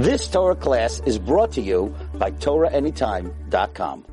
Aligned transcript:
This 0.00 0.28
Torah 0.28 0.56
class 0.56 1.02
is 1.04 1.18
brought 1.18 1.52
to 1.52 1.60
you 1.60 1.94
by 2.14 2.30
TorahAnytime.com. 2.30 4.06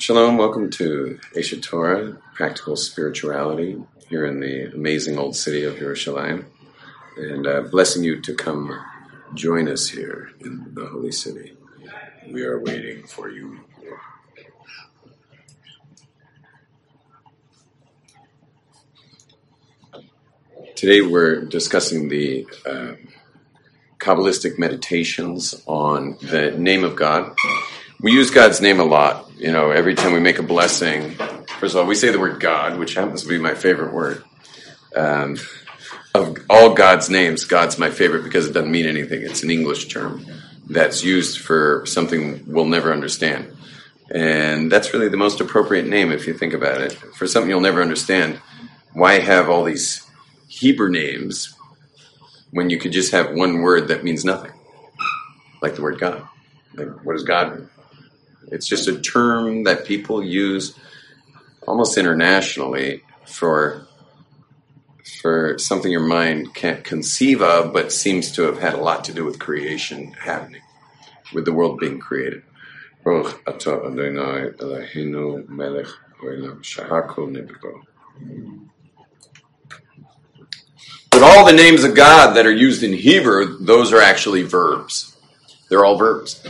Shalom, 0.00 0.36
welcome 0.36 0.70
to 0.70 1.20
Aish 1.36 1.54
HaTorah, 1.54 2.18
Practical 2.34 2.74
Spirituality, 2.74 3.80
here 4.08 4.26
in 4.26 4.40
the 4.40 4.74
amazing 4.74 5.20
old 5.20 5.36
city 5.36 5.62
of 5.62 5.76
Yerushalayim. 5.76 6.46
And 7.16 7.46
uh, 7.46 7.60
blessing 7.60 8.02
you 8.02 8.20
to 8.22 8.34
come 8.34 8.76
join 9.34 9.68
us 9.68 9.88
here 9.88 10.32
in 10.40 10.74
the 10.74 10.86
holy 10.86 11.12
city. 11.12 11.56
We 12.28 12.42
are 12.42 12.58
waiting 12.58 13.06
for 13.06 13.30
you. 13.30 13.60
Today 20.74 21.02
we're 21.02 21.44
discussing 21.44 22.08
the 22.08 22.48
um, 22.66 23.09
Kabbalistic 24.00 24.58
meditations 24.58 25.62
on 25.66 26.16
the 26.22 26.52
name 26.52 26.84
of 26.84 26.96
God. 26.96 27.36
We 28.00 28.12
use 28.12 28.30
God's 28.30 28.60
name 28.60 28.80
a 28.80 28.84
lot. 28.84 29.30
You 29.36 29.52
know, 29.52 29.70
every 29.70 29.94
time 29.94 30.12
we 30.12 30.20
make 30.20 30.38
a 30.38 30.42
blessing, 30.42 31.12
first 31.60 31.74
of 31.74 31.80
all, 31.80 31.86
we 31.86 31.94
say 31.94 32.10
the 32.10 32.18
word 32.18 32.40
God, 32.40 32.78
which 32.78 32.94
happens 32.94 33.22
to 33.22 33.28
be 33.28 33.38
my 33.38 33.54
favorite 33.54 33.92
word. 33.92 34.24
Um, 34.96 35.36
of 36.14 36.38
all 36.48 36.74
God's 36.74 37.10
names, 37.10 37.44
God's 37.44 37.78
my 37.78 37.90
favorite 37.90 38.24
because 38.24 38.46
it 38.46 38.52
doesn't 38.52 38.70
mean 38.70 38.86
anything. 38.86 39.22
It's 39.22 39.42
an 39.42 39.50
English 39.50 39.88
term 39.88 40.24
that's 40.68 41.04
used 41.04 41.38
for 41.38 41.84
something 41.86 42.42
we'll 42.46 42.64
never 42.64 42.92
understand. 42.92 43.56
And 44.10 44.72
that's 44.72 44.92
really 44.92 45.08
the 45.08 45.16
most 45.16 45.40
appropriate 45.40 45.86
name 45.86 46.10
if 46.10 46.26
you 46.26 46.34
think 46.34 46.52
about 46.52 46.80
it. 46.80 46.92
For 46.92 47.26
something 47.26 47.50
you'll 47.50 47.60
never 47.60 47.82
understand, 47.82 48.40
why 48.92 49.20
have 49.20 49.48
all 49.48 49.64
these 49.64 50.04
Hebrew 50.48 50.90
names 50.90 51.54
when 52.50 52.70
you 52.70 52.78
could 52.78 52.92
just 52.92 53.12
have 53.12 53.32
one 53.32 53.60
word 53.60 53.88
that 53.88 54.04
means 54.04 54.24
nothing? 54.24 54.52
Like 55.62 55.74
the 55.74 55.82
word 55.82 55.98
God. 55.98 56.26
Like, 56.74 56.88
what 57.04 57.14
does 57.14 57.24
God 57.24 57.56
mean? 57.56 57.68
It's 58.50 58.66
just 58.66 58.88
a 58.88 59.00
term 59.00 59.64
that 59.64 59.84
people 59.84 60.24
use 60.24 60.78
almost 61.66 61.98
internationally 61.98 63.02
for 63.26 63.86
for 65.22 65.58
something 65.58 65.92
your 65.92 66.00
mind 66.00 66.54
can't 66.54 66.82
conceive 66.82 67.42
of, 67.42 67.72
but 67.72 67.92
seems 67.92 68.32
to 68.32 68.42
have 68.42 68.58
had 68.58 68.74
a 68.74 68.80
lot 68.80 69.04
to 69.04 69.12
do 69.12 69.24
with 69.24 69.38
creation 69.38 70.12
happening, 70.12 70.62
with 71.34 71.44
the 71.44 71.52
world 71.52 71.78
being 71.78 71.98
created. 71.98 72.42
But 81.10 81.22
all 81.22 81.44
the 81.44 81.52
names 81.52 81.84
of 81.84 81.94
God 81.94 82.34
that 82.34 82.46
are 82.46 82.52
used 82.52 82.82
in 82.82 82.92
Hebrew, 82.92 83.58
those 83.58 83.92
are 83.92 84.00
actually 84.00 84.42
verbs. 84.42 85.16
They're 85.68 85.84
all 85.84 85.98
verbs. 85.98 86.42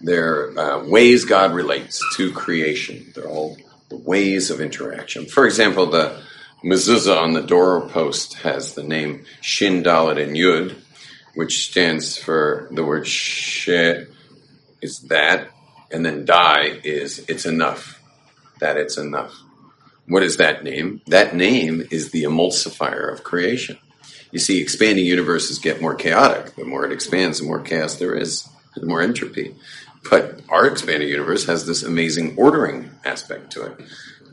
They're 0.00 0.56
uh, 0.58 0.84
ways 0.84 1.24
God 1.24 1.52
relates 1.52 2.02
to 2.16 2.32
creation. 2.32 3.10
They're 3.14 3.28
all 3.28 3.56
the 3.88 3.96
ways 3.96 4.50
of 4.50 4.60
interaction. 4.60 5.26
For 5.26 5.46
example, 5.46 5.86
the 5.86 6.22
mezuzah 6.62 7.16
on 7.16 7.32
the 7.32 7.42
doorpost 7.42 8.34
has 8.34 8.74
the 8.74 8.82
name 8.82 9.24
Shin 9.40 9.82
Dalet 9.82 10.22
and 10.22 10.36
Yud, 10.36 10.76
which 11.34 11.68
stands 11.68 12.16
for 12.16 12.68
the 12.70 12.84
word 12.84 13.06
she 13.06 14.04
is 14.80 15.00
that, 15.08 15.48
and 15.90 16.04
then 16.04 16.24
die 16.24 16.80
is 16.84 17.24
it's 17.28 17.46
enough. 17.46 18.00
That 18.60 18.76
it's 18.76 18.98
enough. 18.98 19.34
What 20.06 20.22
is 20.22 20.36
that 20.36 20.62
name? 20.62 21.00
That 21.06 21.34
name 21.34 21.86
is 21.90 22.10
the 22.10 22.24
emulsifier 22.24 23.10
of 23.10 23.24
creation. 23.24 23.78
You 24.34 24.40
see, 24.40 24.60
expanding 24.60 25.06
universes 25.06 25.58
get 25.58 25.80
more 25.80 25.94
chaotic. 25.94 26.56
The 26.56 26.64
more 26.64 26.84
it 26.84 26.92
expands, 26.92 27.38
the 27.38 27.46
more 27.46 27.60
chaos 27.60 27.94
there 27.94 28.14
is, 28.14 28.46
the 28.74 28.84
more 28.84 29.00
entropy. 29.00 29.54
But 30.10 30.40
our 30.48 30.66
expanding 30.66 31.08
universe 31.08 31.46
has 31.46 31.64
this 31.64 31.82
amazing 31.82 32.34
ordering 32.36 32.90
aspect 33.04 33.52
to 33.52 33.62
it 33.66 33.80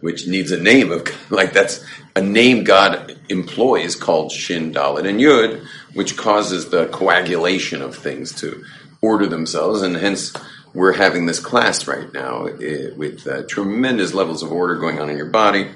which 0.02 0.28
needs 0.28 0.52
a 0.52 0.60
name 0.60 0.92
of 0.92 1.08
like 1.32 1.54
that's 1.54 1.86
a 2.16 2.22
name 2.22 2.64
God 2.64 3.16
employs 3.30 3.96
called 3.96 4.32
Shin, 4.32 4.74
Dalet, 4.74 5.08
and 5.08 5.20
Yud, 5.20 5.64
which 5.94 6.18
causes 6.18 6.70
the 6.70 6.88
coagulation 6.88 7.82
of 7.82 7.96
things 7.96 8.34
to 8.42 8.66
order 9.02 9.28
themselves, 9.28 9.82
and 9.82 9.96
hence 9.96 10.34
we're 10.74 10.94
having 10.94 11.26
this 11.26 11.40
class 11.40 11.88
right 11.88 12.12
now 12.14 12.46
eh, 12.46 12.90
with 12.96 13.28
uh, 13.28 13.44
tremendous 13.44 14.14
levels 14.14 14.44
of 14.44 14.52
order 14.52 14.76
going 14.76 15.00
on 15.00 15.10
in 15.10 15.18
your 15.18 15.26
body, 15.26 15.70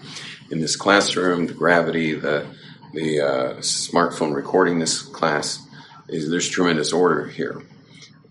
in 0.51 0.59
this 0.59 0.75
classroom, 0.75 1.47
the 1.47 1.53
gravity, 1.53 2.13
the 2.13 2.45
the 2.95 3.21
uh, 3.21 3.53
smartphone 3.57 4.33
recording 4.33 4.79
this 4.79 5.01
class 5.01 5.65
is 6.07 6.29
there's 6.29 6.49
tremendous 6.49 6.93
order 6.93 7.27
here, 7.27 7.61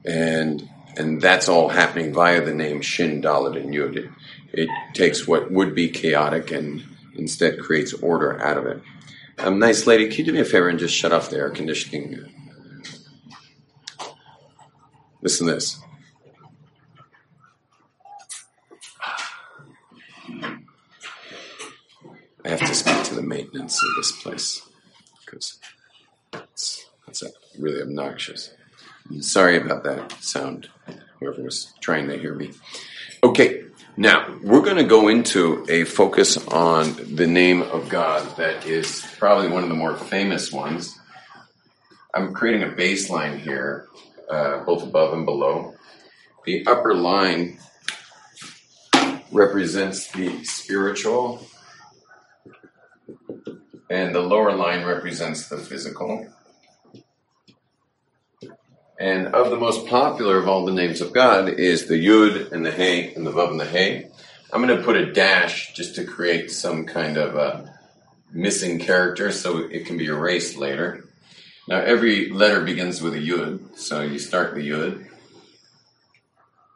and 0.04 0.68
and 0.96 1.20
that's 1.20 1.48
all 1.48 1.68
happening 1.68 2.12
via 2.12 2.44
the 2.44 2.54
name 2.54 2.80
Shin, 2.80 3.22
Dalet, 3.22 3.60
and 3.60 3.74
Yud. 3.74 3.96
It, 3.96 4.10
it 4.52 4.68
takes 4.94 5.26
what 5.26 5.50
would 5.50 5.74
be 5.74 5.88
chaotic 5.88 6.50
and 6.50 6.82
instead 7.16 7.60
creates 7.60 7.92
order 7.94 8.40
out 8.42 8.56
of 8.56 8.66
it. 8.66 8.82
Um, 9.38 9.58
nice 9.58 9.86
lady, 9.86 10.08
can 10.08 10.18
you 10.18 10.24
do 10.24 10.32
me 10.32 10.40
a 10.40 10.44
favor 10.44 10.68
and 10.68 10.78
just 10.78 10.94
shut 10.94 11.12
off 11.12 11.30
the 11.30 11.36
air 11.36 11.50
conditioning? 11.50 12.32
Listen 15.20 15.46
to 15.46 15.54
this. 15.54 15.80
Have 22.56 22.68
to 22.68 22.74
speak 22.74 23.02
to 23.04 23.14
the 23.14 23.22
maintenance 23.22 23.82
of 23.82 23.96
this 23.96 24.12
place 24.22 24.62
because 25.24 25.58
it's, 26.32 26.86
it's 27.08 27.22
really 27.58 27.82
obnoxious. 27.82 28.52
Sorry 29.20 29.56
about 29.56 29.84
that 29.84 30.12
sound, 30.22 30.68
whoever 31.18 31.42
was 31.42 31.72
trying 31.80 32.08
to 32.08 32.18
hear 32.18 32.34
me. 32.34 32.52
Okay, 33.22 33.64
now, 33.96 34.38
we're 34.42 34.62
going 34.62 34.76
to 34.76 34.84
go 34.84 35.08
into 35.08 35.64
a 35.68 35.84
focus 35.84 36.36
on 36.48 36.96
the 37.14 37.26
name 37.26 37.62
of 37.62 37.88
God 37.88 38.36
that 38.36 38.66
is 38.66 39.04
probably 39.18 39.48
one 39.48 39.62
of 39.62 39.68
the 39.68 39.74
more 39.74 39.96
famous 39.96 40.52
ones. 40.52 40.98
I'm 42.12 42.32
creating 42.32 42.62
a 42.62 42.72
baseline 42.72 43.38
here, 43.38 43.88
uh, 44.30 44.64
both 44.64 44.82
above 44.82 45.12
and 45.12 45.24
below. 45.24 45.74
The 46.44 46.66
upper 46.66 46.94
line 46.94 47.58
represents 49.32 50.10
the 50.12 50.44
spiritual, 50.44 51.46
and 53.94 54.12
the 54.12 54.20
lower 54.20 54.52
line 54.56 54.84
represents 54.84 55.48
the 55.48 55.56
physical. 55.56 56.26
And 58.98 59.28
of 59.28 59.50
the 59.50 59.56
most 59.56 59.86
popular 59.86 60.36
of 60.36 60.48
all 60.48 60.64
the 60.64 60.72
names 60.72 61.00
of 61.00 61.12
God 61.12 61.48
is 61.48 61.86
the 61.86 62.04
Yud 62.04 62.50
and 62.50 62.66
the 62.66 62.72
Hey 62.72 63.14
and 63.14 63.24
the 63.24 63.30
Vav 63.30 63.52
and 63.52 63.60
the 63.60 63.64
Hey. 63.64 64.10
I'm 64.52 64.66
going 64.66 64.76
to 64.76 64.84
put 64.84 64.96
a 64.96 65.12
dash 65.12 65.74
just 65.74 65.94
to 65.94 66.04
create 66.04 66.50
some 66.50 66.86
kind 66.86 67.16
of 67.16 67.36
a 67.36 67.72
missing 68.32 68.80
character 68.80 69.30
so 69.30 69.58
it 69.58 69.86
can 69.86 69.96
be 69.96 70.06
erased 70.06 70.56
later. 70.56 71.04
Now 71.68 71.78
every 71.78 72.30
letter 72.30 72.62
begins 72.62 73.00
with 73.00 73.14
a 73.14 73.18
Yud, 73.18 73.78
so 73.78 74.00
you 74.00 74.18
start 74.18 74.56
the 74.56 74.68
Yud. 74.68 75.06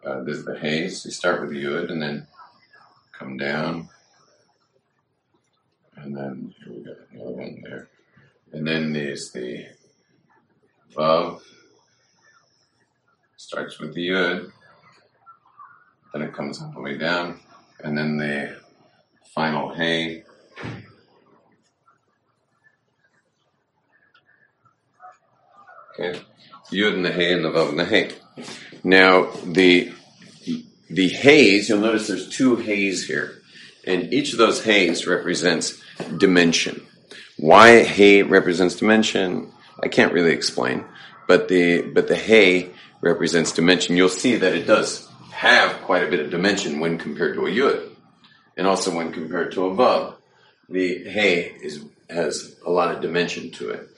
Uh, 0.06 0.22
there's 0.22 0.44
the 0.44 0.56
Hey, 0.56 0.88
so 0.88 1.08
you 1.08 1.12
start 1.12 1.40
with 1.40 1.50
the 1.50 1.64
Yud 1.64 1.90
and 1.90 2.00
then 2.00 2.28
come 3.12 3.36
down. 3.36 3.88
And 6.02 6.16
then 6.16 6.54
here 6.58 6.72
we 6.72 6.84
got 6.84 6.96
another 7.12 7.30
one 7.30 7.62
there. 7.62 7.88
And 8.52 8.66
then 8.66 8.92
there's 8.92 9.30
the 9.32 9.66
Vav 10.94 11.40
starts 13.36 13.78
with 13.78 13.94
the 13.94 14.08
yud, 14.08 14.50
then 16.12 16.22
it 16.22 16.34
comes 16.34 16.60
all 16.60 16.72
the 16.74 16.80
way 16.80 16.98
down, 16.98 17.38
and 17.82 17.96
then 17.96 18.16
the 18.16 18.56
final 19.34 19.74
hay. 19.74 20.24
Okay, 25.98 26.20
yud 26.72 26.94
and 26.94 27.04
the 27.04 27.12
hey 27.12 27.32
and 27.32 27.44
the 27.44 27.50
vav 27.50 27.70
and 27.70 27.78
the 27.78 27.84
hey. 27.84 28.10
Now 28.82 29.30
the 29.44 29.92
the 30.90 31.08
hays, 31.08 31.68
you'll 31.68 31.80
notice 31.80 32.08
there's 32.08 32.28
two 32.28 32.56
hays 32.56 33.06
here, 33.06 33.40
and 33.86 34.12
each 34.12 34.32
of 34.32 34.38
those 34.38 34.64
hays 34.64 35.06
represents 35.06 35.80
dimension. 36.18 36.86
Why 37.36 37.82
hay 37.82 38.22
represents 38.22 38.76
dimension, 38.76 39.52
I 39.82 39.88
can't 39.88 40.12
really 40.12 40.32
explain, 40.32 40.84
but 41.26 41.48
the 41.48 41.82
but 41.82 42.08
the 42.08 42.16
hay 42.16 42.70
represents 43.00 43.52
dimension, 43.52 43.96
you'll 43.96 44.08
see 44.08 44.36
that 44.36 44.54
it 44.54 44.66
does 44.66 45.08
have 45.30 45.80
quite 45.82 46.02
a 46.02 46.10
bit 46.10 46.20
of 46.20 46.30
dimension 46.30 46.80
when 46.80 46.98
compared 46.98 47.34
to 47.34 47.46
a 47.46 47.50
yud, 47.50 47.90
and 48.56 48.66
also 48.66 48.94
when 48.94 49.12
compared 49.12 49.52
to 49.52 49.66
a 49.66 49.70
vav. 49.74 50.14
The 50.68 51.04
hey 51.04 51.54
is 51.62 51.84
has 52.10 52.56
a 52.66 52.70
lot 52.70 52.94
of 52.94 53.00
dimension 53.00 53.50
to 53.52 53.70
it. 53.70 53.88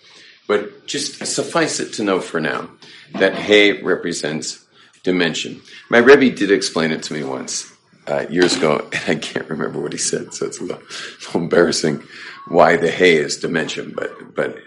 But 0.47 0.87
just 0.87 1.25
suffice 1.27 1.81
it 1.81 1.95
to 1.95 2.05
know 2.05 2.21
for 2.21 2.41
now 2.41 2.71
that 3.15 3.35
hey 3.35 3.83
represents 3.83 4.67
dimension. 5.03 5.63
My 5.89 5.99
Rebbe 5.99 6.37
did 6.37 6.51
explain 6.51 6.91
it 6.91 7.03
to 7.05 7.15
me 7.15 7.25
once 7.25 7.73
uh, 8.07 8.27
years 8.31 8.57
ago, 8.57 8.89
and 8.93 9.03
I 9.09 9.15
can't 9.21 9.49
remember 9.49 9.81
what 9.81 9.93
he 9.93 9.99
said, 9.99 10.35
so 10.35 10.47
it's 10.47 10.61
a 10.61 10.65
little, 10.65 10.83
a 10.83 11.25
little 11.27 11.41
embarrassing 11.43 12.03
why 12.49 12.77
the 12.77 12.91
hay 12.91 13.17
is 13.17 13.39
dimension. 13.39 13.93
But 13.95 14.35
but 14.35 14.59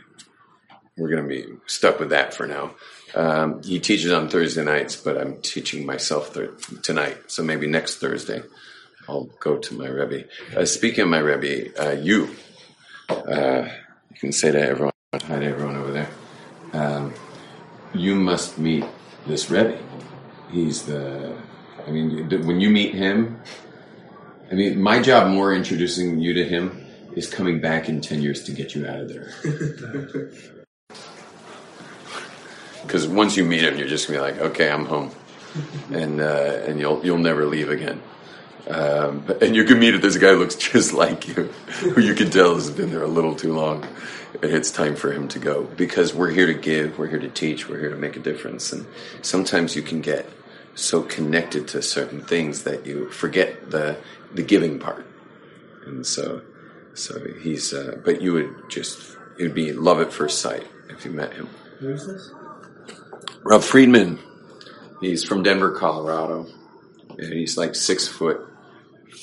we're 0.98 1.10
going 1.10 1.24
to 1.24 1.30
be 1.30 1.46
stuck 1.66 2.00
with 2.00 2.10
that 2.10 2.34
for 2.34 2.48
now. 2.48 2.76
Um, 3.16 3.62
he 3.64 3.80
teaches 3.80 4.12
on 4.12 4.30
Thursday 4.30 4.64
nights, 4.64 4.96
but 4.96 5.18
I'm 5.18 5.42
teaching 5.42 5.86
myself 5.86 6.38
tonight. 6.82 7.18
So 7.28 7.44
maybe 7.44 7.68
next 7.68 7.98
Thursday 7.98 8.44
I'll 9.08 9.30
go 9.40 9.58
to 9.58 9.74
my 9.76 9.88
Rebbe. 9.88 10.26
Uh, 10.56 10.66
speaking 10.66 11.04
of 11.04 11.10
my 11.10 11.20
Rebbe, 11.20 11.78
uh, 11.82 11.92
you, 11.92 12.36
uh, 13.10 13.68
you 14.12 14.20
can 14.20 14.32
say 14.32 14.52
to 14.52 14.62
everyone, 14.62 14.94
hi 15.14 15.40
to 15.40 15.46
everyone 15.46 15.76
over 15.76 15.92
there. 15.92 16.10
Um, 16.74 17.14
you 17.94 18.16
must 18.16 18.58
meet 18.58 18.86
this 19.28 19.50
Rebbe. 19.50 19.78
He's 20.52 20.84
the, 20.84 21.36
I 21.88 21.92
mean, 21.92 22.30
when 22.46 22.60
you 22.60 22.70
meet 22.70 22.94
him, 22.94 23.40
I 24.52 24.56
mean, 24.56 24.82
my 24.82 25.02
job 25.02 25.32
more 25.32 25.54
introducing 25.54 26.20
you 26.20 26.34
to 26.34 26.46
him 26.46 26.86
is 27.16 27.28
coming 27.30 27.60
back 27.60 27.90
in 27.90 28.02
10 28.02 28.22
years 28.22 28.44
to 28.46 28.52
get 28.52 28.76
you 28.76 28.88
out 28.88 29.00
of 29.00 29.10
there. 29.10 29.32
Because 32.84 33.08
once 33.08 33.38
you 33.38 33.46
meet 33.46 33.64
him, 33.64 33.78
you're 33.78 33.88
just 33.88 34.08
gonna 34.08 34.20
be 34.20 34.22
like, 34.22 34.42
okay, 34.52 34.70
I'm 34.70 34.86
home. 34.86 35.12
And, 35.92 36.20
uh, 36.20 36.64
and 36.68 36.80
you'll, 36.80 37.04
you'll 37.06 37.18
never 37.20 37.46
leave 37.46 37.70
again. 37.70 38.02
Um, 38.68 39.26
and 39.42 39.56
you 39.56 39.64
can 39.66 39.80
meet 39.80 39.94
it. 39.94 40.02
There's 40.02 40.16
a 40.16 40.20
guy 40.20 40.30
who 40.30 40.40
looks 40.40 40.56
just 40.72 40.94
like 40.94 41.28
you, 41.28 41.44
who 41.94 42.02
you 42.02 42.14
can 42.14 42.30
tell 42.30 42.56
has 42.56 42.70
been 42.70 42.92
there 42.92 43.04
a 43.04 43.08
little 43.08 43.36
too 43.36 43.54
long, 43.54 43.86
and 44.42 44.52
it's 44.52 44.72
time 44.72 44.96
for 44.96 45.12
him 45.12 45.28
to 45.30 45.40
go. 45.40 45.64
Because 45.64 46.14
we're 46.14 46.32
here 46.32 46.48
to 46.48 46.54
give, 46.54 46.98
we're 46.98 47.08
here 47.08 47.20
to 47.20 47.30
teach, 47.30 47.70
we're 47.70 47.80
here 47.80 47.90
to 47.90 47.98
make 47.98 48.16
a 48.16 48.20
difference. 48.20 48.74
And 48.74 48.86
sometimes 49.22 49.76
you 49.76 49.82
can 49.82 50.02
get 50.02 50.28
so 50.76 51.02
connected 51.04 51.68
to 51.70 51.82
certain 51.82 52.22
things 52.22 52.64
that 52.64 52.86
you 52.86 53.10
forget 53.10 53.72
the 53.72 53.98
the 54.34 54.44
giving 54.44 54.80
part. 54.80 55.06
And 55.86 56.06
so, 56.06 56.42
so 56.94 57.20
he's. 57.42 57.74
Uh, 57.74 58.00
but 58.04 58.22
you 58.22 58.34
would 58.34 58.70
just 58.70 59.18
it 59.38 59.44
would 59.44 59.56
be 59.56 59.74
love 59.74 60.00
at 60.00 60.14
first 60.14 60.40
sight 60.40 60.68
if 60.90 61.06
you 61.06 61.12
met 61.12 61.34
him. 61.34 61.50
Who's 61.80 62.08
this? 62.08 62.32
Rob 63.44 63.62
Friedman. 63.62 64.20
He's 65.02 65.26
from 65.26 65.44
Denver, 65.44 65.72
Colorado, 65.72 66.48
and 67.10 67.34
he's 67.34 67.58
like 67.58 67.76
six 67.76 68.08
foot 68.08 68.40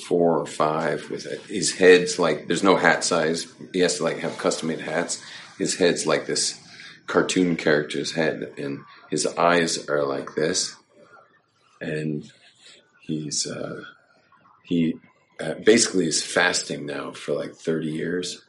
four 0.06 0.38
or 0.38 0.46
five 0.46 1.08
with 1.10 1.26
it. 1.26 1.40
His 1.42 1.74
head's 1.74 2.18
like 2.18 2.46
there's 2.46 2.62
no 2.62 2.76
hat 2.76 3.04
size. 3.04 3.46
He 3.72 3.80
has 3.80 3.96
to 3.96 4.04
like 4.04 4.18
have 4.18 4.38
custom 4.38 4.68
made 4.68 4.80
hats. 4.80 5.22
His 5.58 5.76
head's 5.76 6.06
like 6.06 6.26
this 6.26 6.60
cartoon 7.06 7.56
character's 7.56 8.12
head, 8.12 8.52
and 8.58 8.80
his 9.10 9.26
eyes 9.26 9.88
are 9.88 10.04
like 10.04 10.34
this. 10.34 10.76
And 11.80 12.30
he's 13.00 13.46
uh, 13.46 13.82
he 14.64 14.96
uh, 15.40 15.54
basically 15.64 16.06
is 16.06 16.22
fasting 16.22 16.86
now 16.86 17.12
for 17.12 17.32
like 17.32 17.54
30 17.54 17.88
years, 17.88 18.42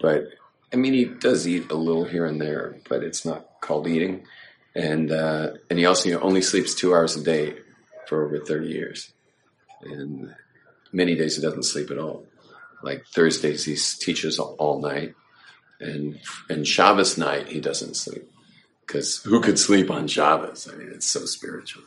but 0.00 0.28
I 0.72 0.76
mean 0.76 0.92
he 0.92 1.04
does 1.04 1.46
eat 1.46 1.70
a 1.70 1.76
little 1.76 2.04
here 2.04 2.26
and 2.26 2.40
there, 2.40 2.76
but 2.88 3.02
it's 3.02 3.24
not 3.24 3.60
called 3.60 3.86
eating. 3.86 4.26
And 4.74 5.12
uh, 5.12 5.52
and 5.70 5.78
he 5.78 5.86
also 5.86 6.18
only 6.20 6.42
sleeps 6.42 6.74
two 6.74 6.94
hours 6.94 7.16
a 7.16 7.22
day 7.22 7.54
for 8.08 8.26
over 8.26 8.40
30 8.40 8.68
years, 8.68 9.12
and 9.82 10.34
many 10.92 11.14
days 11.14 11.36
he 11.36 11.42
doesn't 11.42 11.62
sleep 11.62 11.90
at 11.90 11.98
all. 11.98 12.26
Like 12.82 13.06
Thursdays, 13.06 13.64
he 13.64 13.76
teaches 13.76 14.40
all 14.40 14.80
night, 14.80 15.14
and 15.78 16.18
and 16.50 16.66
Shabbos 16.66 17.16
night 17.16 17.48
he 17.48 17.60
doesn't 17.60 17.94
sleep 17.94 18.28
because 18.84 19.22
who 19.22 19.40
could 19.40 19.60
sleep 19.60 19.90
on 19.90 20.08
Shabbos? 20.08 20.68
I 20.70 20.76
mean, 20.76 20.90
it's 20.92 21.06
so 21.06 21.24
spiritual. 21.24 21.84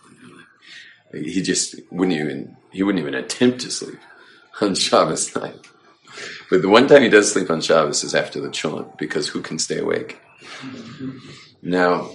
He 1.14 1.42
just 1.42 1.76
wouldn't 1.92 2.18
even 2.18 2.58
he 2.72 2.84
wouldn't 2.84 3.02
even 3.02 3.16
attempt 3.16 3.62
to 3.62 3.72
sleep 3.72 4.00
on 4.62 4.76
Shabbos 4.76 5.36
night. 5.36 5.68
But 6.50 6.62
the 6.62 6.70
one 6.70 6.88
time 6.88 7.04
he 7.04 7.10
does 7.10 7.32
sleep 7.32 7.50
on 7.50 7.62
Shabbos 7.62 8.04
is 8.04 8.16
after 8.16 8.42
the 8.42 8.50
chulent 8.50 8.98
because 8.98 9.28
who 9.30 9.42
can 9.42 9.60
stay 9.60 9.80
awake? 9.80 10.20
Now, 11.62 12.10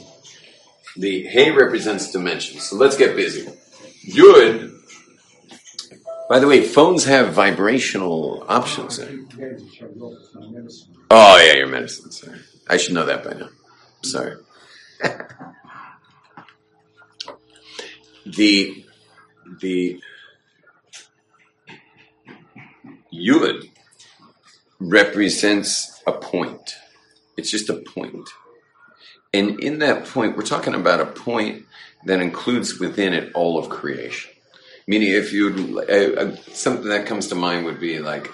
the 0.97 1.25
hay 1.25 1.51
represents 1.51 2.11
dimensions, 2.11 2.65
so 2.65 2.77
let's 2.77 2.97
get 2.97 3.15
busy. 3.15 3.49
Yud 4.09 4.73
by 6.33 6.39
the 6.39 6.47
way, 6.47 6.63
phones 6.63 7.05
have 7.05 7.35
vibrational 7.35 8.43
options 8.49 8.97
there. 8.97 9.11
Oh 11.11 11.37
yeah, 11.37 11.53
your 11.59 11.67
medicine. 11.67 12.11
Sorry, 12.11 12.39
I 12.67 12.79
should 12.79 12.95
know 12.95 13.05
that 13.05 13.23
by 13.23 13.35
now. 13.35 13.51
Sorry. 14.03 14.37
the 18.27 18.85
the 19.61 20.01
yud 23.13 23.69
represents 24.81 26.03
a 26.07 26.13
point. 26.13 26.77
It's 27.37 27.51
just 27.51 27.71
a 27.71 27.75
point. 27.75 28.29
And 29.35 29.61
in 29.61 29.79
that 29.79 30.07
point, 30.07 30.37
we're 30.37 30.43
talking 30.43 30.75
about 30.75 31.01
a 31.01 31.07
point 31.07 31.65
that 32.05 32.21
includes 32.21 32.79
within 32.79 33.13
it 33.13 33.33
all 33.35 33.59
of 33.59 33.69
creation. 33.69 34.31
Meaning, 34.87 35.13
if 35.13 35.33
you 35.33 35.81
uh, 35.81 36.37
something 36.53 36.89
that 36.89 37.07
comes 37.07 37.29
to 37.29 37.35
mind 37.35 37.65
would 37.65 37.81
be 37.81 38.01
like 38.01 38.31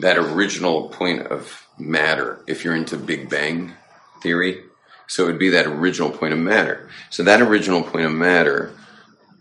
that 0.00 0.18
original 0.18 0.88
point 0.88 1.26
of 1.28 1.66
matter. 1.78 2.42
If 2.46 2.64
you're 2.64 2.76
into 2.76 2.96
Big 2.96 3.30
Bang 3.30 3.72
theory, 4.20 4.62
so 5.06 5.24
it 5.24 5.26
would 5.26 5.38
be 5.38 5.50
that 5.50 5.66
original 5.66 6.10
point 6.10 6.32
of 6.32 6.38
matter. 6.38 6.88
So 7.10 7.22
that 7.22 7.40
original 7.40 7.82
point 7.82 8.06
of 8.06 8.12
matter 8.12 8.74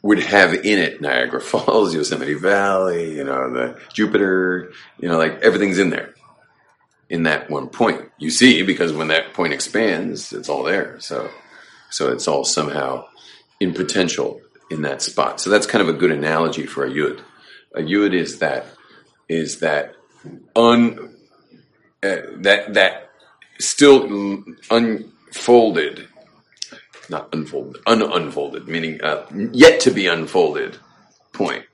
would 0.01 0.19
have 0.19 0.53
in 0.53 0.79
it 0.79 1.01
Niagara 1.01 1.41
Falls, 1.51 1.93
Yosemite 1.93 2.33
Valley, 2.33 3.15
you 3.15 3.23
know, 3.23 3.51
the 3.51 3.79
Jupiter, 3.93 4.71
you 4.99 5.07
know, 5.07 5.17
like 5.17 5.39
everything's 5.41 5.79
in 5.79 5.89
there 5.89 6.13
in 7.09 7.23
that 7.23 7.49
one 7.49 7.67
point. 7.67 8.09
You 8.17 8.29
see, 8.29 8.63
because 8.63 8.93
when 8.93 9.09
that 9.09 9.33
point 9.33 9.53
expands, 9.53 10.33
it's 10.33 10.49
all 10.49 10.63
there. 10.63 10.99
So, 10.99 11.29
so 11.89 12.11
it's 12.11 12.27
all 12.27 12.45
somehow 12.45 13.05
in 13.59 13.73
potential 13.73 14.41
in 14.71 14.81
that 14.83 15.01
spot. 15.01 15.39
So 15.41 15.49
that's 15.49 15.67
kind 15.67 15.81
of 15.81 15.93
a 15.93 15.97
good 15.97 16.11
analogy 16.11 16.65
for 16.65 16.85
a 16.85 16.89
yud. 16.89 17.21
A 17.75 17.81
yud 17.81 18.13
is 18.13 18.39
that 18.39 18.65
is 19.29 19.59
that 19.59 19.95
un 20.55 21.15
uh, 22.03 22.17
that 22.37 22.73
that 22.73 23.09
still 23.59 24.43
unfolded, 24.69 26.07
not 27.11 27.29
unfolded, 27.33 27.83
ununfolded, 27.85 28.67
meaning 28.67 29.01
uh, 29.01 29.25
yet 29.51 29.79
to 29.81 29.91
be 29.91 30.07
unfolded 30.07 30.77
point. 31.33 31.65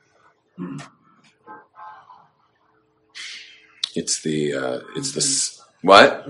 It's 3.94 4.20
the 4.22 4.54
uh, 4.54 4.80
it's 4.96 5.12
the 5.12 5.20
what? 5.82 6.26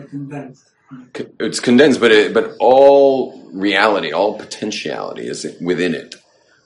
It's 1.41 1.61
condensed, 1.61 2.01
but 2.01 2.13
it, 2.13 2.33
but 2.33 2.55
all 2.61 3.51
reality, 3.53 4.13
all 4.13 4.39
potentiality 4.39 5.27
is 5.27 5.47
within 5.61 5.95
it 5.95 6.15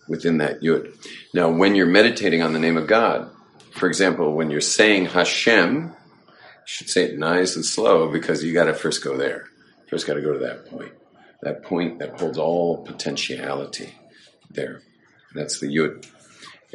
within 0.09 0.38
that 0.38 0.61
yud. 0.61 0.95
Now, 1.33 1.50
when 1.50 1.75
you're 1.75 1.87
meditating 1.87 2.43
on 2.43 2.52
the 2.52 2.59
name 2.59 2.76
of 2.76 2.87
God, 2.87 3.31
for 3.71 3.87
example, 3.88 4.35
when 4.35 4.50
you're 4.50 4.61
saying 4.61 5.07
Hashem, 5.07 5.85
you 5.85 5.93
should 6.64 6.90
say 6.90 7.05
it 7.05 7.19
nice 7.19 7.57
and 7.57 7.64
slow 7.64 8.11
because 8.11 8.45
you 8.45 8.52
got 8.52 8.64
to 8.67 8.75
first 8.75 9.02
go 9.02 9.17
there. 9.17 9.49
First, 9.88 10.07
got 10.07 10.14
to 10.14 10.21
go 10.21 10.33
to 10.33 10.38
that 10.40 10.67
point. 10.67 10.93
That 11.43 11.63
point 11.63 11.99
that 11.99 12.21
holds 12.21 12.39
all 12.39 12.79
potentiality 12.85 13.95
there. 14.51 14.83
That's 15.35 15.61
the 15.61 15.67
yud. 15.67 16.07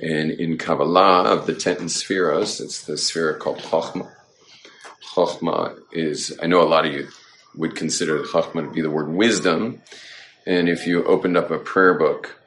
And 0.02 0.32
in 0.32 0.58
Kabbalah 0.58 1.24
of 1.24 1.48
the 1.48 1.54
ten 1.56 1.78
sefiros, 1.88 2.62
it's 2.62 2.84
the 2.86 2.98
sphere 2.98 3.34
called 3.36 3.60
Chokhmah. 3.60 4.12
Chokhmah 5.14 5.80
is, 5.92 6.38
I 6.42 6.48
know 6.48 6.62
a 6.62 6.70
lot 6.70 6.86
of 6.86 6.94
you 6.94 7.08
would 7.56 7.76
consider 7.76 8.24
Chokhmah 8.24 8.68
to 8.68 8.72
be 8.72 8.82
the 8.82 8.92
word 8.92 9.10
wisdom. 9.10 9.82
And 10.46 10.70
if 10.70 10.86
you 10.86 11.04
opened 11.06 11.38
up 11.38 11.50
a 11.50 11.58
prayer 11.58 11.94
book 11.94 12.38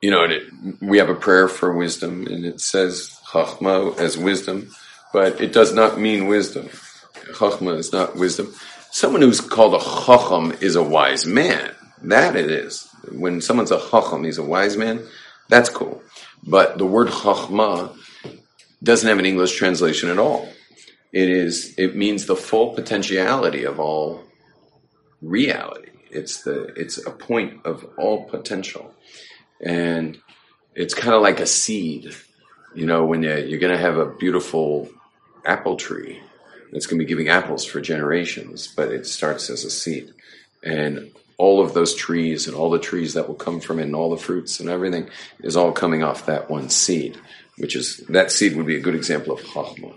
you 0.00 0.10
know, 0.10 0.24
it, 0.24 0.44
we 0.80 0.98
have 0.98 1.10
a 1.10 1.14
prayer 1.14 1.48
for 1.48 1.72
wisdom, 1.72 2.26
and 2.26 2.44
it 2.44 2.60
says 2.60 3.18
chachma 3.26 3.96
as 3.98 4.16
wisdom, 4.16 4.70
but 5.12 5.40
it 5.40 5.52
does 5.52 5.74
not 5.74 6.00
mean 6.00 6.26
wisdom. 6.26 6.68
Chachma 7.32 7.76
is 7.76 7.92
not 7.92 8.16
wisdom. 8.16 8.54
Someone 8.90 9.22
who's 9.22 9.40
called 9.40 9.74
a 9.74 9.78
chacham 9.78 10.52
is 10.60 10.76
a 10.76 10.82
wise 10.82 11.26
man. 11.26 11.74
That 12.02 12.36
it 12.36 12.50
is. 12.50 12.88
When 13.12 13.40
someone's 13.40 13.70
a 13.70 13.80
chacham, 13.90 14.24
he's 14.24 14.38
a 14.38 14.44
wise 14.44 14.76
man. 14.76 15.06
That's 15.48 15.68
cool. 15.68 16.02
But 16.46 16.78
the 16.78 16.86
word 16.86 17.08
chachma 17.08 17.96
doesn't 18.82 19.08
have 19.08 19.18
an 19.18 19.26
English 19.26 19.56
translation 19.56 20.08
at 20.08 20.18
all. 20.18 20.48
It 21.12 21.28
is. 21.28 21.74
It 21.76 21.96
means 21.96 22.26
the 22.26 22.36
full 22.36 22.74
potentiality 22.74 23.64
of 23.64 23.80
all 23.80 24.24
reality. 25.20 25.90
It's 26.10 26.42
the. 26.42 26.72
It's 26.76 27.04
a 27.04 27.10
point 27.10 27.64
of 27.66 27.84
all 27.98 28.24
potential 28.24 28.94
and 29.60 30.18
it's 30.74 30.94
kind 30.94 31.14
of 31.14 31.22
like 31.22 31.40
a 31.40 31.46
seed. 31.46 32.14
You 32.74 32.86
know, 32.86 33.04
when 33.04 33.22
you, 33.22 33.36
you're 33.36 33.58
going 33.58 33.72
to 33.72 33.78
have 33.78 33.98
a 33.98 34.06
beautiful 34.06 34.88
apple 35.44 35.76
tree 35.76 36.20
that's 36.72 36.86
going 36.86 36.98
to 36.98 37.04
be 37.04 37.08
giving 37.08 37.28
apples 37.28 37.64
for 37.64 37.80
generations, 37.80 38.68
but 38.68 38.90
it 38.90 39.06
starts 39.06 39.50
as 39.50 39.64
a 39.64 39.70
seed. 39.70 40.12
And 40.62 41.12
all 41.40 41.62
of 41.62 41.72
those 41.72 41.94
trees 41.94 42.46
and 42.46 42.54
all 42.54 42.68
the 42.68 42.78
trees 42.78 43.14
that 43.14 43.26
will 43.26 43.34
come 43.34 43.60
from 43.60 43.78
it 43.78 43.84
and 43.84 43.96
all 43.96 44.10
the 44.10 44.16
fruits 44.22 44.60
and 44.60 44.68
everything 44.68 45.08
is 45.42 45.56
all 45.56 45.72
coming 45.72 46.02
off 46.02 46.26
that 46.26 46.50
one 46.50 46.68
seed, 46.68 47.18
which 47.56 47.74
is 47.74 47.96
that 48.10 48.30
seed 48.30 48.54
would 48.56 48.66
be 48.66 48.76
a 48.76 48.80
good 48.80 48.94
example 48.94 49.32
of 49.32 49.40
chachma. 49.40 49.94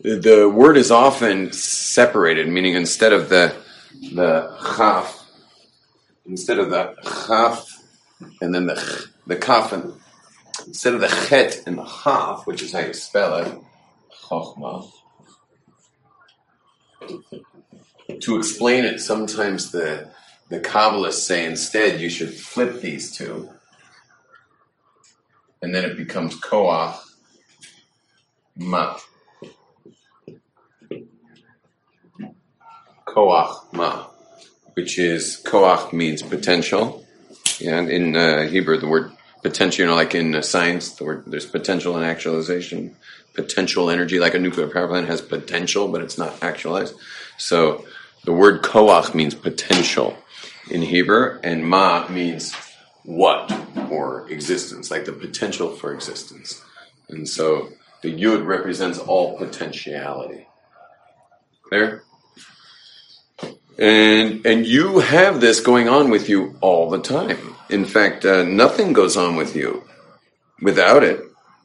the 0.00 0.48
word 0.48 0.78
is 0.78 0.90
often 0.90 1.52
separated, 1.52 2.48
meaning 2.48 2.74
instead 2.74 3.12
of 3.12 3.28
the 3.28 3.54
the 4.14 4.56
chaf, 4.74 5.22
instead 6.24 6.58
of 6.58 6.70
the 6.70 6.94
chaf, 7.26 7.78
and 8.40 8.54
then 8.54 8.66
the 8.66 9.06
the 9.26 9.36
kaf, 9.36 9.74
and 9.74 9.92
instead 10.66 10.94
of 10.94 11.02
the 11.02 11.26
chet 11.28 11.62
and 11.66 11.76
the 11.76 11.84
chaf, 11.84 12.46
which 12.46 12.62
is 12.62 12.72
how 12.72 12.80
you 12.80 12.94
spell 12.94 13.36
it, 13.36 13.52
chokhmah. 14.22 14.90
To 18.20 18.38
explain 18.38 18.84
it, 18.84 19.00
sometimes 19.00 19.72
the 19.72 20.08
the 20.48 20.60
Kabbalists 20.60 21.24
say 21.24 21.44
instead 21.46 22.00
you 22.00 22.10
should 22.10 22.32
flip 22.34 22.80
these 22.80 23.16
two, 23.16 23.50
and 25.62 25.74
then 25.74 25.84
it 25.84 25.96
becomes 25.96 26.38
koach 26.40 26.96
ma. 28.56 28.98
Koach 33.06 33.72
ma, 33.72 34.06
which 34.74 34.98
is 34.98 35.42
koach 35.44 35.92
means 35.92 36.22
potential, 36.22 37.04
and 37.64 37.90
in 37.90 38.14
uh, 38.14 38.46
Hebrew 38.46 38.78
the 38.78 38.88
word 38.88 39.10
potential, 39.42 39.82
you 39.82 39.90
know, 39.90 39.96
like 39.96 40.14
in 40.14 40.34
uh, 40.34 40.42
science, 40.42 40.92
the 40.92 41.04
word 41.04 41.24
there's 41.26 41.46
potential 41.46 41.96
and 41.96 42.04
actualization. 42.04 42.94
Potential 43.34 43.90
energy, 43.90 44.18
like 44.18 44.34
a 44.34 44.38
nuclear 44.38 44.68
power 44.68 44.88
plant, 44.88 45.06
has 45.06 45.20
potential, 45.20 45.88
but 45.88 46.02
it's 46.02 46.18
not 46.18 46.42
actualized. 46.42 46.94
So 47.38 47.86
the 48.24 48.32
word 48.32 48.62
koach 48.62 49.14
means 49.14 49.34
potential 49.34 50.16
in 50.70 50.82
Hebrew, 50.82 51.38
and 51.42 51.66
ma 51.66 52.08
means 52.08 52.54
what 53.04 53.52
or 53.90 54.30
existence, 54.30 54.90
like 54.90 55.04
the 55.04 55.12
potential 55.12 55.70
for 55.70 55.92
existence. 55.92 56.62
And 57.08 57.28
so 57.28 57.68
the 58.02 58.12
yud 58.12 58.46
represents 58.46 58.98
all 58.98 59.36
potentiality. 59.38 60.46
Clear? 61.68 62.02
And 63.78 64.44
and 64.46 64.66
you 64.66 64.98
have 64.98 65.40
this 65.40 65.60
going 65.60 65.88
on 65.88 66.10
with 66.10 66.28
you 66.28 66.56
all 66.60 66.90
the 66.90 67.00
time. 67.00 67.56
In 67.70 67.84
fact, 67.84 68.24
uh, 68.24 68.44
nothing 68.44 68.92
goes 68.92 69.16
on 69.16 69.34
with 69.36 69.56
you 69.56 69.82
without 70.60 71.02
it. 71.02 71.24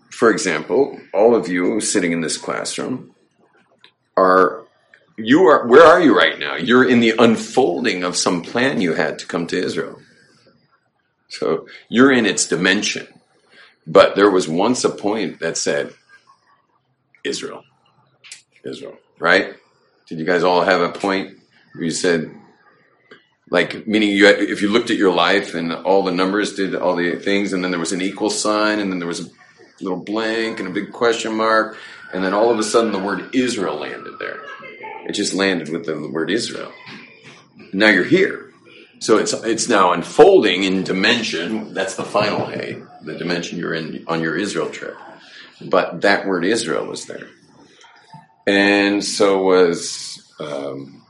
For 0.09 0.31
example, 0.31 0.99
all 1.13 1.35
of 1.35 1.47
you 1.47 1.79
sitting 1.81 2.11
in 2.11 2.21
this 2.21 2.37
classroom 2.37 3.15
are 4.15 4.63
you 5.17 5.43
are 5.45 5.67
where 5.67 5.85
are 5.85 6.01
you 6.01 6.17
right 6.17 6.39
now? 6.39 6.55
You're 6.55 6.87
in 6.87 6.99
the 6.99 7.13
unfolding 7.17 8.03
of 8.03 8.15
some 8.15 8.41
plan 8.41 8.81
you 8.81 8.93
had 8.93 9.19
to 9.19 9.25
come 9.25 9.47
to 9.47 9.57
Israel. 9.57 9.99
So 11.29 11.67
you're 11.89 12.11
in 12.11 12.25
its 12.25 12.47
dimension. 12.47 13.07
But 13.85 14.15
there 14.15 14.29
was 14.29 14.47
once 14.47 14.83
a 14.83 14.89
point 14.89 15.39
that 15.39 15.57
said 15.57 15.93
Israel. 17.23 17.63
Israel, 18.63 18.97
right? 19.19 19.55
Did 20.07 20.19
you 20.19 20.25
guys 20.25 20.43
all 20.43 20.61
have 20.61 20.81
a 20.81 20.89
point 20.89 21.37
where 21.73 21.85
you 21.85 21.91
said 21.91 22.31
like 23.49 23.87
meaning 23.87 24.09
you 24.09 24.25
had, 24.25 24.39
if 24.39 24.61
you 24.61 24.69
looked 24.69 24.89
at 24.89 24.97
your 24.97 25.13
life 25.13 25.53
and 25.55 25.71
all 25.71 26.03
the 26.03 26.11
numbers 26.11 26.55
did 26.55 26.75
all 26.75 26.95
the 26.95 27.15
things 27.15 27.53
and 27.53 27.63
then 27.63 27.71
there 27.71 27.79
was 27.79 27.93
an 27.93 28.01
equal 28.01 28.29
sign 28.29 28.79
and 28.79 28.91
then 28.91 28.99
there 28.99 29.07
was 29.07 29.25
a 29.25 29.29
little 29.81 30.03
blank 30.03 30.59
and 30.59 30.67
a 30.67 30.71
big 30.71 30.91
question 30.91 31.35
mark 31.35 31.77
and 32.13 32.23
then 32.23 32.33
all 32.33 32.49
of 32.49 32.59
a 32.59 32.63
sudden 32.63 32.91
the 32.91 32.99
word 32.99 33.35
Israel 33.35 33.75
landed 33.75 34.19
there. 34.19 34.41
It 35.05 35.13
just 35.13 35.33
landed 35.33 35.69
with 35.69 35.85
the 35.85 36.09
word 36.09 36.31
Israel. 36.31 36.71
Now 37.73 37.89
you're 37.89 38.03
here. 38.03 38.51
So 38.99 39.17
it's 39.17 39.33
it's 39.33 39.69
now 39.69 39.93
unfolding 39.93 40.63
in 40.63 40.83
dimension. 40.83 41.73
That's 41.73 41.95
the 41.95 42.03
final 42.03 42.45
hay, 42.45 42.81
the 43.03 43.15
dimension 43.15 43.59
you're 43.59 43.73
in 43.73 44.05
on 44.07 44.21
your 44.21 44.35
Israel 44.35 44.69
trip. 44.69 44.97
But 45.61 46.01
that 46.01 46.25
word 46.25 46.45
Israel 46.45 46.85
was 46.85 47.05
there, 47.05 47.27
and 48.47 49.03
so 49.03 49.43
was 49.43 50.33
um, 50.39 51.03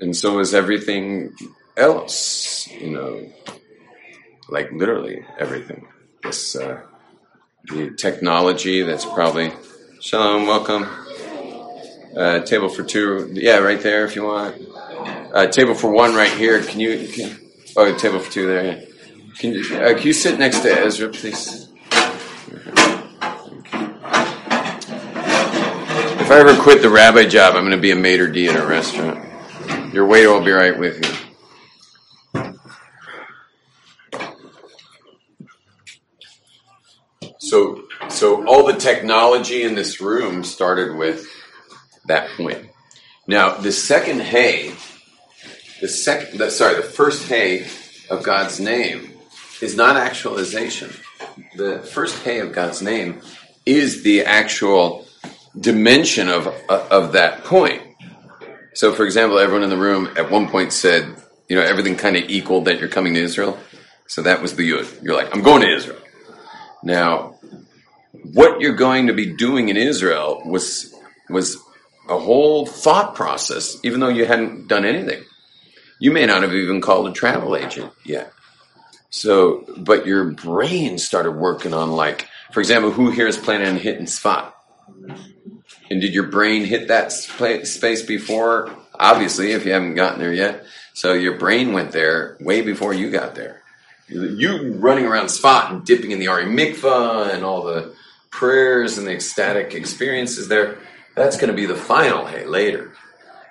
and 0.00 0.16
so 0.16 0.36
was 0.36 0.54
everything 0.54 1.34
else. 1.76 2.66
You 2.68 2.90
know, 2.90 3.32
like 4.48 4.72
literally 4.72 5.24
everything. 5.38 5.86
This 6.22 6.56
uh, 6.56 6.80
technology 7.96 8.82
that's 8.82 9.04
probably 9.04 9.52
shalom. 10.00 10.46
Welcome. 10.46 10.86
Uh, 12.16 12.40
table 12.40 12.68
for 12.68 12.82
two. 12.82 13.30
Yeah, 13.32 13.58
right 13.58 13.80
there 13.80 14.04
if 14.04 14.16
you 14.16 14.24
want. 14.24 14.56
Uh, 15.32 15.46
table 15.46 15.74
for 15.74 15.90
one 15.90 16.14
right 16.14 16.32
here. 16.32 16.62
Can 16.62 16.80
you? 16.80 17.08
Can, 17.08 17.38
oh, 17.76 17.96
table 17.98 18.18
for 18.18 18.30
two 18.32 18.46
there. 18.46 18.64
Yeah. 18.64 18.84
Can 19.38 19.52
you, 19.52 19.76
uh, 19.76 19.94
can 19.94 20.06
you 20.06 20.12
sit 20.12 20.38
next 20.38 20.60
to 20.60 20.70
Ezra, 20.70 21.10
please? 21.10 21.68
If 26.20 26.32
I 26.32 26.40
ever 26.40 26.60
quit 26.60 26.82
the 26.82 26.90
rabbi 26.90 27.24
job, 27.26 27.54
I'm 27.54 27.62
going 27.62 27.76
to 27.76 27.80
be 27.80 27.92
a 27.92 27.96
maitre 27.96 28.32
d' 28.32 28.48
at 28.48 28.56
a 28.56 28.66
restaurant. 28.66 29.24
Your 29.94 30.06
waiter 30.06 30.30
will 30.30 30.44
be 30.44 30.50
right 30.50 30.76
with 30.78 31.04
you. 31.04 31.17
So, 38.18 38.44
all 38.48 38.66
the 38.66 38.74
technology 38.74 39.62
in 39.62 39.76
this 39.76 40.00
room 40.00 40.42
started 40.42 40.96
with 40.96 41.24
that 42.06 42.28
point. 42.30 42.68
Now, 43.28 43.58
the 43.58 43.70
second 43.70 44.22
hay, 44.22 44.74
the 45.80 45.86
second, 45.86 46.40
the, 46.40 46.50
sorry, 46.50 46.74
the 46.74 46.82
first 46.82 47.28
hay 47.28 47.68
of 48.10 48.24
God's 48.24 48.58
name 48.58 49.12
is 49.62 49.76
not 49.76 49.96
actualization. 49.96 50.90
The 51.54 51.78
first 51.78 52.24
hay 52.24 52.40
of 52.40 52.52
God's 52.52 52.82
name 52.82 53.22
is 53.64 54.02
the 54.02 54.24
actual 54.24 55.06
dimension 55.60 56.28
of 56.28 56.48
uh, 56.68 56.88
of 56.90 57.12
that 57.12 57.44
point. 57.44 57.84
So, 58.74 58.94
for 58.94 59.04
example, 59.04 59.38
everyone 59.38 59.62
in 59.62 59.70
the 59.70 59.76
room 59.76 60.08
at 60.16 60.28
one 60.28 60.48
point 60.48 60.72
said, 60.72 61.04
you 61.48 61.54
know, 61.54 61.62
everything 61.62 61.94
kind 61.94 62.16
of 62.16 62.24
equaled 62.28 62.64
that 62.64 62.80
you're 62.80 62.88
coming 62.88 63.14
to 63.14 63.20
Israel. 63.20 63.56
So 64.08 64.22
that 64.22 64.42
was 64.42 64.56
the 64.56 64.68
yud. 64.68 65.04
You're 65.04 65.14
like, 65.14 65.32
I'm 65.32 65.42
going 65.42 65.62
to 65.62 65.72
Israel. 65.72 66.00
Now, 66.82 67.37
what 68.12 68.60
you're 68.60 68.74
going 68.74 69.06
to 69.06 69.12
be 69.12 69.34
doing 69.34 69.68
in 69.68 69.76
Israel 69.76 70.42
was 70.44 70.94
was 71.28 71.56
a 72.08 72.18
whole 72.18 72.66
thought 72.66 73.14
process, 73.14 73.76
even 73.82 74.00
though 74.00 74.08
you 74.08 74.24
hadn't 74.24 74.68
done 74.68 74.84
anything. 74.84 75.22
You 76.00 76.10
may 76.10 76.26
not 76.26 76.42
have 76.42 76.54
even 76.54 76.80
called 76.80 77.08
a 77.08 77.12
travel 77.12 77.56
agent 77.56 77.92
yet. 78.04 78.32
So, 79.10 79.64
but 79.78 80.06
your 80.06 80.24
brain 80.24 80.98
started 80.98 81.32
working 81.32 81.74
on 81.74 81.92
like, 81.92 82.28
for 82.52 82.60
example, 82.60 82.90
who 82.90 83.10
here 83.10 83.26
is 83.26 83.36
planning 83.36 83.68
on 83.68 83.76
hitting 83.76 84.06
Tzfat? 84.06 84.52
And 85.90 86.00
did 86.00 86.14
your 86.14 86.26
brain 86.26 86.64
hit 86.64 86.88
that 86.88 87.12
sp- 87.12 87.64
space 87.64 88.02
before? 88.02 88.70
Obviously, 88.94 89.52
if 89.52 89.64
you 89.64 89.72
haven't 89.72 89.94
gotten 89.94 90.18
there 90.18 90.32
yet. 90.32 90.64
So 90.92 91.12
your 91.12 91.38
brain 91.38 91.72
went 91.72 91.92
there 91.92 92.36
way 92.40 92.60
before 92.62 92.92
you 92.92 93.10
got 93.10 93.34
there. 93.34 93.62
You 94.08 94.74
running 94.74 95.06
around 95.06 95.26
Tzfat 95.26 95.70
and 95.70 95.84
dipping 95.84 96.10
in 96.10 96.18
the 96.18 96.28
Ari 96.28 96.46
Mikvah 96.46 97.34
and 97.34 97.44
all 97.44 97.62
the 97.62 97.94
prayers 98.30 98.98
and 98.98 99.06
the 99.06 99.12
ecstatic 99.12 99.74
experiences 99.74 100.48
there 100.48 100.78
that's 101.18 101.36
going 101.36 101.50
to 101.50 101.56
be 101.56 101.66
the 101.66 101.74
final 101.74 102.24
hay 102.24 102.46
later. 102.46 102.92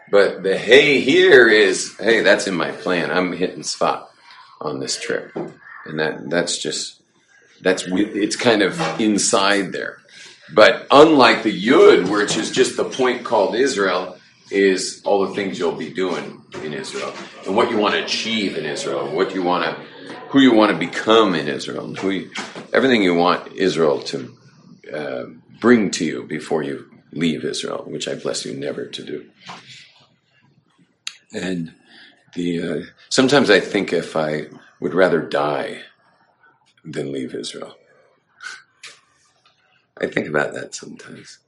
But 0.09 0.41
the 0.41 0.57
hay 0.57 1.01
here 1.01 1.49
is, 1.49 1.95
hey, 1.97 2.21
that's 2.21 2.47
in 2.47 2.55
my 2.55 2.71
plan. 2.71 3.11
I'm 3.11 3.33
hitting 3.33 3.61
Tzfat 3.61 4.07
on 4.61 4.79
this 4.79 4.99
trip, 4.99 5.35
and 5.85 5.99
that 5.99 6.29
that's 6.29 6.57
just 6.57 7.01
that's 7.61 7.83
it's 7.87 8.35
kind 8.35 8.61
of 8.61 8.79
inside 8.99 9.73
there. 9.73 9.97
But 10.53 10.87
unlike 10.91 11.43
the 11.43 11.51
Yud, 11.51 12.09
which 12.09 12.37
is 12.37 12.51
just 12.51 12.77
the 12.77 12.85
point 12.85 13.25
called 13.25 13.53
Israel, 13.55 14.17
is 14.49 15.01
all 15.03 15.27
the 15.27 15.35
things 15.35 15.59
you'll 15.59 15.73
be 15.73 15.91
doing 15.91 16.41
in 16.63 16.73
Israel 16.73 17.13
and 17.45 17.53
what 17.53 17.69
you 17.69 17.77
want 17.77 17.95
to 17.95 18.03
achieve 18.03 18.57
in 18.57 18.65
Israel, 18.65 19.13
what 19.13 19.35
you 19.35 19.43
want 19.43 19.65
to, 19.65 19.83
who 20.29 20.39
you 20.39 20.53
want 20.53 20.71
to 20.71 20.77
become 20.77 21.35
in 21.35 21.47
Israel, 21.47 21.85
and 21.85 21.97
who 21.97 22.09
you, 22.09 22.31
everything 22.73 23.01
you 23.01 23.15
want 23.15 23.53
Israel 23.53 24.01
to 24.01 24.37
uh, 24.93 25.23
bring 25.59 25.91
to 25.91 26.05
you 26.05 26.23
before 26.23 26.63
you 26.63 26.89
leave 27.11 27.43
Israel, 27.43 27.83
which 27.87 28.07
I 28.07 28.15
bless 28.15 28.45
you 28.45 28.53
never 28.53 28.85
to 28.85 29.03
do. 29.03 29.29
And 31.33 31.73
the 32.35 32.61
uh, 32.61 32.81
sometimes 33.09 33.49
I 33.49 33.59
think 33.59 33.93
if 33.93 34.15
I 34.15 34.47
would 34.79 34.93
rather 34.93 35.21
die 35.21 35.81
than 36.83 37.11
leave 37.11 37.33
Israel. 37.33 37.75
I 40.01 40.07
think 40.07 40.27
about 40.27 40.53
that 40.53 40.75
sometimes, 40.75 41.39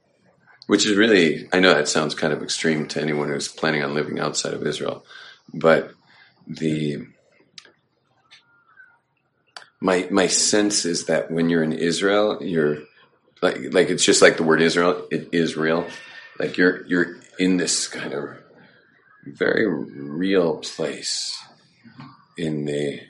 which 0.66 0.86
is 0.86 0.96
really 0.96 1.48
I 1.52 1.60
know 1.60 1.74
that 1.74 1.88
sounds 1.88 2.14
kind 2.14 2.32
of 2.32 2.42
extreme 2.42 2.88
to 2.88 3.00
anyone 3.00 3.28
who's 3.28 3.48
planning 3.48 3.82
on 3.82 3.94
living 3.94 4.18
outside 4.18 4.54
of 4.54 4.66
Israel, 4.66 5.04
but 5.52 5.92
the 6.46 7.06
my 9.80 10.06
my 10.10 10.26
sense 10.26 10.84
is 10.84 11.06
that 11.06 11.30
when 11.30 11.48
you're 11.48 11.62
in 11.62 11.72
Israel, 11.72 12.38
you're 12.42 12.78
like 13.42 13.72
like 13.72 13.88
it's 13.88 14.04
just 14.04 14.22
like 14.22 14.36
the 14.36 14.42
word 14.42 14.60
Israel. 14.60 15.06
It 15.10 15.30
is 15.32 15.56
real. 15.56 15.86
Like 16.38 16.56
you're 16.56 16.86
you're 16.86 17.16
in 17.38 17.56
this 17.56 17.88
kind 17.88 18.12
of 18.12 18.36
very 19.24 19.66
real 19.66 20.58
place 20.58 21.38
in 22.36 22.64
the 22.64 23.00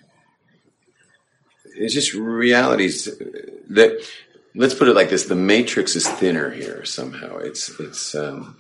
it's 1.65 1.95
just 1.95 2.15
realities 2.15 3.05
that 3.05 4.07
let's 4.55 4.75
put 4.75 4.89
it 4.89 4.95
like 4.95 5.11
this: 5.11 5.27
the 5.27 5.35
matrix 5.35 5.97
is 5.97 6.09
thinner 6.09 6.51
here 6.51 6.85
somehow. 6.85 7.39
It's 7.39 7.69
it's 7.81 8.15
um, 8.15 8.57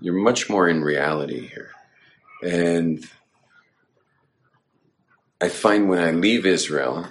you're 0.00 0.14
much 0.14 0.48
more 0.50 0.68
in 0.68 0.82
reality 0.82 1.48
here, 1.48 1.70
and 2.42 3.04
I 5.40 5.48
find 5.48 5.88
when 5.88 6.00
I 6.00 6.10
leave 6.10 6.46
Israel 6.46 7.08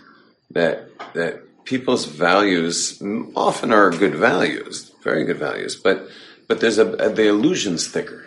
that 0.53 0.89
that 1.13 1.43
people's 1.65 2.05
values 2.05 3.01
often 3.35 3.71
are 3.71 3.89
good 3.89 4.15
values, 4.15 4.91
very 5.03 5.25
good 5.25 5.37
values, 5.37 5.75
but 5.75 6.07
but 6.47 6.59
there's 6.59 6.77
a, 6.77 6.87
a 6.93 7.09
the 7.09 7.27
illusion's 7.27 7.87
thicker. 7.87 8.25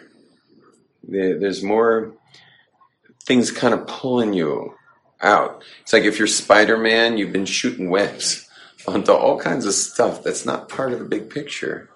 There, 1.09 1.39
there's 1.39 1.63
more 1.63 2.13
things 3.25 3.51
kind 3.51 3.75
of 3.75 3.87
pulling 3.87 4.33
you 4.33 4.75
out. 5.21 5.63
It's 5.83 5.93
like 5.93 6.05
if 6.05 6.19
you're 6.19 6.29
Spider 6.29 6.77
Man, 6.77 7.19
you've 7.19 7.33
been 7.33 7.47
shooting 7.47 7.91
webs 7.91 8.49
onto 8.89 9.13
all 9.13 9.39
kinds 9.39 9.67
of 9.67 9.75
stuff 9.75 10.23
that's 10.23 10.47
not 10.47 10.69
part 10.69 10.93
of 10.93 10.99
the 10.99 11.05
big 11.05 11.31
picture. 11.31 11.91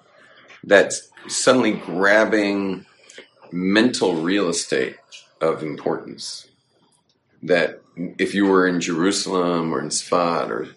That's 0.64 1.08
suddenly 1.28 1.72
grabbing 1.72 2.87
mental 3.52 4.16
real 4.16 4.49
estate 4.49 4.96
of 5.40 5.62
importance. 5.62 6.50
That 7.42 7.80
if 7.97 8.35
you 8.35 8.47
were 8.47 8.66
in 8.66 8.80
Jerusalem 8.80 9.73
or 9.73 9.80
in 9.80 9.88
Sfat 9.88 10.49
or 10.49 10.68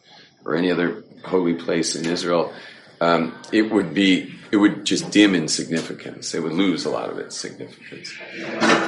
or 0.46 0.55
any 0.55 0.72
other 0.72 1.03
holy 1.25 1.53
place 1.53 1.96
in 1.96 2.05
Israel, 2.05 2.53
um, 3.00 3.34
it 3.51 3.72
would 3.72 3.93
be 3.93 4.34
it 4.51 4.58
would 4.58 4.86
just 4.86 5.12
dim 5.12 5.36
in 5.36 5.48
significance. 5.48 6.34
It 6.34 6.43
would 6.43 6.53
lose 6.53 6.86
a 6.86 6.89
lot 6.89 7.10
of 7.10 7.17
its 7.17 7.36
significance. 7.36 8.13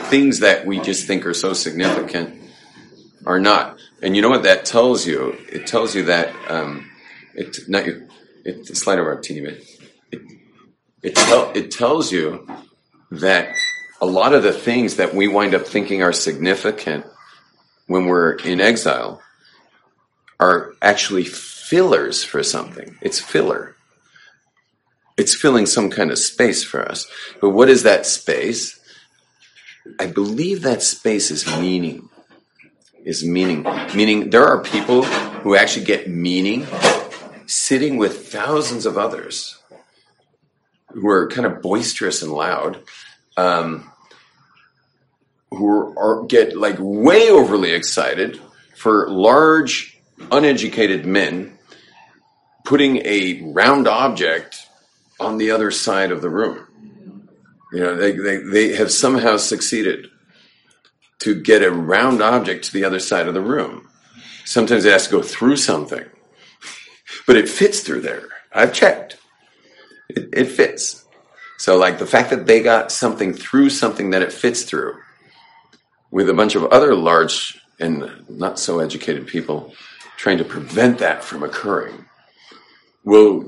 Things 0.09 0.39
that 0.39 0.65
we 0.65 0.79
just 0.79 1.07
think 1.07 1.25
are 1.25 1.33
so 1.33 1.53
significant 1.53 2.41
are 3.25 3.39
not. 3.39 3.79
And 4.01 4.15
you 4.15 4.21
know 4.21 4.29
what 4.29 4.43
that 4.43 4.65
tells 4.65 5.07
you? 5.07 5.35
It 5.51 5.65
tells 5.65 5.95
you 5.95 6.05
that 6.05 6.33
um, 6.49 6.89
not 7.67 7.85
you. 7.85 8.07
It, 8.43 8.77
slide 8.77 8.99
over 8.99 9.13
a 9.13 9.21
teeny 9.21 9.41
bit. 9.41 9.63
It 10.11 10.21
it, 11.01 11.15
tell, 11.15 11.51
it 11.55 11.71
tells 11.71 12.11
you 12.11 12.47
that 13.11 13.55
a 14.01 14.05
lot 14.05 14.33
of 14.33 14.43
the 14.43 14.53
things 14.53 14.97
that 14.97 15.15
we 15.15 15.27
wind 15.27 15.55
up 15.55 15.65
thinking 15.65 16.03
are 16.03 16.13
significant 16.13 17.05
when 17.87 18.05
we're 18.05 18.33
in 18.33 18.61
exile 18.61 19.21
are 20.39 20.73
actually 20.81 21.23
fillers 21.23 22.23
for 22.23 22.43
something. 22.43 22.97
It's 23.01 23.19
filler. 23.19 23.75
It's 25.17 25.33
filling 25.33 25.65
some 25.65 25.89
kind 25.89 26.11
of 26.11 26.19
space 26.19 26.63
for 26.63 26.81
us. 26.81 27.07
But 27.39 27.51
what 27.51 27.69
is 27.69 27.83
that 27.83 28.05
space? 28.05 28.79
I 29.99 30.07
believe 30.07 30.61
that 30.63 30.81
space 30.81 31.31
is 31.31 31.47
meaning. 31.59 32.09
Is 33.03 33.23
meaning. 33.23 33.63
Meaning 33.95 34.31
there 34.31 34.45
are 34.45 34.61
people 34.61 35.03
who 35.03 35.55
actually 35.55 35.85
get 35.85 36.09
meaning 36.09 36.67
sitting 37.45 37.97
with 37.97 38.27
thousands 38.27 38.85
of 38.85 38.97
others 38.97 39.57
who 40.89 41.07
are 41.07 41.27
kind 41.27 41.45
of 41.45 41.61
boisterous 41.61 42.21
and 42.21 42.31
loud. 42.31 42.81
Um, 43.37 43.91
who 45.55 45.67
are, 45.67 45.99
are, 45.99 46.25
get 46.25 46.57
like 46.57 46.75
way 46.79 47.29
overly 47.29 47.71
excited 47.71 48.39
for 48.75 49.09
large 49.09 49.99
uneducated 50.31 51.05
men 51.05 51.57
putting 52.63 52.97
a 53.05 53.41
round 53.53 53.87
object 53.87 54.67
on 55.19 55.37
the 55.37 55.51
other 55.51 55.71
side 55.71 56.11
of 56.11 56.21
the 56.21 56.29
room. 56.29 56.67
You 57.71 57.79
know 57.79 57.95
they, 57.95 58.11
they, 58.11 58.37
they 58.37 58.75
have 58.75 58.91
somehow 58.91 59.37
succeeded 59.37 60.07
to 61.19 61.41
get 61.41 61.63
a 61.63 61.71
round 61.71 62.21
object 62.21 62.65
to 62.65 62.73
the 62.73 62.85
other 62.85 62.99
side 62.99 63.27
of 63.27 63.33
the 63.33 63.41
room. 63.41 63.89
Sometimes 64.45 64.85
it 64.85 64.91
has 64.91 65.05
to 65.05 65.11
go 65.11 65.21
through 65.21 65.57
something 65.57 66.05
but 67.25 67.37
it 67.37 67.49
fits 67.49 67.81
through 67.81 68.01
there. 68.01 68.27
I've 68.51 68.73
checked. 68.73 69.17
It, 70.09 70.29
it 70.33 70.45
fits. 70.45 71.05
So 71.57 71.77
like 71.77 71.99
the 71.99 72.05
fact 72.05 72.29
that 72.29 72.45
they 72.45 72.61
got 72.61 72.91
something 72.91 73.33
through 73.33 73.69
something 73.69 74.11
that 74.11 74.21
it 74.21 74.33
fits 74.33 74.63
through 74.63 74.97
with 76.15 76.29
a 76.29 76.33
bunch 76.33 76.55
of 76.55 76.63
other 76.67 76.95
large 76.95 77.59
and 77.77 78.09
not 78.29 78.57
so 78.57 78.79
educated 78.79 79.27
people 79.27 79.73
trying 80.15 80.37
to 80.37 80.45
prevent 80.45 80.99
that 80.99 81.21
from 81.21 81.43
occurring 81.43 82.05
will, 83.03 83.43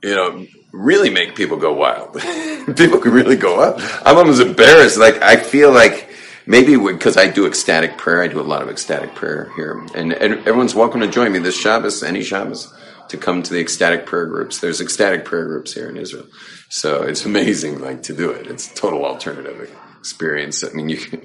you 0.00 0.14
know, 0.14 0.46
really 0.72 1.10
make 1.10 1.34
people 1.34 1.56
go 1.56 1.72
wild. 1.72 2.12
people 2.76 3.00
could 3.00 3.12
really 3.12 3.34
go 3.34 3.58
up. 3.58 3.80
I'm 4.06 4.16
almost 4.16 4.40
embarrassed. 4.40 4.96
Like, 4.96 5.20
I 5.22 5.34
feel 5.34 5.72
like 5.72 6.08
maybe 6.46 6.76
because 6.76 7.16
I 7.16 7.28
do 7.28 7.48
ecstatic 7.48 7.98
prayer, 7.98 8.22
I 8.22 8.28
do 8.28 8.40
a 8.40 8.42
lot 8.42 8.62
of 8.62 8.68
ecstatic 8.68 9.16
prayer 9.16 9.50
here. 9.56 9.84
And, 9.96 10.12
and 10.12 10.34
everyone's 10.46 10.76
welcome 10.76 11.00
to 11.00 11.08
join 11.08 11.32
me 11.32 11.40
this 11.40 11.60
Shabbos, 11.60 12.04
any 12.04 12.22
Shabbos, 12.22 12.72
to 13.08 13.16
come 13.16 13.42
to 13.42 13.52
the 13.52 13.60
ecstatic 13.60 14.06
prayer 14.06 14.26
groups. 14.26 14.60
There's 14.60 14.80
ecstatic 14.80 15.24
prayer 15.24 15.46
groups 15.46 15.74
here 15.74 15.88
in 15.88 15.96
Israel. 15.96 16.28
So 16.68 17.02
it's 17.02 17.24
amazing, 17.24 17.80
like, 17.80 18.04
to 18.04 18.14
do 18.14 18.30
it. 18.30 18.46
It's 18.46 18.70
a 18.70 18.74
total 18.76 19.04
alternative 19.04 19.76
experience. 19.98 20.62
I 20.62 20.68
mean, 20.74 20.88
you 20.88 20.98
can, 20.98 21.22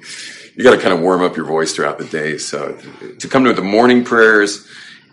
you 0.55 0.63
got 0.63 0.75
to 0.75 0.81
kind 0.81 0.93
of 0.93 1.01
warm 1.01 1.23
up 1.23 1.35
your 1.35 1.45
voice 1.45 1.73
throughout 1.73 1.97
the 1.97 2.05
day. 2.05 2.37
So 2.37 2.77
to 3.19 3.27
come 3.27 3.45
to 3.45 3.53
the 3.53 3.61
morning 3.61 4.03
prayers, 4.03 4.67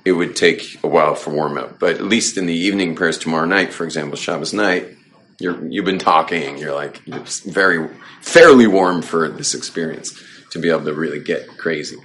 it 0.04 0.12
would 0.12 0.36
take 0.36 0.78
a 0.84 0.88
while 0.88 1.14
for 1.14 1.30
warm 1.30 1.58
up. 1.58 1.78
But 1.78 1.96
at 1.96 2.04
least 2.04 2.38
in 2.38 2.46
the 2.46 2.54
evening 2.54 2.94
prayers 2.94 3.18
tomorrow 3.18 3.46
night, 3.46 3.72
for 3.72 3.84
example, 3.84 4.16
Shabbos 4.16 4.52
night, 4.52 4.96
you're 5.38 5.66
you've 5.66 5.84
been 5.84 5.98
talking. 5.98 6.58
You're 6.58 6.74
like 6.74 7.02
it's 7.06 7.40
very 7.40 7.88
fairly 8.22 8.66
warm 8.66 9.02
for 9.02 9.28
this 9.28 9.54
experience 9.54 10.18
to 10.50 10.58
be 10.58 10.70
able 10.70 10.84
to 10.84 10.94
really 10.94 11.20
get 11.20 11.48
crazy. 11.58 11.98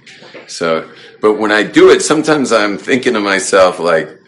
So, 0.46 0.90
but 1.20 1.34
when 1.34 1.52
I 1.52 1.62
do 1.62 1.90
it, 1.90 2.00
sometimes 2.00 2.52
I'm 2.52 2.76
thinking 2.76 3.14
to 3.14 3.20
myself 3.20 3.78
like, 3.78 4.20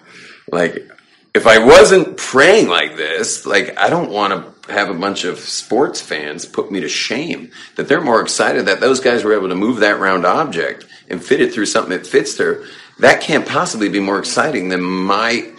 like 0.50 0.88
if 1.34 1.46
I 1.46 1.58
wasn't 1.58 2.16
praying 2.16 2.68
like 2.68 2.96
this, 2.96 3.44
like 3.44 3.76
I 3.76 3.90
don't 3.90 4.10
want 4.10 4.32
to 4.32 4.53
have 4.68 4.88
a 4.88 4.94
bunch 4.94 5.24
of 5.24 5.38
sports 5.38 6.00
fans 6.00 6.46
put 6.46 6.72
me 6.72 6.80
to 6.80 6.88
shame 6.88 7.50
that 7.76 7.88
they're 7.88 8.00
more 8.00 8.20
excited 8.20 8.66
that 8.66 8.80
those 8.80 9.00
guys 9.00 9.22
were 9.22 9.34
able 9.34 9.48
to 9.48 9.54
move 9.54 9.80
that 9.80 10.00
round 10.00 10.24
object 10.24 10.86
and 11.08 11.22
fit 11.22 11.40
it 11.40 11.52
through 11.52 11.66
something 11.66 11.96
that 11.96 12.06
fits 12.06 12.36
there. 12.36 12.64
That 13.00 13.20
can't 13.20 13.46
possibly 13.46 13.88
be 13.88 14.00
more 14.00 14.18
exciting 14.18 14.68
than 14.68 14.80
my, 14.80 15.50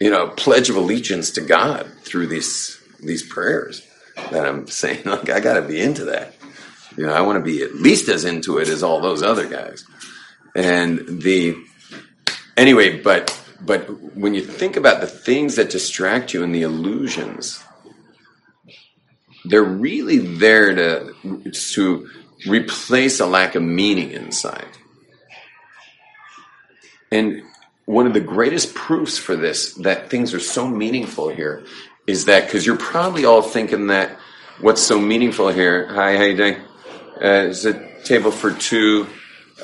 you 0.00 0.10
know, 0.10 0.28
pledge 0.28 0.70
of 0.70 0.76
allegiance 0.76 1.30
to 1.32 1.40
God 1.40 1.86
through 2.02 2.26
these 2.26 2.80
these 3.00 3.22
prayers 3.22 3.86
that 4.30 4.46
I'm 4.46 4.66
saying. 4.66 5.02
Like 5.04 5.30
I 5.30 5.40
got 5.40 5.54
to 5.54 5.62
be 5.62 5.80
into 5.80 6.06
that. 6.06 6.34
You 6.96 7.06
know, 7.06 7.12
I 7.12 7.20
want 7.20 7.38
to 7.38 7.44
be 7.44 7.62
at 7.62 7.74
least 7.74 8.08
as 8.08 8.24
into 8.24 8.58
it 8.58 8.68
as 8.68 8.82
all 8.82 9.00
those 9.00 9.22
other 9.22 9.46
guys. 9.46 9.84
And 10.54 11.22
the 11.22 11.56
anyway, 12.56 13.00
but 13.00 13.38
but 13.60 14.16
when 14.16 14.34
you 14.34 14.40
think 14.40 14.76
about 14.76 15.00
the 15.00 15.06
things 15.06 15.56
that 15.56 15.70
distract 15.70 16.34
you 16.34 16.42
and 16.42 16.54
the 16.54 16.62
illusions 16.62 17.62
they're 19.48 19.62
really 19.62 20.18
there 20.18 20.74
to 20.74 21.14
to 21.52 22.10
replace 22.46 23.20
a 23.20 23.26
lack 23.26 23.54
of 23.54 23.62
meaning 23.62 24.10
inside. 24.10 24.68
And 27.10 27.42
one 27.84 28.06
of 28.06 28.14
the 28.14 28.20
greatest 28.20 28.74
proofs 28.74 29.16
for 29.16 29.36
this 29.36 29.74
that 29.74 30.10
things 30.10 30.34
are 30.34 30.40
so 30.40 30.66
meaningful 30.68 31.28
here 31.28 31.64
is 32.06 32.26
that 32.26 32.46
because 32.46 32.66
you're 32.66 32.76
probably 32.76 33.24
all 33.24 33.42
thinking 33.42 33.88
that 33.88 34.18
what's 34.60 34.82
so 34.82 34.98
meaningful 34.98 35.48
here. 35.48 35.86
Hi, 35.88 36.16
how 36.16 36.24
you 36.24 36.36
doing? 36.36 36.56
Uh, 37.22 37.48
is 37.48 37.64
a 37.64 38.02
table 38.04 38.30
for 38.30 38.52
two. 38.52 39.06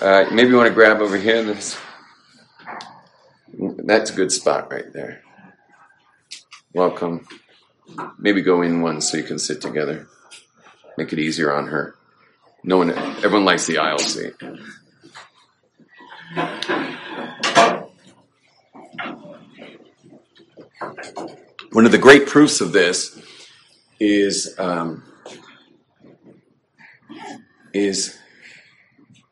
Uh, 0.01 0.25
maybe 0.33 0.51
you 0.51 0.57
want 0.57 0.69
to 0.69 0.75
grab 0.75 1.01
over 1.01 1.17
here. 1.17 1.43
That's, 1.43 1.79
that's 3.85 4.11
a 4.11 4.15
good 4.15 4.33
spot 4.33 4.73
right 4.73 4.91
there. 4.93 5.23
Welcome. 6.73 7.27
Maybe 8.19 8.43
go 8.43 8.63
in 8.63 8.83
one 8.83 9.01
so 9.01 9.17
you 9.17 9.25
can 9.25 9.39
sit 9.39 9.61
together. 9.61 10.09
Make 10.97 11.13
it 11.13 11.19
easier 11.19 11.53
on 11.53 11.69
her. 11.69 11.97
No 12.65 12.79
one, 12.79 12.91
everyone 12.91 13.45
likes 13.45 13.67
the 13.67 13.79
aisle 13.79 13.99
seat. 13.99 14.35
One 21.73 21.87
of 21.87 21.93
the 21.93 21.99
great 21.99 22.27
proofs 22.27 22.61
of 22.61 22.73
this 22.73 23.19
is 23.99 24.55
um, 24.59 25.03
is 27.73 28.19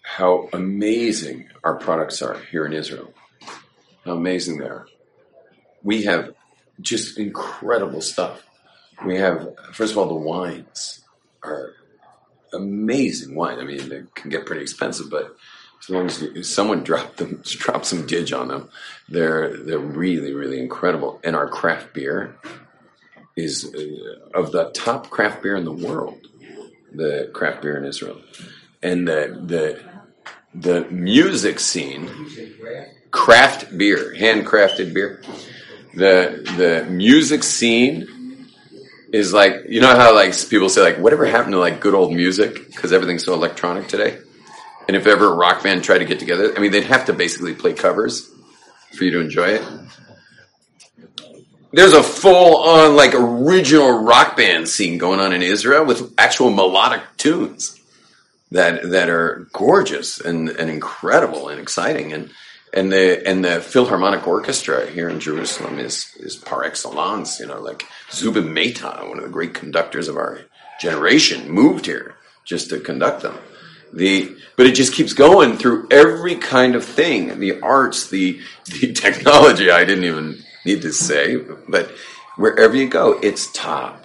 how 0.03 0.49
amazing 0.53 1.49
our 1.63 1.77
products 1.77 2.23
are 2.23 2.39
here 2.51 2.65
in 2.65 2.73
Israel. 2.73 3.13
How 4.05 4.13
amazing 4.13 4.59
they 4.59 4.67
are. 4.67 4.87
We 5.83 6.05
have 6.05 6.35
just 6.81 7.19
incredible 7.19 8.01
stuff. 8.01 8.47
We 9.05 9.17
have, 9.17 9.55
first 9.73 9.93
of 9.93 9.99
all, 9.99 10.09
the 10.09 10.15
wines 10.15 11.05
are 11.43 11.73
amazing 12.53 13.35
wine. 13.35 13.59
I 13.59 13.65
mean, 13.65 13.89
they 13.89 14.03
can 14.15 14.31
get 14.31 14.47
pretty 14.47 14.63
expensive, 14.63 15.11
but 15.11 15.37
as 15.81 15.91
long 15.91 16.07
as 16.07 16.49
someone 16.49 16.83
dropped 16.85 17.17
them, 17.17 17.43
drop 17.45 17.85
some 17.85 18.07
didge 18.07 18.39
on 18.39 18.49
them, 18.49 18.69
they're 19.09 19.57
they're 19.57 19.79
really 19.79 20.33
really 20.33 20.61
incredible. 20.61 21.21
And 21.25 21.35
our 21.35 21.49
craft 21.49 21.95
beer 21.95 22.37
is 23.37 23.73
uh, 23.75 24.39
of 24.39 24.53
the 24.53 24.71
top 24.71 25.11
craft 25.11 25.43
beer 25.43 25.57
in 25.57 25.65
the 25.65 25.73
world. 25.73 26.19
The 26.93 27.31
craft 27.33 27.63
beer 27.63 27.77
in 27.77 27.85
Israel, 27.85 28.21
and 28.83 29.07
the 29.07 29.41
the 29.47 29.81
the 30.53 30.91
music 30.91 31.61
scene, 31.61 32.11
craft 33.13 33.79
beer, 33.79 34.13
handcrafted 34.17 34.93
beer 34.93 35.23
the 35.95 36.43
the 36.57 36.91
music 36.91 37.43
scene 37.43 38.49
is 39.13 39.33
like 39.33 39.65
you 39.69 39.81
know 39.81 39.97
how 39.97 40.15
like 40.15 40.35
people 40.49 40.69
say 40.69 40.83
like 40.83 40.99
whatever 40.99 41.27
happened 41.27 41.53
to 41.53 41.59
like 41.59 41.81
good 41.81 41.95
old 41.95 42.13
music 42.13 42.67
because 42.69 42.93
everything's 42.93 43.25
so 43.25 43.35
electronic 43.35 43.89
today. 43.89 44.19
And 44.89 44.97
if 44.97 45.07
ever 45.07 45.27
a 45.27 45.35
rock 45.35 45.63
band 45.63 45.85
tried 45.85 45.99
to 45.99 46.05
get 46.05 46.19
together, 46.19 46.53
I 46.57 46.59
mean, 46.59 46.73
they'd 46.73 46.85
have 46.85 47.05
to 47.05 47.13
basically 47.13 47.55
play 47.55 47.75
covers 47.75 48.29
for 48.93 49.05
you 49.05 49.13
to 49.13 49.21
enjoy 49.21 49.51
it. 49.51 49.63
There's 51.73 51.93
a 51.93 52.03
full 52.03 52.57
on 52.57 52.97
like 52.97 53.15
original 53.15 54.03
rock 54.03 54.37
band 54.37 54.69
scene 54.69 54.99
going 54.99 55.21
on 55.21 55.33
in 55.33 55.43
Israel 55.43 55.85
with 55.85 56.13
actual 56.19 56.51
melodic 56.51 57.03
tunes 57.17 57.81
that 58.51 58.91
that 58.91 59.09
are 59.09 59.47
gorgeous 59.53 60.21
and, 60.21 60.49
and 60.49 60.69
incredible 60.69 61.49
and 61.49 61.61
exciting 61.61 62.13
and 62.13 62.31
and 62.73 62.93
the 62.93 63.27
and 63.27 63.45
the 63.45 63.61
Philharmonic 63.61 64.27
Orchestra 64.27 64.87
here 64.87 65.09
in 65.09 65.21
Jerusalem 65.21 65.79
is 65.79 66.15
is 66.19 66.37
par 66.37 66.65
excellence. 66.65 67.41
You 67.41 67.47
know, 67.47 67.61
like 67.61 67.85
Zubin 68.11 68.53
Mehta, 68.53 69.05
one 69.07 69.19
of 69.19 69.25
the 69.25 69.31
great 69.31 69.55
conductors 69.55 70.09
of 70.09 70.17
our 70.17 70.41
generation, 70.81 71.51
moved 71.51 71.87
here 71.87 72.17
just 72.45 72.71
to 72.71 72.81
conduct 72.81 73.23
them. 73.23 73.37
The 73.93 74.37
but 74.57 74.67
it 74.67 74.75
just 74.75 74.95
keeps 74.95 75.13
going 75.13 75.57
through 75.57 75.89
every 75.91 76.37
kind 76.37 76.75
of 76.77 76.85
thing, 76.85 77.41
the 77.41 77.61
arts, 77.61 78.09
the 78.09 78.41
the 78.81 78.93
technology. 78.93 79.71
I 79.71 79.85
didn't 79.85 80.05
even 80.05 80.43
need 80.65 80.83
to 80.83 80.93
say, 80.93 81.37
but 81.69 81.91
wherever 82.37 82.77
you 82.77 82.89
go, 82.89 83.19
it's 83.21 83.53
top. 83.53 84.05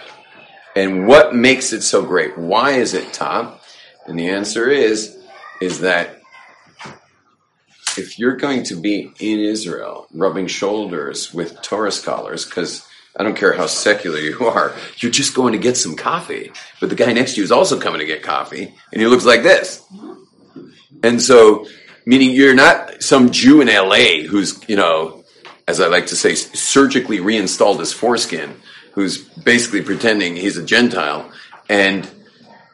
And 0.76 1.08
what 1.08 1.34
makes 1.34 1.72
it 1.72 1.84
so 1.84 2.04
great? 2.04 2.38
Why 2.38 2.72
is 2.72 2.94
it 2.94 3.14
top? 3.14 3.62
And 4.08 4.18
the 4.20 4.30
answer 4.30 4.70
is 4.70 5.18
is 5.62 5.80
that 5.80 6.22
if 7.98 8.20
you're 8.20 8.36
going 8.36 8.64
to 8.64 8.76
be 8.76 9.12
in 9.20 9.40
Israel 9.40 10.08
rubbing 10.14 10.48
shoulders 10.48 11.34
with 11.34 11.62
Torah 11.62 11.92
scholars, 11.92 12.46
because 12.46 12.88
I 13.18 13.24
don't 13.24 13.38
care 13.38 13.54
how 13.54 13.68
secular 13.68 14.20
you 14.20 14.40
are, 14.48 14.74
you're 14.98 15.12
just 15.12 15.34
going 15.34 15.54
to 15.54 15.60
get 15.60 15.78
some 15.78 15.96
coffee. 15.96 16.52
But 16.80 16.90
the 16.90 16.96
guy 16.96 17.12
next 17.14 17.34
to 17.34 17.38
you 17.38 17.44
is 17.44 17.52
also 17.52 17.80
coming 17.80 18.00
to 18.00 18.06
get 18.06 18.24
coffee, 18.24 18.74
and 18.92 19.02
he 19.02 19.08
looks 19.08 19.26
like 19.26 19.44
this. 19.44 19.84
And 21.04 21.22
so, 21.22 21.68
meaning 22.06 22.32
you're 22.32 22.56
not 22.56 23.02
some 23.04 23.32
Jew 23.32 23.62
in 23.62 23.68
LA 23.68 24.28
who's, 24.28 24.60
you 24.68 24.76
know, 24.76 25.24
as 25.68 25.80
I 25.80 25.88
like 25.88 26.08
to 26.08 26.16
say, 26.16 26.36
surgically 26.36 27.20
reinstalled 27.20 27.80
his 27.80 27.92
foreskin, 27.92 28.56
who's 28.94 29.18
basically 29.18 29.82
pretending 29.82 30.36
he's 30.36 30.58
a 30.58 30.64
Gentile 30.64 31.32
and 31.70 32.10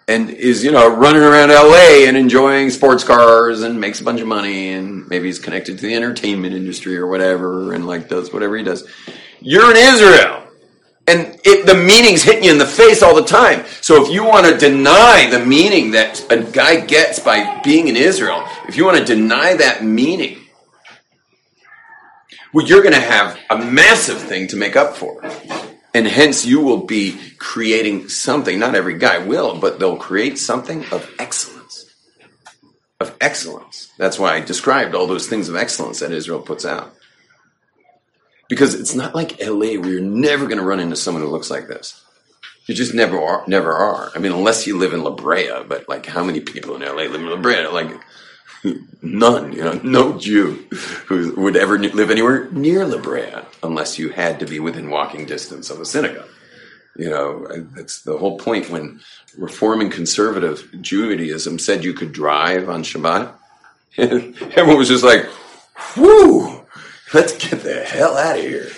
and 0.07 0.29
is 0.29 0.63
you 0.63 0.71
know 0.71 0.93
running 0.95 1.21
around 1.21 1.49
LA 1.49 2.07
and 2.07 2.17
enjoying 2.17 2.69
sports 2.69 3.03
cars 3.03 3.61
and 3.61 3.79
makes 3.79 4.01
a 4.01 4.03
bunch 4.03 4.21
of 4.21 4.27
money 4.27 4.73
and 4.73 5.07
maybe 5.09 5.27
he's 5.27 5.39
connected 5.39 5.77
to 5.77 5.85
the 5.85 5.93
entertainment 5.95 6.53
industry 6.53 6.97
or 6.97 7.07
whatever 7.07 7.73
and 7.73 7.87
like 7.87 8.09
does 8.09 8.33
whatever 8.33 8.57
he 8.57 8.63
does. 8.63 8.87
You're 9.39 9.71
in 9.71 9.77
Israel. 9.77 10.37
And 11.07 11.39
it, 11.43 11.65
the 11.65 11.73
meaning's 11.73 12.21
hitting 12.21 12.43
you 12.43 12.51
in 12.51 12.59
the 12.59 12.65
face 12.65 13.01
all 13.01 13.15
the 13.15 13.23
time. 13.23 13.65
So 13.81 14.05
if 14.05 14.11
you 14.13 14.23
want 14.23 14.45
to 14.45 14.57
deny 14.57 15.27
the 15.29 15.43
meaning 15.43 15.91
that 15.91 16.23
a 16.31 16.43
guy 16.43 16.79
gets 16.79 17.19
by 17.19 17.59
being 17.63 17.87
in 17.87 17.97
Israel, 17.97 18.47
if 18.67 18.77
you 18.77 18.85
want 18.85 18.97
to 18.97 19.03
deny 19.03 19.55
that 19.55 19.83
meaning, 19.83 20.39
well, 22.53 22.65
you're 22.65 22.81
going 22.81 22.93
to 22.93 22.99
have 22.99 23.37
a 23.49 23.57
massive 23.57 24.19
thing 24.21 24.47
to 24.49 24.55
make 24.55 24.75
up 24.75 24.95
for. 24.95 25.21
And 25.93 26.07
hence 26.07 26.45
you 26.45 26.61
will 26.61 26.85
be 26.85 27.19
creating 27.37 28.07
something, 28.07 28.57
not 28.57 28.75
every 28.75 28.97
guy 28.97 29.17
will, 29.17 29.57
but 29.59 29.79
they'll 29.79 29.97
create 29.97 30.37
something 30.37 30.85
of 30.91 31.09
excellence. 31.19 31.85
Of 32.99 33.15
excellence. 33.19 33.91
That's 33.97 34.17
why 34.17 34.35
I 34.35 34.39
described 34.39 34.95
all 34.95 35.07
those 35.07 35.27
things 35.27 35.49
of 35.49 35.55
excellence 35.55 35.99
that 35.99 36.11
Israel 36.11 36.41
puts 36.41 36.65
out. 36.65 36.93
Because 38.47 38.73
it's 38.75 38.95
not 38.95 39.15
like 39.15 39.39
LA 39.41 39.79
where 39.79 39.89
you're 39.89 40.01
never 40.01 40.45
going 40.45 40.59
to 40.59 40.63
run 40.63 40.79
into 40.79 40.95
someone 40.95 41.23
who 41.23 41.29
looks 41.29 41.49
like 41.49 41.67
this. 41.67 42.01
You 42.67 42.75
just 42.75 42.93
never 42.93 43.19
are, 43.19 43.43
never 43.47 43.73
are. 43.73 44.11
I 44.15 44.19
mean, 44.19 44.31
unless 44.31 44.67
you 44.67 44.77
live 44.77 44.93
in 44.93 45.03
La 45.03 45.11
Brea, 45.11 45.63
but 45.67 45.89
like 45.89 46.05
how 46.05 46.23
many 46.23 46.39
people 46.39 46.75
in 46.75 46.81
LA 46.81 47.03
live 47.03 47.15
in 47.15 47.29
La 47.29 47.37
Brea? 47.37 47.67
Like 47.67 47.89
none, 49.01 49.51
you 49.51 49.63
know, 49.63 49.79
no 49.83 50.17
Jew 50.17 50.67
who 51.07 51.33
would 51.41 51.57
ever 51.57 51.77
live 51.79 52.11
anywhere 52.11 52.49
near 52.51 52.85
La 52.85 53.01
Brea 53.01 53.41
unless 53.63 53.99
you 53.99 54.09
had 54.09 54.39
to 54.39 54.45
be 54.45 54.59
within 54.59 54.89
walking 54.89 55.25
distance 55.25 55.69
of 55.69 55.79
a 55.79 55.85
synagogue. 55.85 56.29
You 56.97 57.09
know, 57.09 57.47
that's 57.73 58.01
the 58.01 58.17
whole 58.17 58.37
point 58.37 58.69
when 58.69 58.99
reforming 59.37 59.89
conservative 59.89 60.67
Judaism 60.81 61.57
said 61.57 61.83
you 61.83 61.93
could 61.93 62.11
drive 62.11 62.69
on 62.69 62.83
Shabbat. 62.83 63.33
Everyone 63.97 64.77
was 64.77 64.89
just 64.89 65.03
like, 65.03 65.25
whoo, 65.95 66.65
let's 67.13 67.33
get 67.37 67.61
the 67.61 67.83
hell 67.83 68.17
out 68.17 68.37
of 68.37 68.43
here. 68.43 68.69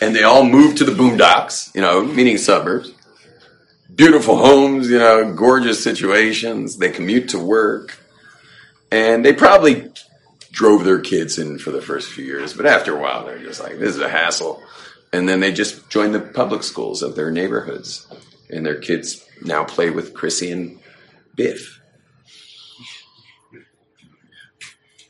And 0.00 0.14
they 0.14 0.22
all 0.22 0.44
moved 0.44 0.78
to 0.78 0.84
the 0.84 0.92
boondocks, 0.92 1.74
you 1.74 1.80
know, 1.80 2.04
meaning 2.04 2.36
suburbs. 2.36 2.92
Beautiful 3.94 4.36
homes, 4.36 4.90
you 4.90 4.98
know, 4.98 5.32
gorgeous 5.34 5.82
situations. 5.82 6.76
They 6.78 6.90
commute 6.90 7.30
to 7.30 7.38
work 7.38 7.98
and 8.92 9.24
they 9.24 9.32
probably 9.32 9.90
drove 10.52 10.84
their 10.84 11.00
kids 11.00 11.38
in 11.38 11.58
for 11.58 11.70
the 11.70 11.82
first 11.82 12.10
few 12.10 12.24
years, 12.24 12.52
but 12.52 12.66
after 12.66 12.96
a 12.96 13.00
while, 13.00 13.24
they're 13.24 13.38
just 13.38 13.60
like, 13.60 13.78
this 13.78 13.96
is 13.96 14.00
a 14.00 14.08
hassle. 14.08 14.62
And 15.12 15.28
then 15.28 15.40
they 15.40 15.52
just 15.52 15.90
join 15.90 16.12
the 16.12 16.20
public 16.20 16.62
schools 16.62 17.02
of 17.02 17.16
their 17.16 17.30
neighborhoods. 17.30 18.06
And 18.50 18.64
their 18.64 18.78
kids 18.78 19.26
now 19.42 19.64
play 19.64 19.90
with 19.90 20.14
Chrissy 20.14 20.52
and 20.52 20.78
Biff. 21.34 21.80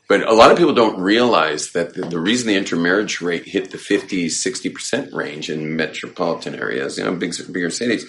But 0.09 0.27
a 0.27 0.33
lot 0.33 0.51
of 0.51 0.57
people 0.57 0.73
don't 0.73 0.99
realize 0.99 1.71
that 1.71 1.93
the, 1.93 2.01
the, 2.01 2.19
reason 2.19 2.47
the 2.47 2.55
intermarriage 2.55 3.21
rate 3.21 3.45
hit 3.45 3.71
the 3.71 3.77
50, 3.77 4.27
60% 4.27 5.13
range 5.13 5.49
in 5.49 5.75
metropolitan 5.75 6.55
areas, 6.55 6.97
you 6.97 7.03
know, 7.03 7.15
big, 7.15 7.33
bigger 7.51 7.69
cities, 7.69 8.05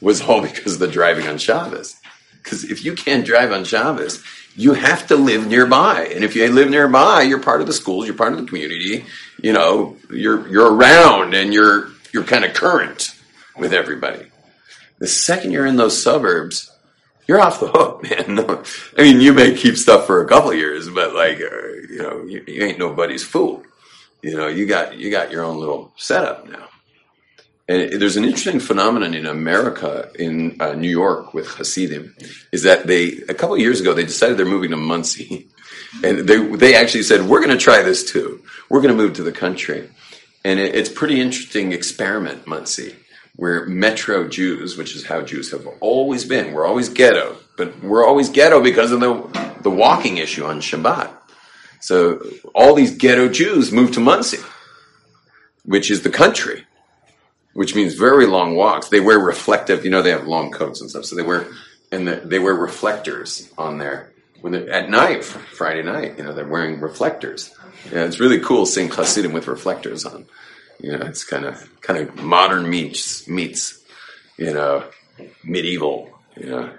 was 0.00 0.20
all 0.20 0.42
because 0.42 0.74
of 0.74 0.80
the 0.80 0.88
driving 0.88 1.26
on 1.26 1.38
Shabbos. 1.38 1.96
Because 2.42 2.64
if 2.64 2.84
you 2.84 2.94
can't 2.94 3.24
drive 3.24 3.52
on 3.52 3.64
Shabbos, 3.64 4.22
you 4.56 4.72
have 4.72 5.06
to 5.08 5.16
live 5.16 5.46
nearby. 5.46 6.10
And 6.14 6.24
if 6.24 6.34
you 6.34 6.50
live 6.50 6.70
nearby, 6.70 7.22
you're 7.22 7.40
part 7.40 7.60
of 7.60 7.66
the 7.66 7.72
schools, 7.72 8.06
you're 8.06 8.16
part 8.16 8.32
of 8.32 8.38
the 8.38 8.46
community. 8.46 9.04
You 9.42 9.52
know, 9.52 9.96
you're 10.10 10.48
you're 10.48 10.74
around 10.74 11.34
and 11.34 11.52
you're 11.52 11.90
you're 12.12 12.24
kind 12.24 12.44
of 12.44 12.54
current 12.54 13.14
with 13.56 13.72
everybody. 13.74 14.26
The 14.98 15.06
second 15.06 15.52
you're 15.52 15.66
in 15.66 15.76
those 15.76 16.02
suburbs, 16.02 16.70
you're 17.28 17.40
off 17.40 17.60
the 17.60 17.68
hook, 17.68 18.02
man. 18.10 18.40
I 18.96 19.02
mean, 19.02 19.20
you 19.20 19.34
may 19.34 19.54
keep 19.54 19.76
stuff 19.76 20.06
for 20.06 20.22
a 20.22 20.28
couple 20.28 20.54
years, 20.54 20.88
but 20.88 21.14
like, 21.14 21.36
uh, 21.40 21.66
you 21.90 21.98
know, 21.98 22.24
you, 22.24 22.42
you 22.46 22.64
ain't 22.64 22.78
nobody's 22.78 23.22
fool. 23.24 23.62
You 24.22 24.36
know, 24.36 24.48
you 24.48 24.66
got 24.66 24.96
you 24.96 25.10
got 25.10 25.30
your 25.30 25.44
own 25.44 25.58
little 25.58 25.92
setup 25.96 26.48
now. 26.48 26.68
And 27.68 28.00
there's 28.00 28.16
an 28.16 28.24
interesting 28.24 28.60
phenomenon 28.60 29.14
in 29.14 29.26
America, 29.26 30.08
in 30.16 30.56
uh, 30.60 30.74
New 30.74 30.88
York, 30.88 31.34
with 31.34 31.48
Hasidim, 31.48 32.14
is 32.52 32.62
that 32.62 32.86
they 32.86 33.22
a 33.28 33.34
couple 33.34 33.58
years 33.58 33.80
ago 33.80 33.92
they 33.92 34.04
decided 34.04 34.38
they're 34.38 34.46
moving 34.46 34.70
to 34.70 34.76
Monsey, 34.76 35.48
and 36.04 36.20
they 36.28 36.38
they 36.56 36.76
actually 36.76 37.02
said 37.02 37.22
we're 37.22 37.44
going 37.44 37.56
to 37.56 37.62
try 37.62 37.82
this 37.82 38.08
too. 38.08 38.42
We're 38.70 38.82
going 38.82 38.96
to 38.96 39.02
move 39.02 39.14
to 39.14 39.24
the 39.24 39.32
country, 39.32 39.90
and 40.44 40.60
it, 40.60 40.76
it's 40.76 40.88
pretty 40.88 41.20
interesting 41.20 41.72
experiment, 41.72 42.46
Monsey, 42.46 42.94
where 43.34 43.66
Metro 43.66 44.28
Jews, 44.28 44.76
which 44.76 44.94
is 44.94 45.04
how 45.04 45.22
Jews 45.22 45.50
have 45.50 45.66
always 45.80 46.24
been, 46.24 46.52
we're 46.52 46.66
always 46.66 46.88
ghetto, 46.88 47.36
but 47.56 47.82
we're 47.82 48.06
always 48.06 48.28
ghetto 48.28 48.62
because 48.62 48.92
of 48.92 49.00
the 49.00 49.56
the 49.62 49.70
walking 49.70 50.18
issue 50.18 50.44
on 50.44 50.60
Shabbat. 50.60 51.10
So 51.80 52.22
all 52.54 52.74
these 52.74 52.96
ghetto 52.96 53.28
Jews 53.28 53.72
moved 53.72 53.94
to 53.94 54.00
Monsey, 54.00 54.38
which 55.64 55.90
is 55.90 56.02
the 56.02 56.10
country 56.10 56.65
which 57.56 57.74
means 57.74 57.94
very 57.94 58.26
long 58.26 58.54
walks. 58.54 58.90
They 58.90 59.00
wear 59.00 59.18
reflective, 59.18 59.82
you 59.82 59.90
know, 59.90 60.02
they 60.02 60.10
have 60.10 60.26
long 60.26 60.50
coats 60.50 60.82
and 60.82 60.90
stuff, 60.90 61.06
so 61.06 61.16
they 61.16 61.22
wear 61.22 61.46
and 61.90 62.06
the, 62.06 62.16
they 62.16 62.38
wear 62.38 62.54
reflectors 62.54 63.50
on 63.56 63.78
there 63.78 64.12
when 64.42 64.54
at 64.54 64.90
night, 64.90 65.24
Friday 65.24 65.82
night. 65.82 66.18
You 66.18 66.24
know, 66.24 66.34
they're 66.34 66.46
wearing 66.46 66.80
reflectors. 66.80 67.54
Yeah, 67.90 68.04
it's 68.04 68.20
really 68.20 68.40
cool 68.40 68.66
seeing 68.66 68.90
Hasidim 68.90 69.32
with 69.32 69.46
reflectors 69.46 70.04
on. 70.04 70.26
You 70.80 70.98
know, 70.98 71.06
it's 71.06 71.24
kind 71.24 71.46
of 71.46 71.80
kind 71.80 71.98
of 71.98 72.22
modern 72.22 72.68
meets 72.68 73.26
meets, 73.26 73.82
you 74.36 74.52
know, 74.52 74.84
medieval. 75.42 76.10
You 76.36 76.50
know, 76.50 76.70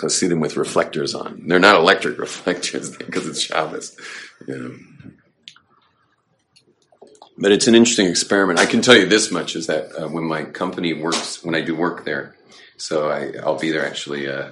Hasidim 0.00 0.40
with 0.40 0.56
reflectors 0.56 1.14
on. 1.14 1.44
They're 1.46 1.60
not 1.60 1.76
electric 1.76 2.18
reflectors 2.26 2.96
because 2.96 3.28
it's 3.28 3.40
Shabbos. 3.40 3.96
You 4.48 4.58
know 4.58 4.76
but 7.38 7.52
it's 7.52 7.66
an 7.66 7.74
interesting 7.74 8.06
experiment. 8.06 8.58
I 8.58 8.66
can 8.66 8.82
tell 8.82 8.96
you 8.96 9.06
this 9.06 9.30
much: 9.30 9.56
is 9.56 9.66
that 9.66 9.92
uh, 9.98 10.08
when 10.08 10.24
my 10.24 10.44
company 10.44 10.92
works, 10.92 11.42
when 11.42 11.54
I 11.54 11.60
do 11.60 11.74
work 11.74 12.04
there, 12.04 12.34
so 12.76 13.10
I, 13.10 13.32
I'll 13.42 13.58
be 13.58 13.70
there 13.70 13.86
actually, 13.86 14.28
uh, 14.28 14.50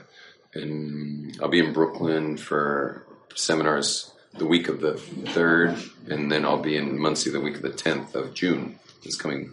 and 0.54 1.36
I'll 1.40 1.48
be 1.48 1.60
in 1.60 1.72
Brooklyn 1.72 2.36
for 2.36 3.04
seminars 3.34 4.12
the 4.38 4.46
week 4.46 4.68
of 4.68 4.80
the 4.80 4.94
third, 4.94 5.76
and 6.08 6.30
then 6.30 6.44
I'll 6.44 6.62
be 6.62 6.76
in 6.76 6.98
Monsey 6.98 7.30
the 7.30 7.40
week 7.40 7.56
of 7.56 7.62
the 7.62 7.70
tenth 7.72 8.14
of 8.14 8.34
June. 8.34 8.78
Is 9.02 9.16
coming, 9.16 9.52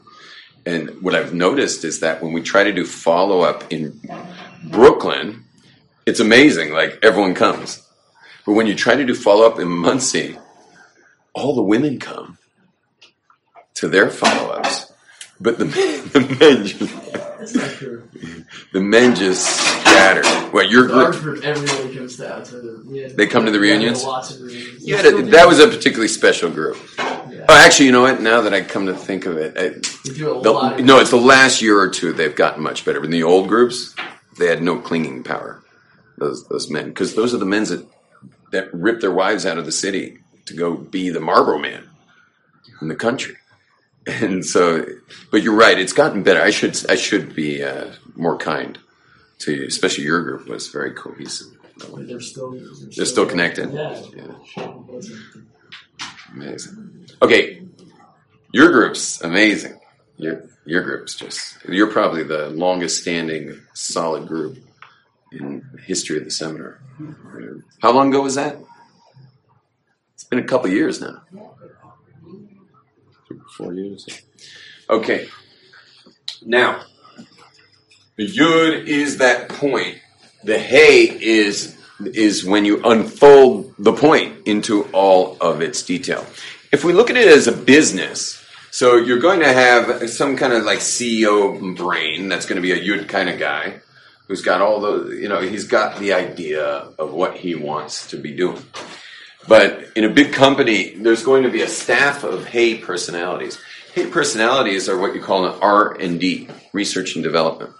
and 0.65 1.01
what 1.01 1.15
I've 1.15 1.33
noticed 1.33 1.85
is 1.85 2.01
that 2.01 2.21
when 2.21 2.33
we 2.33 2.41
try 2.41 2.63
to 2.63 2.73
do 2.73 2.85
follow 2.85 3.41
up 3.41 3.71
in 3.71 3.99
Brooklyn, 4.65 5.45
it's 6.05 6.19
amazing. 6.19 6.73
Like 6.73 6.99
everyone 7.01 7.33
comes, 7.33 7.87
but 8.45 8.53
when 8.53 8.67
you 8.67 8.75
try 8.75 8.95
to 8.95 9.05
do 9.05 9.15
follow 9.15 9.47
up 9.47 9.57
in 9.57 9.69
Monsey, 9.69 10.37
all 11.33 11.55
the 11.55 11.61
women 11.61 11.97
come 11.97 12.36
to 13.77 13.87
their 13.87 14.09
follow-ups. 14.09 14.91
But 15.39 15.59
the 15.59 15.65
the 16.13 16.37
men 16.39 16.65
just, 16.65 16.79
the 18.73 18.81
men 18.81 19.15
just 19.15 19.45
scatter. 19.45 20.25
What 20.51 20.69
your 20.69 20.91
Our 20.91 21.11
group? 21.11 21.21
group, 21.21 21.43
everybody 21.43 21.95
comes 21.95 22.17
down 22.17 22.43
to 22.45 22.55
the. 22.57 23.13
They 23.15 23.27
come 23.27 23.45
to 23.45 23.51
the 23.51 23.59
reunions? 23.59 24.03
Lots 24.03 24.35
of 24.35 24.41
reunions. 24.41 24.81
You 24.87 24.87
We 24.87 24.91
had 24.97 25.05
still 25.05 25.19
a, 25.19 25.23
do 25.23 25.31
that 25.31 25.47
was 25.47 25.59
a 25.59 25.67
particularly 25.67 26.07
special 26.07 26.49
group. 26.49 26.77
Yeah. 26.97 27.45
Oh, 27.49 27.55
actually, 27.55 27.85
you 27.87 27.91
know 27.91 28.01
what? 28.01 28.21
Now 28.21 28.41
that 28.41 28.53
I 28.53 28.61
come 28.61 28.87
to 28.87 28.95
think 28.95 29.25
of 29.27 29.37
it, 29.37 29.55
I, 29.57 29.69
We 30.09 30.15
do 30.15 30.39
a 30.39 30.41
the, 30.41 30.81
no, 30.83 30.99
it's 30.99 31.11
the 31.11 31.17
last 31.17 31.61
year 31.61 31.79
or 31.79 31.89
two 31.89 32.13
they've 32.13 32.35
gotten 32.35 32.63
much 32.63 32.83
better. 32.85 32.99
But 32.99 33.05
in 33.05 33.11
the 33.11 33.23
old 33.23 33.47
groups, 33.47 33.95
they 34.39 34.47
had 34.47 34.63
no 34.63 34.79
clinging 34.79 35.23
power. 35.23 35.61
Those 36.17 36.47
those 36.47 36.71
men, 36.71 36.87
because 36.89 37.13
those 37.13 37.35
are 37.35 37.37
the 37.37 37.45
men 37.45 37.65
that 37.65 37.85
that 38.51 38.73
rip 38.73 39.01
their 39.01 39.11
wives 39.11 39.45
out 39.45 39.59
of 39.59 39.65
the 39.65 39.71
city 39.71 40.17
to 40.47 40.55
go 40.55 40.75
be 40.75 41.11
the 41.11 41.19
Marlboro 41.19 41.59
man 41.59 41.87
in 42.81 42.87
the 42.87 42.95
country. 42.95 43.35
And 44.07 44.45
so, 44.45 44.85
but 45.31 45.43
you're 45.43 45.55
right. 45.55 45.77
It's 45.77 45.91
gotten 45.93 46.23
better. 46.23 46.41
I 46.41 46.49
should 46.49 46.79
I 46.89 46.95
should 46.95 47.35
be 47.35 47.61
uh, 47.61 47.91
more 48.15 48.37
kind 48.37 48.77
to 49.39 49.53
you, 49.53 49.65
especially 49.67 50.05
your 50.05 50.23
group 50.23 50.47
was 50.47 50.69
very 50.69 50.91
cohesive. 50.91 51.47
They're 51.97 52.21
still. 52.21 52.57
They're 52.95 53.05
still 53.05 53.25
connected. 53.25 53.71
Yeah. 53.71 54.01
Yeah. 54.15 54.73
Amazing. 56.33 57.07
Okay, 57.21 57.63
your 58.53 58.71
group's 58.71 59.21
amazing. 59.21 59.79
Your 60.17 60.49
your 60.65 60.83
group's 60.83 61.15
just 61.15 61.57
you're 61.67 61.91
probably 61.91 62.23
the 62.23 62.49
longest 62.49 63.01
standing 63.01 63.59
solid 63.73 64.27
group 64.27 64.57
in 65.31 65.65
the 65.73 65.81
history 65.81 66.17
of 66.17 66.23
the 66.23 66.31
seminar. 66.31 66.79
How 67.81 67.91
long 67.91 68.09
ago 68.09 68.21
was 68.21 68.35
that? 68.35 68.57
It's 70.13 70.23
been 70.23 70.39
a 70.39 70.43
couple 70.43 70.69
years 70.69 70.99
now. 71.01 71.21
Four 73.55 73.73
years. 73.73 74.07
Okay. 74.89 75.27
Now, 76.43 76.83
the 78.15 78.27
yud 78.27 78.85
is 78.85 79.17
that 79.17 79.49
point. 79.49 79.99
The 80.43 80.59
hay 80.59 81.03
is 81.03 81.75
is 81.99 82.45
when 82.45 82.63
you 82.63 82.81
unfold 82.83 83.73
the 83.79 83.93
point 83.93 84.47
into 84.47 84.83
all 84.93 85.35
of 85.41 85.61
its 85.61 85.81
detail. 85.81 86.25
If 86.71 86.83
we 86.83 86.93
look 86.93 87.09
at 87.09 87.17
it 87.17 87.27
as 87.27 87.47
a 87.47 87.51
business, 87.51 88.43
so 88.71 88.97
you're 88.97 89.19
going 89.19 89.39
to 89.39 89.51
have 89.51 90.09
some 90.09 90.37
kind 90.37 90.53
of 90.53 90.63
like 90.63 90.79
CEO 90.79 91.75
brain 91.75 92.29
that's 92.29 92.45
going 92.45 92.57
to 92.57 92.61
be 92.61 92.71
a 92.71 92.79
yud 92.79 93.09
kind 93.09 93.29
of 93.29 93.39
guy 93.39 93.81
who's 94.27 94.41
got 94.41 94.61
all 94.61 94.79
the, 94.81 95.15
you 95.15 95.27
know, 95.27 95.41
he's 95.41 95.65
got 95.65 95.99
the 95.99 96.13
idea 96.13 96.63
of 96.99 97.13
what 97.13 97.37
he 97.37 97.55
wants 97.55 98.07
to 98.09 98.17
be 98.17 98.35
doing. 98.35 98.61
But 99.47 99.91
in 99.95 100.03
a 100.03 100.09
big 100.09 100.33
company, 100.33 100.95
there's 100.95 101.23
going 101.23 101.43
to 101.43 101.49
be 101.49 101.61
a 101.61 101.67
staff 101.67 102.23
of 102.23 102.45
hay 102.45 102.75
personalities. 102.75 103.59
Hay 103.93 104.07
personalities 104.07 104.89
are 104.89 104.97
what 104.97 105.15
you 105.15 105.21
call 105.21 105.45
an 105.45 105.59
R 105.61 105.93
and 105.93 106.19
D, 106.19 106.49
research 106.73 107.15
and 107.15 107.23
development. 107.23 107.71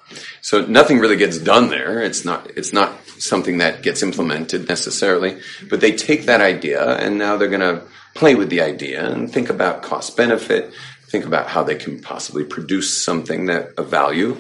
So 0.41 0.65
nothing 0.65 0.99
really 0.99 1.17
gets 1.17 1.37
done 1.37 1.69
there. 1.69 2.01
It's 2.01 2.25
not. 2.25 2.49
It's 2.55 2.73
not 2.73 2.97
something 3.19 3.57
that 3.59 3.83
gets 3.83 4.01
implemented 4.01 4.67
necessarily. 4.69 5.39
But 5.69 5.81
they 5.81 5.91
take 5.91 6.25
that 6.25 6.41
idea 6.41 6.95
and 6.97 7.17
now 7.17 7.37
they're 7.37 7.49
going 7.49 7.61
to 7.61 7.83
play 8.15 8.35
with 8.35 8.49
the 8.49 8.61
idea 8.61 9.07
and 9.07 9.31
think 9.31 9.49
about 9.49 9.83
cost 9.83 10.17
benefit. 10.17 10.73
Think 11.07 11.25
about 11.25 11.47
how 11.47 11.63
they 11.63 11.75
can 11.75 12.01
possibly 12.01 12.43
produce 12.43 12.95
something 12.95 13.45
that 13.45 13.73
of 13.77 13.89
value 13.89 14.37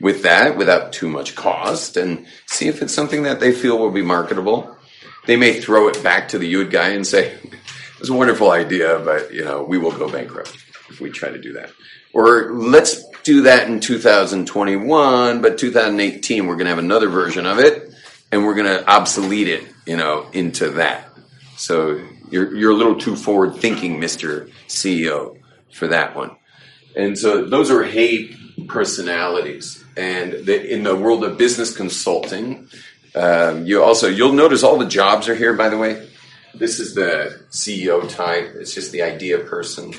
with 0.00 0.22
that 0.22 0.56
without 0.56 0.92
too 0.92 1.08
much 1.08 1.34
cost, 1.34 1.96
and 1.96 2.26
see 2.46 2.68
if 2.68 2.80
it's 2.80 2.94
something 2.94 3.24
that 3.24 3.38
they 3.38 3.52
feel 3.52 3.78
will 3.78 3.90
be 3.90 4.02
marketable 4.02 4.76
they 5.26 5.36
may 5.36 5.60
throw 5.60 5.88
it 5.88 6.02
back 6.02 6.28
to 6.28 6.38
the 6.38 6.52
Yud 6.52 6.70
guy 6.70 6.88
and 6.90 7.06
say, 7.06 7.38
"It's 7.98 8.08
a 8.08 8.14
wonderful 8.14 8.50
idea, 8.50 8.98
but 9.04 9.32
you 9.32 9.44
know 9.44 9.62
we 9.62 9.78
will 9.78 9.92
go 9.92 10.10
bankrupt 10.10 10.56
if 10.88 11.00
we 11.00 11.10
try 11.10 11.30
to 11.30 11.38
do 11.38 11.52
that." 11.54 11.70
Or 12.12 12.52
let's 12.52 13.04
do 13.22 13.42
that 13.42 13.68
in 13.68 13.78
2021, 13.80 15.40
but 15.40 15.58
2018 15.58 16.46
we're 16.46 16.54
going 16.54 16.64
to 16.64 16.70
have 16.70 16.78
another 16.78 17.08
version 17.08 17.46
of 17.46 17.58
it, 17.58 17.92
and 18.32 18.44
we're 18.44 18.54
going 18.54 18.66
to 18.66 18.88
obsolete 18.90 19.48
it, 19.48 19.64
you 19.86 19.96
know, 19.96 20.26
into 20.32 20.70
that. 20.70 21.08
So 21.56 22.00
you're 22.30 22.54
you're 22.56 22.72
a 22.72 22.76
little 22.76 22.98
too 22.98 23.16
forward 23.16 23.56
thinking, 23.56 24.00
Mister 24.00 24.48
CEO, 24.68 25.36
for 25.72 25.88
that 25.88 26.16
one. 26.16 26.36
And 26.96 27.18
so 27.18 27.44
those 27.44 27.70
are 27.70 27.84
hate 27.84 28.36
personalities. 28.66 29.84
And 29.96 30.32
the, 30.32 30.72
in 30.72 30.82
the 30.82 30.96
world 30.96 31.24
of 31.24 31.36
business 31.36 31.76
consulting, 31.76 32.68
um, 33.14 33.66
you 33.66 33.82
also 33.82 34.08
you'll 34.08 34.32
notice 34.32 34.62
all 34.62 34.78
the 34.78 34.86
jobs 34.86 35.28
are 35.28 35.34
here. 35.34 35.54
By 35.54 35.68
the 35.68 35.78
way, 35.78 36.08
this 36.54 36.78
is 36.78 36.94
the 36.94 37.40
CEO 37.50 38.08
type. 38.08 38.52
It's 38.54 38.74
just 38.74 38.92
the 38.92 39.02
idea 39.02 39.38
person. 39.38 39.94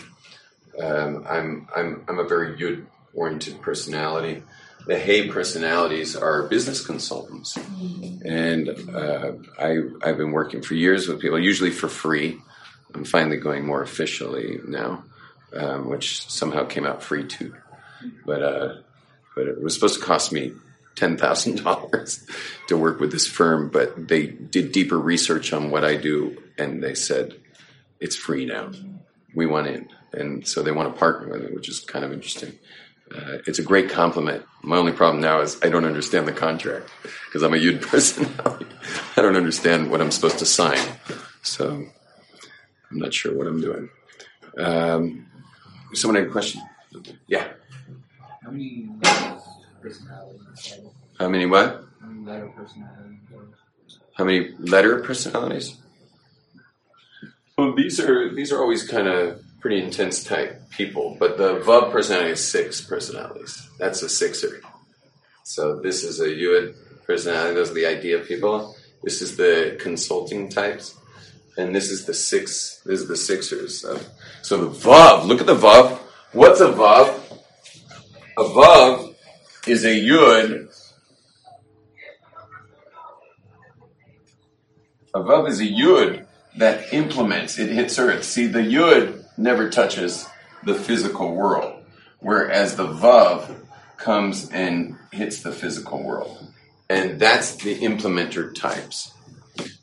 Um, 0.81 1.25
I'm 1.29 1.67
I'm 1.75 2.05
I'm 2.07 2.19
a 2.19 2.23
very 2.23 2.55
good 2.57 2.87
oriented 3.13 3.61
personality. 3.61 4.43
The 4.87 4.97
Hay 4.97 5.27
personalities 5.27 6.15
are 6.15 6.47
business 6.47 6.83
consultants, 6.83 7.57
and 8.25 8.69
uh, 8.93 9.33
I 9.59 9.77
I've 10.03 10.17
been 10.17 10.31
working 10.31 10.61
for 10.61 10.73
years 10.73 11.07
with 11.07 11.19
people, 11.19 11.39
usually 11.39 11.71
for 11.71 11.87
free. 11.87 12.39
I'm 12.93 13.05
finally 13.05 13.37
going 13.37 13.65
more 13.65 13.81
officially 13.81 14.59
now, 14.67 15.03
um, 15.55 15.87
which 15.87 16.29
somehow 16.29 16.65
came 16.65 16.85
out 16.85 17.03
free 17.03 17.27
too. 17.27 17.53
But 18.25 18.41
uh, 18.41 18.75
but 19.35 19.47
it 19.47 19.61
was 19.61 19.73
supposed 19.73 19.99
to 19.99 20.05
cost 20.05 20.31
me 20.31 20.53
ten 20.95 21.17
thousand 21.17 21.63
dollars 21.63 22.25
to 22.67 22.77
work 22.77 22.99
with 22.99 23.11
this 23.11 23.27
firm, 23.27 23.69
but 23.69 24.07
they 24.07 24.27
did 24.27 24.71
deeper 24.71 24.99
research 24.99 25.53
on 25.53 25.71
what 25.71 25.83
I 25.83 25.95
do, 25.95 26.41
and 26.57 26.83
they 26.83 26.93
said 26.93 27.35
it's 27.99 28.15
free 28.15 28.45
now. 28.45 28.71
We 29.33 29.45
want 29.45 29.67
in, 29.67 29.89
and 30.13 30.45
so 30.47 30.61
they 30.61 30.71
want 30.71 30.93
to 30.93 30.99
partner 30.99 31.31
with 31.31 31.43
me, 31.43 31.55
which 31.55 31.69
is 31.69 31.79
kind 31.79 32.03
of 32.03 32.11
interesting. 32.11 32.57
Uh, 33.13 33.39
it's 33.45 33.59
a 33.59 33.63
great 33.63 33.89
compliment. 33.89 34.45
My 34.63 34.77
only 34.77 34.93
problem 34.93 35.21
now 35.21 35.41
is 35.41 35.59
I 35.61 35.69
don't 35.69 35.85
understand 35.85 36.27
the 36.27 36.31
contract 36.31 36.89
because 37.25 37.43
I'm 37.43 37.53
a 37.53 37.57
Yud 37.57 37.81
personality. 37.87 38.65
I 39.17 39.21
don't 39.21 39.35
understand 39.35 39.91
what 39.91 40.01
I'm 40.01 40.11
supposed 40.11 40.39
to 40.39 40.45
sign, 40.45 40.79
so 41.41 41.85
I'm 42.89 42.97
not 42.97 43.13
sure 43.13 43.35
what 43.35 43.47
I'm 43.47 43.61
doing. 43.61 43.89
Um, 44.57 45.27
someone 45.93 46.21
had 46.21 46.29
a 46.29 46.31
question? 46.31 46.61
Yeah. 47.27 47.47
How 48.43 48.51
many 48.51 48.89
personalities? 49.81 50.79
How 51.19 51.29
many 51.29 51.45
what? 51.45 51.83
How 52.01 52.07
many 52.07 52.25
letter 52.25 52.47
personalities? 52.47 53.19
How 54.13 54.25
many 54.25 54.51
letter 54.59 54.99
personalities? 54.99 55.77
Well, 57.57 57.75
these 57.75 57.99
are 57.99 58.33
these 58.33 58.51
are 58.51 58.59
always 58.59 58.87
kind 58.87 59.07
of 59.07 59.41
pretty 59.59 59.83
intense 59.83 60.23
type 60.23 60.69
people, 60.71 61.15
but 61.19 61.37
the 61.37 61.59
Vav 61.59 61.91
personality 61.91 62.31
is 62.31 62.45
six 62.45 62.81
personalities. 62.81 63.69
That's 63.77 64.01
a 64.01 64.09
sixer. 64.09 64.61
So 65.43 65.79
this 65.79 66.03
is 66.03 66.19
a 66.19 66.27
Yud 66.27 66.75
personality. 67.05 67.55
Those 67.55 67.71
are 67.71 67.75
the 67.75 67.85
idea 67.85 68.19
people. 68.19 68.75
This 69.03 69.21
is 69.21 69.37
the 69.37 69.77
consulting 69.79 70.49
types, 70.49 70.97
and 71.57 71.75
this 71.75 71.91
is 71.91 72.05
the 72.05 72.13
six. 72.13 72.81
This 72.85 73.01
is 73.01 73.07
the 73.07 73.17
sixers. 73.17 73.81
So, 73.81 73.99
so 74.41 74.65
the 74.65 74.69
Vav. 74.69 75.25
Look 75.25 75.41
at 75.41 75.47
the 75.47 75.55
Vav. 75.55 75.97
What's 76.33 76.61
a 76.61 76.69
Vav? 76.69 77.19
A 78.37 78.43
Vav 78.43 79.10
is 79.67 79.85
a 79.85 79.89
Yud 79.89 80.69
A 85.13 85.19
vav 85.19 85.49
is 85.49 85.59
a 85.59 85.65
yud 85.65 86.25
that 86.57 86.93
implements, 86.93 87.59
it 87.59 87.69
hits 87.69 87.99
earth. 87.99 88.23
See, 88.23 88.47
the 88.47 88.59
yud 88.59 89.25
never 89.37 89.69
touches 89.69 90.27
the 90.63 90.73
physical 90.73 91.35
world, 91.35 91.83
whereas 92.19 92.75
the 92.75 92.87
vav 92.87 93.53
comes 93.97 94.49
and 94.51 94.97
hits 95.11 95.43
the 95.43 95.51
physical 95.51 96.01
world. 96.01 96.47
And 96.89 97.19
that's 97.19 97.55
the 97.55 97.77
implementer 97.79 98.53
types. 98.55 99.13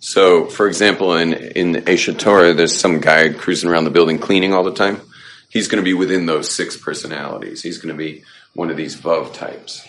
So, 0.00 0.46
for 0.46 0.66
example, 0.66 1.14
in, 1.14 1.34
in 1.34 1.74
Aish 1.84 2.12
HaTorah, 2.12 2.56
there's 2.56 2.78
some 2.78 3.00
guy 3.00 3.30
cruising 3.30 3.68
around 3.68 3.84
the 3.84 3.90
building 3.90 4.18
cleaning 4.18 4.54
all 4.54 4.64
the 4.64 4.72
time. 4.72 5.00
He's 5.50 5.68
going 5.68 5.82
to 5.82 5.84
be 5.84 5.94
within 5.94 6.26
those 6.26 6.50
six 6.50 6.76
personalities. 6.76 7.62
He's 7.62 7.78
going 7.78 7.94
to 7.94 7.98
be 7.98 8.24
one 8.54 8.70
of 8.70 8.76
these 8.76 8.96
vav 9.00 9.32
types. 9.34 9.86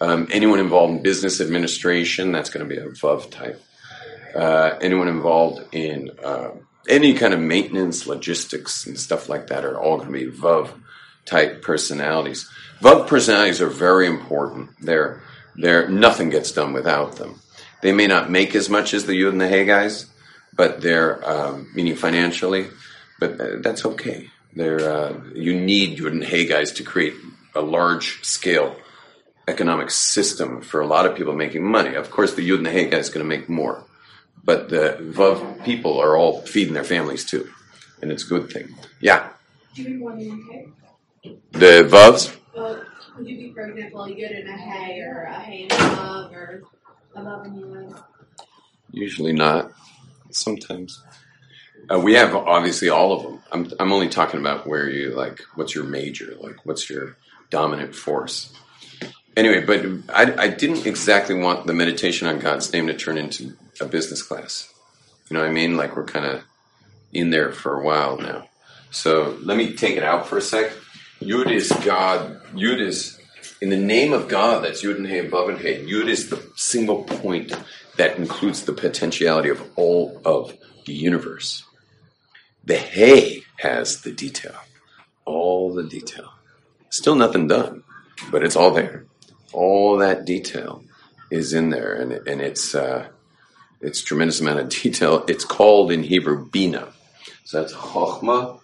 Um, 0.00 0.28
anyone 0.30 0.60
involved 0.60 0.94
in 0.94 1.02
business 1.02 1.40
administration, 1.40 2.32
that's 2.32 2.50
going 2.50 2.66
to 2.66 2.74
be 2.74 2.80
a 2.80 2.88
vav 2.88 3.30
type 3.30 3.62
uh, 4.34 4.78
anyone 4.80 5.08
involved 5.08 5.62
in 5.74 6.10
uh, 6.22 6.50
any 6.88 7.14
kind 7.14 7.34
of 7.34 7.40
maintenance, 7.40 8.06
logistics, 8.06 8.86
and 8.86 8.98
stuff 8.98 9.28
like 9.28 9.48
that 9.48 9.64
are 9.64 9.78
all 9.78 9.98
going 9.98 10.12
to 10.12 10.30
be 10.30 10.36
VUV 10.38 10.70
type 11.24 11.62
personalities. 11.62 12.48
VUV 12.80 13.06
personalities 13.06 13.60
are 13.60 13.68
very 13.68 14.06
important. 14.06 14.70
They're, 14.80 15.22
they're, 15.56 15.88
nothing 15.88 16.30
gets 16.30 16.52
done 16.52 16.72
without 16.72 17.16
them. 17.16 17.40
They 17.82 17.92
may 17.92 18.06
not 18.06 18.30
make 18.30 18.54
as 18.54 18.68
much 18.68 18.94
as 18.94 19.06
the 19.06 19.14
you 19.14 19.28
and 19.28 19.40
the 19.40 19.48
hey 19.48 19.64
guys, 19.64 20.06
but 20.54 20.80
they're, 20.80 21.26
um, 21.28 21.70
meaning 21.74 21.96
financially, 21.96 22.68
but 23.18 23.40
uh, 23.40 23.56
that's 23.60 23.84
okay. 23.84 24.28
They're, 24.54 24.80
uh, 24.80 25.20
you 25.34 25.58
need 25.58 25.98
you 25.98 26.08
and 26.08 26.24
hey 26.24 26.46
guys 26.46 26.72
to 26.72 26.82
create 26.82 27.14
a 27.54 27.60
large 27.60 28.22
scale 28.24 28.76
economic 29.48 29.90
system 29.90 30.60
for 30.60 30.80
a 30.80 30.86
lot 30.86 31.06
of 31.06 31.16
people 31.16 31.34
making 31.34 31.64
money. 31.64 31.94
Of 31.94 32.10
course, 32.10 32.34
the 32.34 32.48
Yud 32.48 32.58
and 32.58 32.66
the 32.66 32.70
Hay 32.70 32.88
guy 32.88 32.98
is 32.98 33.08
going 33.08 33.24
to 33.24 33.28
make 33.28 33.48
more 33.48 33.84
but 34.44 34.68
the 34.68 34.96
Vav 35.00 35.64
people 35.64 36.00
are 36.00 36.16
all 36.16 36.40
feeding 36.42 36.74
their 36.74 36.84
families 36.84 37.24
too, 37.24 37.48
and 38.00 38.10
it's 38.10 38.24
a 38.24 38.28
good 38.28 38.50
thing. 38.50 38.74
Yeah. 39.00 39.28
Do 39.74 39.82
you 39.82 39.90
make 39.90 39.98
more 39.98 40.12
than? 40.12 40.72
The 41.52 41.86
vavs? 41.88 42.36
Well, 42.56 42.82
would 43.16 43.28
you 43.28 43.36
be, 43.36 43.52
for 43.52 43.68
example, 43.68 44.06
good 44.06 44.18
in 44.18 44.48
a 44.48 44.56
hay 44.56 45.00
or 45.00 45.24
a 45.24 45.34
hay 45.34 45.68
and 45.68 45.72
above 45.72 46.32
or 46.32 46.62
above 47.14 47.44
and? 47.46 47.94
Usually 48.92 49.32
not. 49.32 49.72
Sometimes. 50.30 51.02
Uh, 51.92 51.98
we 51.98 52.14
have 52.14 52.34
obviously 52.34 52.88
all 52.88 53.12
of 53.12 53.22
them. 53.22 53.42
I'm 53.52 53.72
I'm 53.78 53.92
only 53.92 54.08
talking 54.08 54.40
about 54.40 54.66
where 54.66 54.88
you 54.88 55.10
like 55.10 55.40
what's 55.56 55.74
your 55.74 55.84
major, 55.84 56.34
like 56.40 56.64
what's 56.64 56.88
your 56.88 57.16
dominant 57.50 57.94
force. 57.94 58.52
Anyway, 59.36 59.64
but 59.64 59.84
I 60.14 60.44
I 60.44 60.48
didn't 60.48 60.86
exactly 60.86 61.34
want 61.34 61.66
the 61.66 61.72
meditation 61.72 62.26
on 62.28 62.38
God's 62.38 62.72
name 62.72 62.86
to 62.86 62.94
turn 62.94 63.18
into 63.18 63.56
a 63.80 63.86
business 63.86 64.22
class. 64.22 64.72
You 65.28 65.34
know 65.34 65.42
what 65.42 65.50
I 65.50 65.52
mean? 65.52 65.76
Like 65.76 65.96
we're 65.96 66.04
kind 66.04 66.26
of 66.26 66.42
in 67.12 67.30
there 67.30 67.52
for 67.52 67.80
a 67.80 67.84
while 67.84 68.18
now. 68.18 68.48
So 68.90 69.38
let 69.42 69.56
me 69.56 69.74
take 69.74 69.96
it 69.96 70.02
out 70.02 70.26
for 70.26 70.38
a 70.38 70.42
sec. 70.42 70.72
Yud 71.20 71.50
is 71.52 71.70
God. 71.84 72.42
Yud 72.52 72.80
is 72.80 73.20
in 73.60 73.70
the 73.70 73.76
name 73.76 74.12
of 74.12 74.28
God. 74.28 74.64
That's 74.64 74.82
Yud 74.82 74.96
and 74.96 75.06
Hey 75.06 75.24
above 75.26 75.48
and 75.48 75.58
Hey. 75.58 75.84
Yud 75.84 76.08
is 76.08 76.30
the 76.30 76.42
single 76.56 77.04
point 77.04 77.52
that 77.96 78.18
includes 78.18 78.64
the 78.64 78.72
potentiality 78.72 79.48
of 79.48 79.62
all 79.76 80.20
of 80.24 80.56
the 80.86 80.92
universe. 80.92 81.64
The 82.64 82.76
Hey 82.76 83.42
has 83.58 84.02
the 84.02 84.12
detail, 84.12 84.56
all 85.24 85.72
the 85.72 85.84
detail. 85.84 86.30
Still 86.90 87.14
nothing 87.14 87.46
done, 87.46 87.84
but 88.30 88.42
it's 88.42 88.56
all 88.56 88.72
there. 88.72 89.06
All 89.52 89.98
that 89.98 90.24
detail 90.24 90.84
is 91.30 91.52
in 91.52 91.70
there, 91.70 91.94
and 91.94 92.12
and 92.26 92.40
it's 92.40 92.74
uh, 92.74 93.08
it's 93.80 94.02
tremendous 94.02 94.40
amount 94.40 94.60
of 94.60 94.68
detail. 94.82 95.24
It's 95.28 95.44
called 95.44 95.92
in 95.92 96.02
Hebrew 96.02 96.48
bina, 96.50 96.88
so 97.44 97.60
that's 97.60 97.72
chokhmah, 97.72 98.60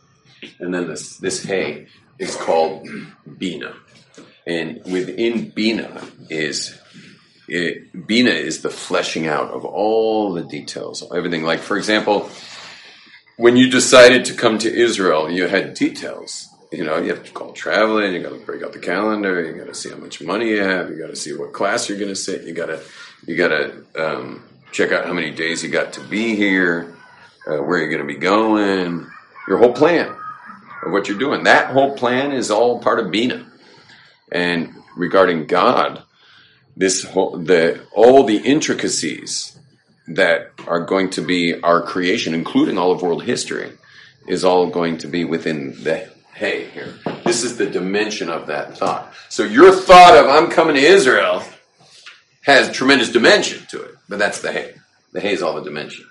and 0.59 0.75
then 0.75 0.89
this 0.89 1.17
this 1.19 1.43
Hey 1.43 1.87
is 2.19 2.37
called 2.37 2.89
bina, 3.39 3.75
and 4.47 4.83
within 4.85 5.51
bina 5.51 6.03
is 6.29 6.79
it, 7.49 8.07
bina 8.07 8.31
is 8.31 8.63
the 8.63 8.71
fleshing 8.71 9.29
out 9.29 9.51
of 9.53 9.65
all 9.65 10.35
the 10.35 10.43
details, 10.43 11.05
everything. 11.15 11.45
Like 11.45 11.61
for 11.61 11.77
example 11.77 12.29
when 13.37 13.57
you 13.57 13.71
decided 13.71 14.25
to 14.25 14.35
come 14.35 14.59
to 14.59 14.75
Israel, 14.75 15.31
you 15.31 15.47
had 15.47 15.75
details. 15.75 16.49
You 16.77 16.85
know, 16.85 16.99
you 16.99 17.09
have 17.09 17.25
to 17.25 17.33
call 17.33 17.53
traveling, 17.53 18.13
you 18.13 18.23
got 18.23 18.35
to 18.35 18.45
break 18.45 18.63
out 18.63 18.75
the 18.75 18.79
calendar, 18.79 19.43
you 19.43 19.55
got 19.55 19.69
to 19.69 19.75
see 19.75 19.89
how 19.89 19.97
much 19.97 20.21
money 20.21 20.51
you 20.51 20.63
have, 20.63 20.91
you 20.91 20.99
got 20.99 21.07
to 21.07 21.17
see 21.17 21.33
what 21.33 21.55
class 21.55 21.89
you're 21.89 21.97
going 21.97 22.11
to 22.11 22.15
sit, 22.15 22.45
you 22.45 22.53
got 22.53 22.67
to 22.67 22.83
you 23.27 23.35
got 23.35 23.49
to 23.49 23.85
um, 23.99 24.45
check 24.73 24.93
out 24.93 25.07
how 25.07 25.15
many 25.15 25.31
days 25.31 25.63
you 25.63 25.71
got 25.71 25.95
to 25.95 26.03
be 26.03 26.37
here, 26.37 26.95
uh, 27.47 27.63
where 27.63 27.79
you're 27.79 27.89
going 27.89 28.07
to 28.07 28.15
be 28.15 28.21
going, 28.21 29.11
your 29.49 29.57
whole 29.57 29.73
plan 29.73 30.15
of 30.85 30.93
what 30.93 31.09
you're 31.09 31.19
doing. 31.19 31.45
That 31.45 31.71
whole 31.71 31.97
plan 31.97 32.33
is 32.33 32.51
all 32.51 32.79
part 32.79 33.01
of 33.01 33.11
Bina. 33.11 33.47
And 34.31 34.75
regarding 34.99 35.47
God, 35.47 36.03
this 36.77 37.05
whole 37.05 37.39
the 37.39 37.81
all 37.93 38.25
the 38.25 38.37
intricacies 38.37 39.59
that 40.09 40.51
are 40.67 40.81
going 40.81 41.09
to 41.11 41.23
be 41.23 41.59
our 41.63 41.81
creation, 41.81 42.35
including 42.35 42.77
all 42.77 42.93
of 42.93 43.01
world 43.01 43.25
history, 43.25 43.73
is 44.29 44.45
all 44.45 44.67
going 44.67 44.99
to 44.99 45.09
be 45.09 45.25
within 45.25 45.71
the 45.83 46.16
hey 46.37 46.69
here. 46.69 46.99
This 47.25 47.43
is 47.43 47.57
the 47.57 47.65
dimension 47.65 48.29
of 48.29 48.47
that 48.49 48.77
thought. 48.77 49.15
So 49.31 49.43
your 49.43 49.73
thought 49.73 50.19
of 50.19 50.27
I'm 50.27 50.51
coming 50.51 50.75
to 50.75 50.81
Israel 50.83 51.43
has 52.43 52.71
tremendous 52.71 53.11
dimension 53.11 53.67
to 53.71 53.81
it, 53.83 53.95
but 54.07 54.19
that's 54.19 54.43
the 54.43 54.53
hey. 54.53 54.75
The 55.13 55.21
hey 55.21 55.33
is 55.33 55.43
all 55.43 55.55
the 55.55 55.65
dimension. 55.65 56.05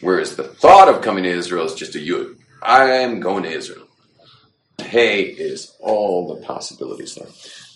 Whereas 0.00 0.34
the 0.34 0.42
thought 0.42 0.88
of 0.88 1.02
coming 1.02 1.22
to 1.22 1.30
Israel 1.30 1.66
is 1.66 1.74
just 1.74 1.94
a 1.94 1.98
yud. 1.98 2.36
I'm 2.60 3.20
going 3.20 3.44
to 3.44 3.48
Israel. 3.48 3.86
Hey 4.82 5.22
is 5.22 5.76
all 5.78 6.34
the 6.34 6.44
possibilities 6.44 7.14
there. 7.14 7.28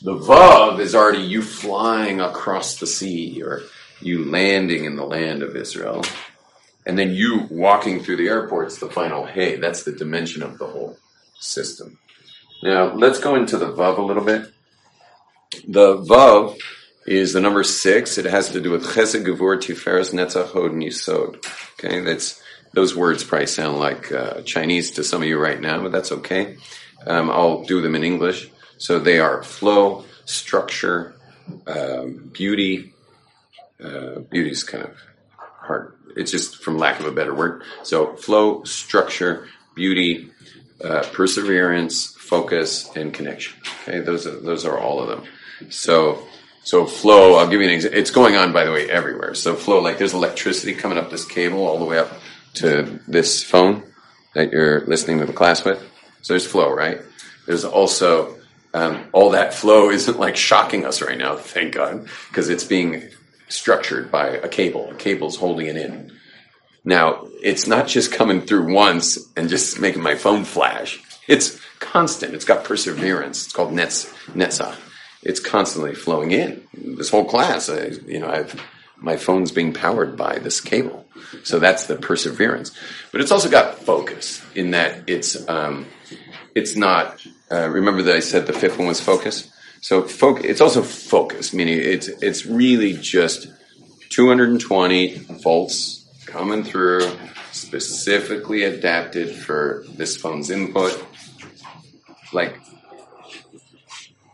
The 0.03 0.19
vav 0.19 0.81
is 0.81 0.97
already 0.97 1.23
you 1.23 1.43
flying 1.43 2.21
across 2.21 2.81
the 2.81 2.89
sea 2.89 3.41
or 3.41 3.63
you 4.01 4.25
landing 4.25 4.85
in 4.85 4.97
the 4.97 5.07
land 5.07 5.45
of 5.45 5.55
Israel, 5.55 6.05
and 6.87 6.99
then 6.99 7.13
you 7.13 7.47
walking 7.53 8.03
through 8.03 8.17
the 8.17 8.27
airport's 8.27 8.79
the 8.79 8.91
final 8.91 9.25
hey. 9.25 9.57
That's 9.57 9.85
the 9.85 9.93
dimension 9.93 10.43
of 10.43 10.59
the 10.59 10.67
whole 10.67 10.99
system. 11.45 11.99
Now, 12.63 12.95
let's 12.95 13.19
go 13.19 13.35
into 13.35 13.59
the 13.59 13.73
Vav 13.73 13.99
a 13.99 14.03
little 14.03 14.25
bit. 14.25 14.51
The 15.69 15.99
Vav 15.99 16.59
is 17.07 17.33
the 17.33 17.41
number 17.41 17.63
six. 17.63 18.19
It 18.19 18.25
has 18.25 18.51
to 18.51 18.61
do 18.61 18.71
with 18.71 18.85
Chesed, 18.85 19.25
Gevur, 19.25 19.59
Tiferes, 19.59 20.13
Netzach, 20.13 20.53
Hod, 20.53 20.73
and 20.73 20.83
Yisod. 20.83 21.45
Okay, 21.75 22.01
that's 22.01 22.41
those 22.73 22.97
words 22.97 23.23
probably 23.23 23.47
sound 23.47 23.79
like 23.79 24.11
uh, 24.11 24.43
Chinese 24.43 24.93
to 24.93 25.05
some 25.05 25.23
of 25.23 25.29
you 25.29 25.39
right 25.39 25.61
now, 25.61 25.83
but 25.83 25.93
that's 25.93 26.11
okay. 26.11 26.57
Um, 27.07 27.31
I'll 27.31 27.65
do 27.65 27.81
them 27.81 27.95
in 27.95 28.03
English. 28.03 28.51
So 28.79 28.99
they 28.99 29.21
are 29.21 29.43
flow, 29.43 30.05
structure, 30.25 31.15
um, 31.67 32.31
beauty, 32.33 32.95
uh, 33.83 34.21
beauty 34.21 34.51
is 34.51 34.65
kind 34.65 34.85
of 34.85 34.97
hard. 35.37 35.95
It's 36.17 36.31
just 36.31 36.63
from 36.63 36.79
lack 36.79 37.01
of 37.01 37.07
a 37.07 37.13
better 37.13 37.35
word. 37.35 37.63
So 37.83 38.17
flow, 38.17 38.65
structure, 38.65 39.49
beauty, 39.75 40.31
uh, 40.83 41.05
perseverance, 41.13 42.15
focus, 42.17 42.91
and 42.97 43.13
connection. 43.13 43.55
Okay, 43.83 44.01
those 44.01 44.27
are 44.27 44.39
those 44.41 44.65
are 44.65 44.79
all 44.79 45.01
of 45.01 45.09
them. 45.09 45.25
So 45.71 46.27
so 46.65 46.87
flow. 46.87 47.35
I'll 47.35 47.49
give 47.49 47.61
you 47.61 47.69
an 47.69 47.75
example. 47.75 47.99
It's 47.99 48.11
going 48.11 48.37
on, 48.37 48.53
by 48.53 48.65
the 48.65 48.73
way, 48.73 48.91
everywhere. 48.91 49.35
So 49.35 49.55
flow, 49.55 49.81
like 49.81 49.99
there's 49.99 50.15
electricity 50.15 50.75
coming 50.75 50.99
up 50.99 51.11
this 51.11 51.27
cable 51.27 51.67
all 51.67 51.79
the 51.79 51.85
way 51.85 51.99
up 51.99 52.11
to 52.55 53.01
this 53.07 53.43
phone 53.43 53.83
that 54.35 54.51
you're 54.51 54.81
listening 54.87 55.19
to 55.21 55.27
the 55.27 55.33
class 55.33 55.65
with. 55.65 55.79
So 56.23 56.33
there's 56.33 56.47
flow, 56.47 56.73
right? 56.73 57.01
There's 57.47 57.65
also 57.65 58.37
um, 58.73 59.05
all 59.13 59.31
that 59.31 59.55
flow 59.55 59.91
isn't 59.99 60.19
like 60.19 60.37
shocking 60.37 60.85
us 60.85 61.03
right 61.03 61.19
now, 61.19 61.37
thank 61.37 61.75
God, 61.75 62.09
because 62.29 62.49
it's 62.49 62.65
being 62.65 63.11
structured 63.49 64.11
by 64.11 64.29
a 64.29 64.49
cable. 64.49 64.91
A 64.91 64.95
cable's 64.95 65.37
holding 65.37 65.67
it 65.67 65.77
in. 65.77 66.13
Now, 66.85 67.27
it's 67.43 67.67
not 67.67 67.89
just 67.89 68.13
coming 68.13 68.43
through 68.43 68.73
once 68.73 69.19
and 69.37 69.49
just 69.49 69.81
making 69.81 70.03
my 70.03 70.17
phone 70.17 70.45
flash. 70.45 71.01
It's 71.27 71.59
constant. 71.81 72.35
It's 72.35 72.45
got 72.45 72.65
perseverance. 72.65 73.45
It's 73.45 73.53
called 73.53 73.73
nets, 73.73 74.13
netza. 74.29 74.77
It's 75.23 75.41
constantly 75.41 75.95
flowing 75.95 76.33
in. 76.33 76.63
This 76.75 77.11
whole 77.11 77.25
class, 77.25 77.71
I, 77.71 77.87
you 78.07 78.21
know, 78.21 78.29
I've 78.29 78.61
my 78.97 79.17
phone's 79.17 79.53
being 79.53 79.73
powered 79.73 80.17
by 80.17 80.39
this 80.39 80.61
cable. 80.61 81.07
So 81.43 81.59
that's 81.59 81.87
the 81.87 81.97
perseverance. 81.97 82.77
But 83.13 83.21
it's 83.21 83.31
also 83.31 83.51
got 83.51 83.79
focus 83.79 84.43
in 84.55 84.71
that 84.71 85.09
it's 85.09 85.49
um, 85.49 85.87
it's 86.55 86.77
not. 86.77 87.25
Uh, 87.51 87.69
remember 87.69 88.03
that 88.03 88.17
I 88.17 88.21
said 88.21 88.47
the 88.47 88.53
fifth 88.53 88.79
one 88.79 88.89
was 88.89 89.01
focus. 89.01 89.51
So 89.81 90.03
foc- 90.03 90.45
it's 90.45 90.61
also 90.61 90.83
focus, 90.83 91.53
meaning 91.53 91.79
it's 91.79 92.09
it's 92.09 92.47
really 92.47 92.95
just 92.95 93.49
220 94.11 95.19
volts 95.43 96.04
coming 96.35 96.65
through, 96.65 97.09
specifically 97.53 98.65
adapted 98.65 99.31
for 99.31 99.85
this 99.95 100.17
phone's 100.17 100.51
input. 100.51 100.93
Like 102.33 102.59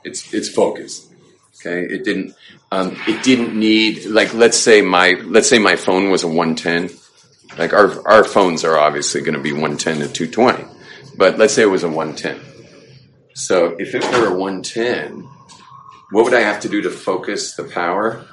it's 0.02 0.32
it's 0.32 0.48
focused. 0.48 1.12
Okay, 1.56 1.84
it 1.94 2.04
didn't 2.04 2.34
um, 2.72 2.96
it 3.06 3.22
didn't 3.22 3.54
need 3.54 4.06
like 4.06 4.32
let's 4.32 4.56
say 4.56 4.80
my 4.80 5.20
let's 5.24 5.48
say 5.48 5.58
my 5.58 5.76
phone 5.76 6.10
was 6.10 6.22
a 6.22 6.28
110. 6.28 6.88
Like 7.58 7.74
our 7.74 8.08
our 8.08 8.24
phones 8.24 8.64
are 8.64 8.78
obviously 8.78 9.20
going 9.20 9.34
to 9.34 9.42
be 9.42 9.52
110 9.52 9.98
to 9.98 10.08
220, 10.08 10.64
but 11.18 11.36
let's 11.36 11.52
say 11.52 11.62
it 11.62 11.66
was 11.66 11.84
a 11.84 11.88
110. 11.88 12.40
So 13.34 13.76
if 13.78 13.94
it 13.94 14.02
were 14.04 14.28
a 14.28 14.38
110 14.38 15.28
what 16.10 16.24
would 16.24 16.34
I 16.34 16.40
have 16.40 16.60
to 16.62 16.68
do 16.68 16.82
to 16.82 16.90
focus 16.90 17.54
the 17.54 17.62
power? 17.64 18.26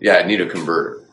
Yeah, 0.00 0.18
I 0.18 0.26
need 0.26 0.40
a 0.40 0.48
converter. 0.48 1.07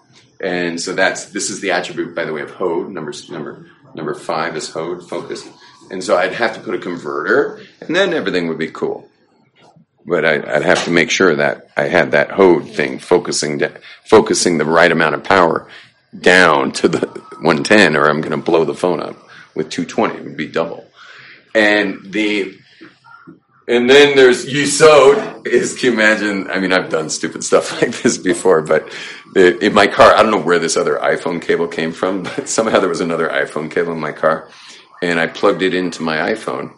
And 0.46 0.80
so 0.80 0.94
that's 0.94 1.26
this 1.26 1.50
is 1.50 1.60
the 1.60 1.72
attribute, 1.72 2.14
by 2.14 2.24
the 2.24 2.32
way, 2.32 2.42
of 2.42 2.52
Hod. 2.52 2.92
Number 2.92 3.12
number 3.30 3.66
number 3.96 4.14
five 4.14 4.56
is 4.56 4.70
Hod, 4.70 5.10
focus. 5.10 5.50
And 5.90 6.04
so 6.04 6.16
I'd 6.16 6.34
have 6.34 6.54
to 6.54 6.60
put 6.60 6.76
a 6.76 6.78
converter, 6.78 7.62
and 7.82 7.96
then 7.96 8.14
everything 8.14 8.48
would 8.48 8.60
be 8.60 8.70
cool. 8.70 9.10
But 10.06 10.24
I, 10.24 10.38
would 10.38 10.64
have 10.64 10.84
to 10.86 10.92
make 10.92 11.10
sure 11.10 11.36
that 11.36 11.70
I 11.76 11.88
had 11.88 12.12
that 12.12 12.30
Hod 12.30 12.70
thing 12.70 13.00
focusing 13.00 13.60
focusing 14.06 14.60
the 14.60 14.66
right 14.66 14.92
amount 14.92 15.16
of 15.16 15.24
power 15.24 15.68
down 16.20 16.72
to 16.74 16.90
the 16.90 17.08
110, 17.42 17.96
or 17.96 18.08
I'm 18.08 18.22
going 18.22 18.30
to 18.30 18.38
blow 18.38 18.66
the 18.66 18.76
phone 18.76 19.02
up 19.02 19.16
with 19.56 19.72
220. 19.72 20.14
It 20.14 20.24
would 20.26 20.38
be 20.38 20.48
double. 20.48 20.86
And 21.56 22.14
the 22.14 22.56
and 23.68 23.90
then 23.90 24.16
there's 24.16 24.46
Yisod. 24.46 25.48
Is 25.48 25.74
can 25.74 25.86
you 25.86 25.94
imagine? 25.94 26.52
I 26.52 26.60
mean, 26.60 26.72
I've 26.72 26.90
done 26.90 27.10
stupid 27.10 27.44
stuff 27.44 27.82
like 27.82 28.00
this 28.02 28.20
before, 28.20 28.62
but 28.62 28.88
in 29.36 29.74
my 29.74 29.88
car, 29.88 30.14
I 30.14 30.22
don't 30.22 30.32
know 30.32 30.42
where 30.42 30.60
this 30.60 30.78
other 30.78 30.98
iPhone 30.98 31.42
cable 31.42 31.68
came 31.68 31.92
from, 31.92 32.24
but 32.24 32.48
somehow 32.48 32.80
there 32.80 32.90
was 32.90 33.02
another 33.02 33.30
iPhone 33.30 33.70
cable 33.70 33.94
in 33.94 34.00
my 34.00 34.12
car, 34.12 34.50
and 35.02 35.20
I 35.20 35.28
plugged 35.28 35.62
it 35.62 35.74
into 35.74 36.02
my 36.02 36.18
iPhone. 36.32 36.78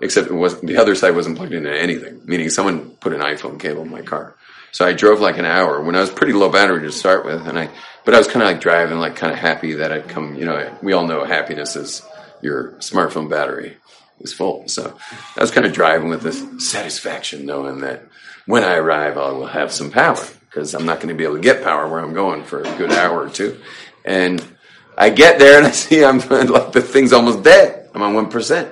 Except 0.00 0.28
it 0.28 0.34
was 0.34 0.60
the 0.60 0.76
other 0.76 0.94
side 0.94 1.16
wasn't 1.16 1.36
plugged 1.36 1.52
into 1.52 1.76
anything, 1.76 2.20
meaning 2.24 2.50
someone 2.50 2.90
put 3.00 3.12
an 3.12 3.20
iPhone 3.20 3.58
cable 3.58 3.82
in 3.82 3.90
my 3.90 4.02
car. 4.02 4.36
So 4.70 4.86
I 4.86 4.92
drove 4.92 5.18
like 5.18 5.38
an 5.38 5.44
hour 5.44 5.82
when 5.82 5.96
I 5.96 6.00
was 6.00 6.10
pretty 6.10 6.32
low 6.32 6.50
battery 6.50 6.82
to 6.82 6.92
start 6.92 7.24
with, 7.24 7.46
and 7.48 7.58
I, 7.58 7.68
but 8.04 8.14
I 8.14 8.18
was 8.18 8.28
kind 8.28 8.42
of 8.42 8.48
like 8.48 8.60
driving, 8.60 8.98
like 8.98 9.16
kind 9.16 9.32
of 9.32 9.40
happy 9.40 9.72
that 9.74 9.90
I'd 9.90 10.08
come. 10.08 10.36
You 10.36 10.44
know, 10.44 10.78
we 10.82 10.92
all 10.92 11.06
know 11.06 11.24
happiness 11.24 11.74
is 11.74 12.02
your 12.42 12.72
smartphone 12.74 13.28
battery 13.28 13.76
is 14.20 14.32
full. 14.32 14.68
So 14.68 14.96
I 15.36 15.40
was 15.40 15.50
kind 15.50 15.66
of 15.66 15.72
driving 15.72 16.10
with 16.10 16.22
this 16.22 16.44
satisfaction, 16.70 17.44
knowing 17.44 17.80
that 17.80 18.04
when 18.46 18.62
I 18.62 18.76
arrive, 18.76 19.18
I 19.18 19.32
will 19.32 19.46
have 19.46 19.72
some 19.72 19.90
power 19.90 20.24
because 20.58 20.74
I'm 20.74 20.84
not 20.84 20.96
going 20.96 21.08
to 21.08 21.14
be 21.14 21.22
able 21.22 21.36
to 21.36 21.40
get 21.40 21.62
power 21.62 21.88
where 21.88 22.00
I'm 22.00 22.12
going 22.12 22.42
for 22.42 22.62
a 22.62 22.76
good 22.76 22.90
hour 22.90 23.22
or 23.22 23.30
two. 23.30 23.60
And 24.04 24.44
I 24.96 25.10
get 25.10 25.38
there 25.38 25.58
and 25.58 25.68
I 25.68 25.70
see 25.82 26.04
I'm 26.04 26.18
like 26.18 26.72
the 26.72 26.82
thing's 26.82 27.12
almost 27.12 27.44
dead. 27.44 27.88
I'm 27.94 28.02
on 28.02 28.14
one 28.14 28.28
percent, 28.28 28.68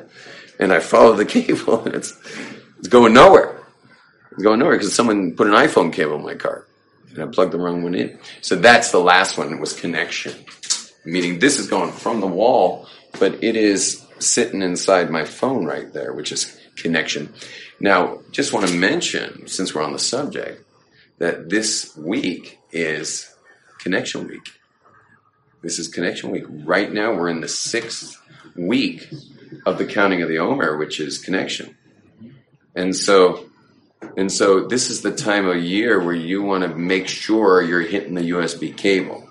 and 0.59 0.73
I 0.73 0.81
follow 0.81 1.15
the 1.15 1.25
cable 1.37 1.85
and 1.85 1.95
it's 1.95 2.13
it's 2.79 2.89
going 2.89 3.15
nowhere. 3.15 3.65
It's 4.33 4.43
going 4.43 4.59
nowhere 4.59 4.75
because 4.75 4.95
someone 4.95 5.37
put 5.37 5.47
an 5.47 5.53
iPhone 5.53 5.93
cable 5.93 6.17
in 6.17 6.25
my 6.25 6.35
car 6.35 6.67
and 7.11 7.23
I 7.23 7.27
plugged 7.27 7.53
the 7.53 7.59
wrong 7.59 7.85
one 7.85 7.95
in. 7.95 8.19
So 8.41 8.57
that's 8.57 8.91
the 8.91 8.99
last 8.99 9.39
one. 9.39 9.53
It 9.53 9.61
was 9.61 9.79
connection, 9.79 10.35
meaning 11.05 11.39
this 11.39 11.61
is 11.61 11.69
going 11.69 11.93
from 11.93 12.21
the 12.21 12.27
wall, 12.27 12.89
but 13.21 13.45
it 13.45 13.55
is 13.55 14.05
sitting 14.19 14.61
inside 14.61 15.09
my 15.09 15.25
phone 15.25 15.65
right 15.65 15.93
there, 15.93 16.13
which 16.13 16.33
is 16.33 16.59
connection. 16.75 17.33
Now, 17.79 18.19
just 18.33 18.53
want 18.53 18.67
to 18.67 18.75
mention, 18.75 19.47
since 19.47 19.75
we're 19.75 19.83
on 19.83 19.93
the 19.93 19.99
subject, 19.99 20.67
that 21.19 21.49
this 21.49 21.97
week 21.97 22.59
is 22.73 23.35
connection 23.79 24.29
week. 24.29 24.53
This 25.63 25.79
is 25.79 25.89
connection 25.89 26.31
week. 26.31 26.45
Right 26.49 26.93
now, 26.93 27.15
we're 27.15 27.29
in 27.29 27.41
the 27.41 27.49
sixth 27.49 28.21
week 28.55 29.09
of 29.65 29.79
the 29.79 29.87
counting 29.87 30.23
of 30.23 30.29
the 30.29 30.39
Omer, 30.39 30.77
which 30.77 31.01
is 31.01 31.19
connection. 31.19 31.77
And 32.75 32.95
so, 32.95 33.47
and 34.17 34.31
so 34.31 34.67
this 34.67 34.91
is 34.91 35.03
the 35.03 35.15
time 35.15 35.47
of 35.47 35.57
year 35.57 36.03
where 36.03 36.15
you 36.15 36.43
want 36.43 36.63
to 36.63 36.69
make 36.69 37.09
sure 37.09 37.63
you're 37.63 37.81
hitting 37.81 38.15
the 38.15 38.31
USB 38.31 38.77
cable. 38.77 39.29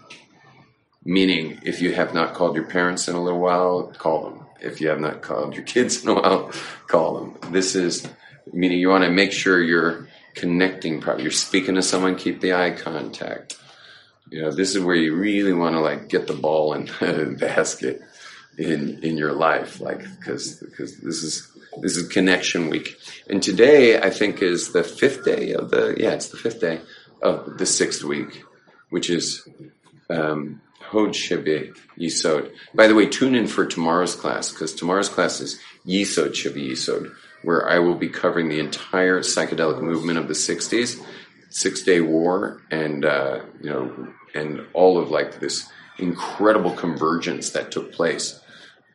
Meaning, 1.03 1.59
if 1.63 1.81
you 1.81 1.93
have 1.93 2.15
not 2.15 2.33
called 2.33 2.55
your 2.55 2.65
parents 2.65 3.07
in 3.07 3.15
a 3.15 3.23
little 3.23 3.39
while, 3.39 3.93
call 3.95 4.29
them. 4.29 4.45
If 4.59 4.81
you 4.81 4.87
have 4.87 4.99
not 4.99 5.21
called 5.21 5.53
your 5.53 5.63
kids 5.63 6.03
in 6.03 6.09
a 6.09 6.15
while, 6.15 6.51
call 6.87 7.19
them. 7.19 7.51
This 7.51 7.75
is 7.75 8.07
meaning 8.51 8.79
you 8.79 8.89
want 8.89 9.03
to 9.03 9.11
make 9.11 9.31
sure 9.31 9.61
you're 9.61 10.07
connecting 10.35 11.01
properly. 11.01 11.23
You're 11.23 11.31
speaking 11.31 11.75
to 11.75 11.81
someone, 11.81 12.15
keep 12.15 12.41
the 12.41 12.53
eye 12.53 12.71
contact. 12.71 13.57
You 14.29 14.41
know, 14.41 14.51
this 14.51 14.75
is 14.75 14.83
where 14.83 14.95
you 14.95 15.15
really 15.15 15.53
want 15.53 15.75
to 15.75 15.79
like 15.79 16.09
get 16.09 16.27
the 16.27 16.33
ball 16.33 16.73
in 16.73 16.85
the 16.99 17.35
basket 17.39 18.01
in 18.57 19.03
in 19.03 19.17
your 19.17 19.33
life, 19.33 19.79
like 19.79 19.99
because 20.19 20.57
because 20.59 20.97
this 20.97 21.23
is 21.23 21.51
this 21.81 21.97
is 21.97 22.07
connection 22.07 22.69
week, 22.69 22.97
and 23.29 23.41
today 23.41 23.99
I 23.99 24.09
think 24.09 24.41
is 24.41 24.71
the 24.71 24.83
fifth 24.83 25.25
day 25.25 25.53
of 25.53 25.71
the 25.71 25.95
yeah 25.97 26.11
it's 26.11 26.29
the 26.29 26.37
fifth 26.37 26.61
day 26.61 26.81
of 27.21 27.57
the 27.57 27.65
sixth 27.65 28.03
week, 28.03 28.43
which 28.89 29.09
is 29.09 29.47
um, 30.09 30.61
Hod 30.81 31.09
Shebe 31.09 31.75
Yisod. 31.97 32.51
By 32.73 32.87
the 32.87 32.95
way, 32.95 33.07
tune 33.07 33.35
in 33.35 33.47
for 33.47 33.65
tomorrow's 33.65 34.15
class 34.15 34.51
because 34.51 34.73
tomorrow's 34.73 35.09
class 35.09 35.41
is 35.41 35.59
Yisod 35.85 36.31
Shebe 36.31 36.71
Yisod, 36.71 37.13
where 37.45 37.69
I 37.69 37.79
will 37.79 37.95
be 37.95 38.09
covering 38.09 38.49
the 38.49 38.59
entire 38.59 39.19
psychedelic 39.21 39.81
movement 39.81 40.17
of 40.17 40.27
the 40.27 40.33
'60s, 40.33 41.01
Six 41.49 41.83
Day 41.83 42.01
War, 42.01 42.61
and 42.71 43.05
uh, 43.05 43.41
you 43.61 43.69
know, 43.69 44.13
and 44.33 44.65
all 44.73 44.97
of 44.97 45.09
like 45.09 45.39
this 45.39 45.69
incredible 45.97 46.71
convergence 46.71 47.51
that 47.51 47.71
took 47.71 47.93
place. 47.93 48.41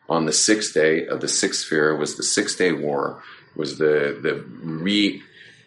On 0.08 0.26
the 0.26 0.32
sixth 0.32 0.74
day 0.74 1.06
of 1.06 1.20
the 1.20 1.28
sixth 1.28 1.66
sphere 1.66 1.96
was 1.96 2.16
the 2.16 2.24
Six 2.24 2.56
Day 2.56 2.72
War, 2.72 3.22
was 3.54 3.78
the 3.78 4.18
the 4.20 4.44
re 4.62 5.22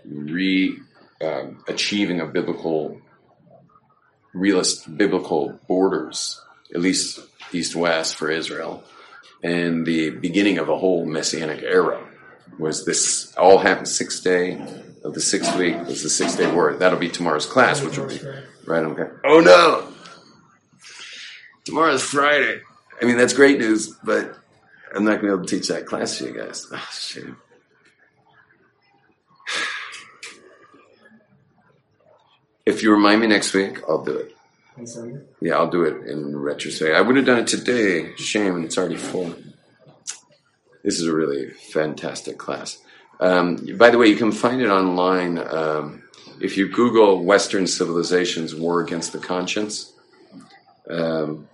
re 0.06 0.78
um, 1.22 1.64
achieving 1.68 2.20
of 2.20 2.34
biblical 2.34 3.02
realist 4.34 4.98
biblical 4.98 5.60
borders, 5.68 6.42
at 6.76 6.82
least 6.82 7.20
east 7.54 7.76
west 7.76 8.18
for 8.18 8.30
Israel, 8.30 8.84
and 9.42 9.86
the 9.86 10.10
beginning 10.10 10.58
of 10.58 10.68
a 10.68 10.78
whole 10.78 11.06
messianic 11.06 11.64
era 11.64 12.06
was 12.60 12.86
this 12.86 13.34
all 13.36 13.58
happened 13.58 13.88
sixth 13.88 14.24
day 14.24 14.62
of 15.04 15.14
the 15.14 15.22
sixth 15.22 15.56
week 15.58 15.76
was 15.86 16.04
the 16.04 16.10
sixth 16.10 16.38
day 16.38 16.52
word. 16.52 16.80
That'll 16.80 17.00
be 17.00 17.10
tomorrow's 17.10 17.46
class, 17.46 17.82
which 17.82 17.98
will 17.98 18.08
be 18.08 18.20
right. 18.66 18.84
Okay. 18.84 19.12
Oh 19.26 19.40
no, 19.40 19.92
tomorrow's 21.66 22.04
Friday. 22.04 22.62
I 23.02 23.06
mean 23.06 23.18
that's 23.18 23.34
great 23.34 23.60
news, 23.60 23.96
but 24.04 24.38
I'm 24.96 25.04
not 25.04 25.22
going 25.22 25.22
to 25.22 25.24
be 25.24 25.34
able 25.34 25.46
to 25.46 25.56
teach 25.56 25.68
that 25.70 25.86
class 25.86 26.20
to 26.20 26.26
you 26.26 26.34
guys. 26.38 26.68
Oh, 26.72 26.90
shit. 26.92 27.26
If 32.66 32.84
you 32.84 32.92
remind 32.92 33.20
me 33.20 33.28
next 33.28 33.54
week, 33.54 33.80
I'll 33.90 34.04
do 34.04 34.18
it. 34.18 34.36
Yeah, 35.42 35.56
I'll 35.56 35.70
do 35.70 35.84
it 35.84 36.08
in 36.08 36.38
retrospect. 36.38 36.96
I 36.96 37.02
would 37.02 37.16
have 37.16 37.26
done 37.26 37.40
it 37.40 37.48
today. 37.48 38.16
Shame, 38.16 38.64
it's 38.64 38.78
already 38.78 38.98
full. 38.98 39.34
This 40.84 41.00
is 41.00 41.08
a 41.08 41.14
really 41.14 41.50
fantastic 41.50 42.38
class. 42.38 42.80
Um, 43.20 43.66
by 43.78 43.90
the 43.90 43.98
way, 43.98 44.08
you 44.08 44.16
can 44.16 44.32
find 44.32 44.62
it 44.62 44.70
online. 44.70 45.38
Um, 45.38 46.04
if 46.40 46.58
you 46.58 46.68
Google 46.68 47.24
Western 47.24 47.68
Civilization's 47.68 48.54
War 48.54 48.82
Against 48.82 49.14
the 49.14 49.20
Conscience. 49.20 49.94
Um, 50.90 51.48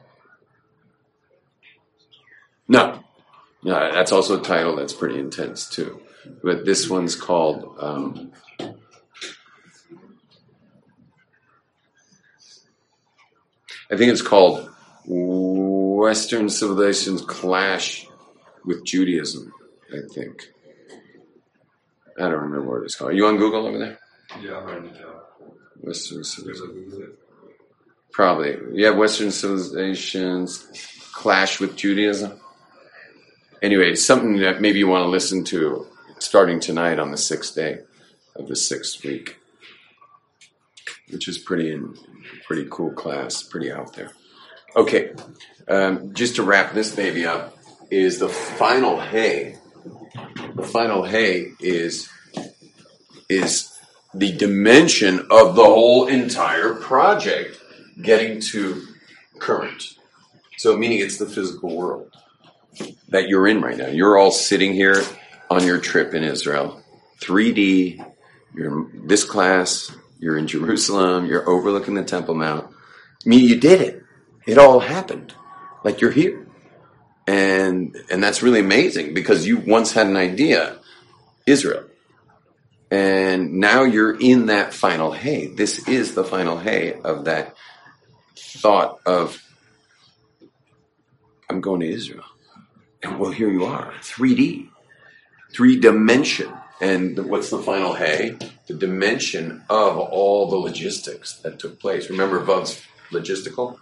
no, 2.67 3.03
no, 3.63 3.91
that's 3.91 4.11
also 4.11 4.39
a 4.39 4.43
title 4.43 4.75
that's 4.75 4.93
pretty 4.93 5.19
intense 5.19 5.69
too. 5.69 6.01
But 6.43 6.65
this 6.65 6.89
one's 6.89 7.15
called 7.15 7.75
um, 7.79 8.31
I 13.91 13.97
think 13.97 14.11
it's 14.11 14.21
called 14.21 14.69
Western 15.05 16.49
Civilization's 16.49 17.21
Clash 17.21 18.05
with 18.65 18.85
Judaism. 18.85 19.53
I 19.91 19.99
think. 20.13 20.49
I 22.17 22.23
don't 22.23 22.33
remember 22.33 22.61
what 22.75 22.83
it's 22.83 22.95
called. 22.95 23.11
Are 23.11 23.13
you 23.15 23.25
on 23.27 23.37
Google 23.37 23.65
over 23.65 23.77
there? 23.77 23.99
Yeah, 24.41 24.57
I'm 24.57 24.65
writing 24.65 24.85
it 24.85 24.95
down. 24.99 25.15
Western 25.81 26.17
There's 26.17 26.35
Civilization. 26.35 26.69
a 26.69 26.73
Google. 26.89 27.07
Probably. 28.11 28.57
Yeah, 28.73 28.89
Western 28.91 29.31
Civilization's 29.31 30.67
Clash 31.13 31.59
with 31.59 31.75
Judaism. 31.75 32.39
Anyway, 33.61 33.95
something 33.95 34.37
that 34.37 34.61
maybe 34.61 34.79
you 34.79 34.87
want 34.87 35.03
to 35.03 35.09
listen 35.09 35.43
to 35.45 35.87
starting 36.19 36.59
tonight 36.59 36.99
on 36.99 37.11
the 37.11 37.17
sixth 37.17 37.55
day 37.55 37.79
of 38.35 38.47
the 38.47 38.55
sixth 38.55 39.03
week, 39.03 39.37
which 41.09 41.27
is 41.27 41.37
pretty 41.37 41.71
in, 41.71 41.95
pretty 42.45 42.67
cool 42.69 42.91
class, 42.91 43.41
pretty 43.43 43.71
out 43.71 43.93
there. 43.93 44.11
Okay, 44.75 45.13
um, 45.67 46.13
just 46.13 46.35
to 46.35 46.43
wrap 46.43 46.73
this 46.73 46.93
baby 46.95 47.25
up, 47.25 47.57
is 47.91 48.19
the 48.19 48.29
final 48.29 48.99
hay. 48.99 49.57
The 50.55 50.63
final 50.63 51.03
hay 51.03 51.51
is 51.59 52.09
is 53.29 53.77
the 54.13 54.31
dimension 54.31 55.19
of 55.29 55.55
the 55.55 55.63
whole 55.63 56.07
entire 56.07 56.73
project 56.73 57.59
getting 58.01 58.41
to 58.41 58.87
current. 59.37 59.95
So, 60.57 60.75
meaning 60.75 60.99
it's 60.99 61.17
the 61.17 61.25
physical 61.25 61.75
world 61.75 62.15
that 63.09 63.29
you're 63.29 63.47
in 63.47 63.61
right 63.61 63.77
now. 63.77 63.87
You're 63.87 64.17
all 64.17 64.31
sitting 64.31 64.73
here 64.73 65.01
on 65.49 65.63
your 65.63 65.79
trip 65.79 66.13
in 66.13 66.23
Israel, 66.23 66.83
3D. 67.19 68.05
You're 68.55 68.79
in 68.79 69.07
this 69.07 69.23
class. 69.23 69.95
You're 70.19 70.37
in 70.37 70.47
Jerusalem. 70.47 71.25
You're 71.25 71.47
overlooking 71.49 71.93
the 71.93 72.03
Temple 72.03 72.35
Mount. 72.35 72.67
I 73.25 73.29
mean, 73.29 73.47
you 73.47 73.59
did 73.59 73.81
it. 73.81 74.03
It 74.45 74.57
all 74.57 74.79
happened. 74.79 75.33
Like 75.83 76.01
you're 76.01 76.11
here, 76.11 76.45
and 77.29 77.95
and 78.09 78.23
that's 78.23 78.41
really 78.41 78.59
amazing 78.59 79.13
because 79.13 79.45
you 79.45 79.57
once 79.57 79.91
had 79.91 80.07
an 80.07 80.17
idea, 80.17 80.79
Israel, 81.45 81.85
and 82.89 83.53
now 83.53 83.83
you're 83.83 84.19
in 84.19 84.47
that 84.47 84.73
final 84.73 85.11
hay. 85.11 85.45
This 85.45 85.87
is 85.87 86.15
the 86.15 86.23
final 86.23 86.57
hay 86.57 86.99
of 87.03 87.25
that 87.25 87.55
thought 88.35 88.99
of 89.05 89.39
I'm 91.47 91.61
going 91.61 91.81
to 91.81 91.87
Israel. 91.87 92.25
And 93.03 93.19
well, 93.19 93.31
here 93.31 93.51
you 93.51 93.65
are, 93.65 93.93
3D, 94.01 94.67
three 95.53 95.79
dimension. 95.79 96.51
And 96.81 97.29
what's 97.29 97.51
the 97.51 97.59
final 97.59 97.93
hay? 97.93 98.37
The 98.67 98.73
dimension 98.73 99.63
of 99.69 99.99
all 99.99 100.49
the 100.49 100.55
logistics 100.57 101.33
that 101.41 101.59
took 101.59 101.79
place. 101.79 102.09
Remember 102.09 102.43
Vuv's 102.43 102.81
logistical? 103.11 103.77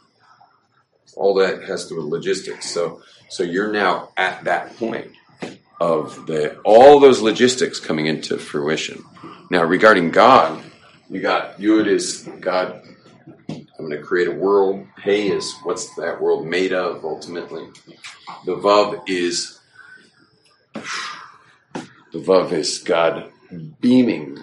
All 1.18 1.34
that 1.36 1.64
has 1.64 1.88
to 1.88 1.96
do 1.96 2.02
with 2.02 2.06
logistics. 2.06 2.70
So, 2.70 3.02
so 3.30 3.44
you're 3.44 3.72
now 3.72 4.10
at 4.18 4.44
that 4.44 4.76
point 4.78 5.12
of 5.80 6.26
the 6.28 6.58
all 6.60 7.00
those 7.00 7.22
logistics 7.22 7.80
coming 7.80 8.08
into 8.08 8.38
fruition. 8.38 9.04
Now, 9.50 9.64
regarding 9.64 10.12
God, 10.12 10.64
you 11.10 11.22
got 11.22 11.58
Yud 11.60 11.88
is 11.88 12.28
God. 12.40 12.82
I'm 13.50 13.86
going 13.86 13.92
to 13.92 14.02
create 14.02 14.28
a 14.28 14.32
world. 14.32 14.86
Hey 15.02 15.30
is 15.30 15.56
what's 15.64 15.96
that 15.96 16.20
world 16.20 16.46
made 16.46 16.74
of 16.74 17.06
ultimately. 17.06 17.68
The 18.46 18.56
Vav 18.56 19.08
is 19.08 19.60
the 20.74 22.20
Vav 22.20 22.52
is 22.52 22.80
God 22.80 23.32
beaming 23.80 24.38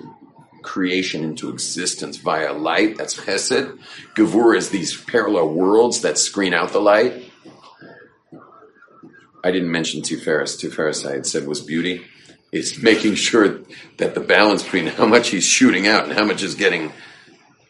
creation 0.64 1.22
into 1.22 1.50
existence 1.50 2.16
via 2.16 2.52
light. 2.52 2.96
That's 2.96 3.20
Chesed. 3.20 3.78
Gavur 4.14 4.56
is 4.56 4.70
these 4.70 5.00
parallel 5.00 5.50
worlds 5.50 6.00
that 6.00 6.18
screen 6.18 6.54
out 6.54 6.72
the 6.72 6.80
light. 6.80 7.30
I 9.44 9.52
didn't 9.52 9.70
mention 9.70 10.00
Tiferes. 10.00 10.58
Tiferes, 10.58 11.08
I 11.08 11.12
had 11.12 11.26
said, 11.26 11.46
was 11.46 11.60
beauty. 11.60 12.06
Is 12.50 12.82
making 12.82 13.14
sure 13.14 13.60
that 13.98 14.14
the 14.14 14.20
balance 14.20 14.62
between 14.62 14.86
how 14.86 15.06
much 15.06 15.28
he's 15.28 15.44
shooting 15.44 15.86
out 15.86 16.04
and 16.04 16.12
how 16.14 16.24
much 16.24 16.42
is 16.42 16.54
getting 16.54 16.92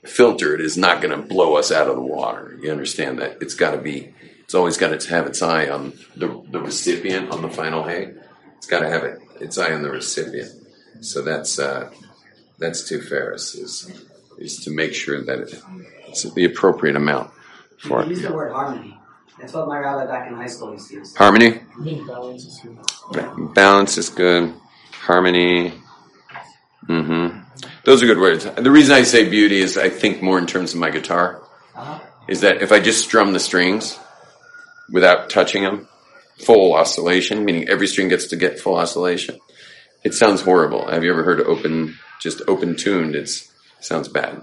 filtered 0.05 0.61
is 0.61 0.77
not 0.77 1.03
going 1.03 1.19
to 1.19 1.27
blow 1.27 1.57
us 1.57 1.73
out 1.73 1.89
of 1.89 1.97
the 1.97 2.03
water. 2.03 2.59
You 2.63 2.71
understand 2.71 3.19
that? 3.19 3.39
It's 3.41 3.55
got 3.55 3.73
to 3.73 3.79
be, 3.79 4.15
it's 4.41 4.55
always 4.55 4.77
got 4.77 4.99
to 4.99 5.09
have 5.09 5.27
its 5.27 5.43
eye 5.43 5.69
on 5.69 5.95
the, 6.15 6.43
the 6.51 6.61
recipient 6.61 7.31
on 7.31 7.43
the 7.43 7.51
final 7.51 7.83
hay. 7.83 8.13
It's 8.59 8.67
got 8.67 8.81
to 8.81 8.89
have 8.89 9.03
it, 9.03 9.19
its 9.41 9.59
eye 9.59 9.73
on 9.73 9.83
the 9.83 9.91
recipient. 9.91 10.51
So 11.01 11.23
that's, 11.23 11.59
uh, 11.59 11.91
that's 12.65 12.91
Tiferes, 12.91 13.57
is, 13.59 14.03
is 14.39 14.57
to 14.65 14.71
make 14.71 14.95
sure 14.95 15.23
that 15.25 15.39
it's 16.09 16.23
the 16.35 16.45
appropriate 16.45 16.97
amount 16.97 17.31
for 17.79 18.01
You 18.01 18.07
it. 18.07 18.09
use 18.11 18.23
the 18.23 18.33
word 18.33 18.53
harmony. 18.53 18.99
That's 19.39 19.53
what 19.53 19.69
my 19.69 19.79
rabbi 19.79 20.07
back 20.07 20.29
in 20.29 20.35
high 20.35 20.47
school 20.47 20.73
used 20.73 20.89
to 20.89 20.95
use. 20.95 21.15
Harmony? 21.17 21.61
Balance 22.07 22.45
is 22.45 22.61
good. 23.13 23.55
Balance 23.55 23.99
is 23.99 24.09
good. 24.09 24.55
Harmony. 24.93 25.73
hmm 26.87 27.29
Those 27.85 28.03
are 28.03 28.07
good 28.07 28.19
words. 28.19 28.45
The 28.45 28.71
reason 28.71 28.95
I 28.95 29.03
say 29.03 29.29
beauty 29.29 29.59
is 29.59 29.77
I 29.77 29.91
think 29.91 30.23
more 30.23 30.39
in 30.39 30.47
terms 30.47 30.73
of 30.73 30.81
my 30.81 30.91
guitar. 30.91 31.43
Uh-huh. 31.77 31.99
Is 32.29 32.41
that 32.41 32.63
if 32.63 32.73
I 32.73 32.81
just 32.81 33.05
strum 33.05 33.33
the 33.33 33.41
strings 33.41 33.99
without 34.91 35.29
touching 35.29 35.63
them, 35.65 35.89
full 36.39 36.73
oscillation, 36.75 37.45
meaning 37.45 37.69
every 37.69 37.87
string 37.87 38.09
gets 38.09 38.29
to 38.29 38.37
get 38.37 38.59
full 38.59 38.77
oscillation, 38.77 39.39
it 40.05 40.15
sounds 40.15 40.41
horrible. 40.41 40.87
Have 40.89 41.05
you 41.05 41.11
ever 41.13 41.23
heard 41.25 41.41
open, 41.41 41.97
just 42.25 42.41
open 42.49 42.75
tuned? 42.75 43.15
It 43.15 43.29
sounds 43.81 44.09
bad. 44.09 44.41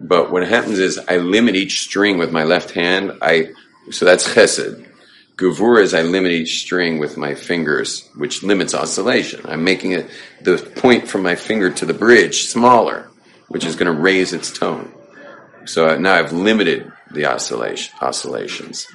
But 0.00 0.32
what 0.32 0.48
happens 0.48 0.78
is 0.78 0.98
I 1.06 1.18
limit 1.18 1.54
each 1.54 1.80
string 1.82 2.16
with 2.16 2.32
my 2.32 2.44
left 2.44 2.70
hand. 2.70 3.12
I 3.20 3.52
so 3.90 4.06
that's 4.06 4.26
chesed. 4.26 4.86
Gavur 5.36 5.82
is 5.82 5.92
I 5.92 6.02
limit 6.02 6.32
each 6.32 6.60
string 6.60 6.98
with 6.98 7.16
my 7.16 7.34
fingers, 7.34 8.08
which 8.16 8.42
limits 8.42 8.74
oscillation. 8.74 9.42
I'm 9.44 9.62
making 9.62 9.92
it 9.92 10.10
the 10.42 10.56
point 10.56 11.06
from 11.06 11.22
my 11.22 11.36
finger 11.36 11.70
to 11.70 11.86
the 11.86 11.94
bridge 11.94 12.46
smaller, 12.46 13.08
which 13.48 13.64
is 13.64 13.76
going 13.76 13.94
to 13.94 14.00
raise 14.00 14.32
its 14.32 14.50
tone. 14.50 14.92
So 15.66 15.96
now 15.98 16.14
I've 16.14 16.32
limited 16.32 16.90
the 17.12 17.26
oscillation 17.26 17.94
oscillations. 18.00 18.88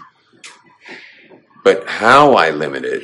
But 1.64 1.88
how 1.88 2.34
I 2.34 2.50
limit 2.50 2.86
it 2.86 3.04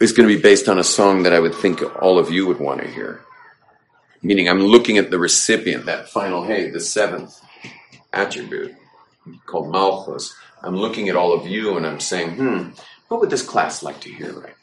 is 0.00 0.12
going 0.12 0.28
to 0.28 0.34
be 0.34 0.40
based 0.40 0.68
on 0.68 0.78
a 0.78 0.84
song 0.84 1.22
that 1.22 1.32
I 1.32 1.40
would 1.40 1.54
think 1.54 1.82
all 2.02 2.18
of 2.18 2.30
you 2.30 2.46
would 2.46 2.60
want 2.60 2.82
to 2.82 2.88
hear. 2.88 3.22
Meaning 4.22 4.48
I'm 4.48 4.60
looking 4.60 4.98
at 4.98 5.10
the 5.10 5.18
recipient, 5.18 5.86
that 5.86 6.08
final 6.08 6.44
hey, 6.44 6.70
the 6.70 6.80
seventh 6.80 7.40
attribute 8.12 8.74
called 9.46 9.70
Malchus. 9.70 10.34
I'm 10.62 10.76
looking 10.76 11.08
at 11.08 11.16
all 11.16 11.32
of 11.32 11.46
you 11.46 11.76
and 11.76 11.86
I'm 11.86 12.00
saying, 12.00 12.36
hmm, 12.36 12.70
what 13.08 13.20
would 13.20 13.30
this 13.30 13.42
class 13.42 13.82
like 13.82 14.00
to 14.02 14.12
hear 14.12 14.32
right 14.32 14.54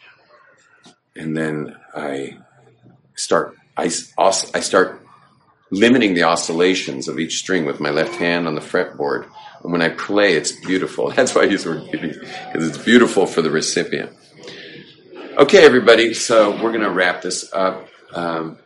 now? 0.85 0.91
And 1.15 1.37
then 1.37 1.75
I 1.95 2.37
start, 3.15 3.55
I, 3.77 3.91
I 4.17 4.31
start 4.31 5.03
limiting 5.69 6.13
the 6.13 6.23
oscillations 6.23 7.07
of 7.07 7.19
each 7.19 7.37
string 7.39 7.65
with 7.65 7.79
my 7.79 7.89
left 7.89 8.15
hand 8.15 8.47
on 8.47 8.55
the 8.55 8.61
fretboard. 8.61 9.27
And 9.63 9.71
when 9.71 9.81
I 9.81 9.89
play, 9.89 10.33
it's 10.33 10.51
beautiful. 10.51 11.11
That's 11.15 11.33
why 11.33 11.43
I 11.43 11.45
use 11.45 11.63
the 11.63 11.71
word 11.71 11.91
beauty, 11.91 12.19
because 12.19 12.67
it's 12.67 12.77
beautiful 12.77 13.25
for 13.25 13.41
the 13.41 13.51
recipient. 13.51 14.11
Okay, 15.35 15.65
everybody, 15.65 16.13
so 16.13 16.51
we're 16.51 16.71
going 16.71 16.81
to 16.81 16.91
wrap 16.91 17.23
this 17.23 17.51
up. 17.53 17.87
Um, 18.13 18.59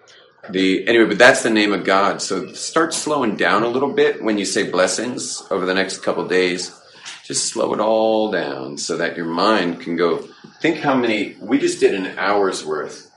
the 0.49 0.85
anyway, 0.85 1.05
but 1.05 1.17
that's 1.17 1.41
the 1.41 1.49
name 1.49 1.71
of 1.71 1.85
God. 1.85 2.21
So 2.21 2.51
start 2.53 2.93
slowing 2.93 3.37
down 3.37 3.63
a 3.63 3.69
little 3.69 3.93
bit 3.93 4.21
when 4.21 4.37
you 4.37 4.43
say 4.43 4.69
blessings 4.69 5.47
over 5.49 5.65
the 5.65 5.73
next 5.73 5.99
couple 6.03 6.27
days. 6.27 6.77
Just 7.23 7.53
slow 7.53 7.73
it 7.73 7.79
all 7.79 8.31
down 8.31 8.77
so 8.77 8.97
that 8.97 9.15
your 9.15 9.27
mind 9.27 9.79
can 9.79 9.95
go. 9.95 10.27
Think 10.59 10.79
how 10.79 10.93
many 10.93 11.37
we 11.39 11.57
just 11.57 11.79
did 11.79 11.95
an 11.95 12.19
hour's 12.19 12.65
worth 12.65 13.11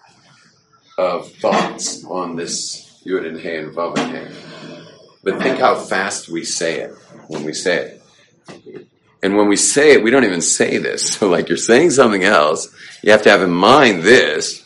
of 0.97 1.33
thoughts 1.33 2.05
on 2.05 2.37
this 2.37 3.03
Yud 3.05 3.27
and 3.27 3.41
Hey 3.41 3.59
and 3.59 3.75
Vav 3.75 3.99
and 3.99 4.17
Hey. 4.17 4.87
But 5.25 5.43
think 5.43 5.59
how 5.59 5.75
fast 5.75 6.29
we 6.29 6.45
say 6.45 6.83
it 6.83 6.95
when 7.27 7.43
we 7.43 7.53
say 7.53 7.99
it. 8.49 8.90
And 9.23 9.37
when 9.37 9.49
we 9.49 9.57
say 9.57 9.93
it, 9.93 10.03
we 10.03 10.11
don't 10.11 10.25
even 10.25 10.41
say 10.41 10.79
this. 10.79 11.09
So 11.21 11.29
like 11.29 11.49
you're 11.49 11.59
saying 11.59 11.91
something 11.91 12.25
else, 12.25 12.75
you 13.03 13.13
have 13.13 13.23
to 13.23 13.31
have 13.31 13.43
in 13.43 13.51
mind 13.51 14.03
this, 14.03 14.65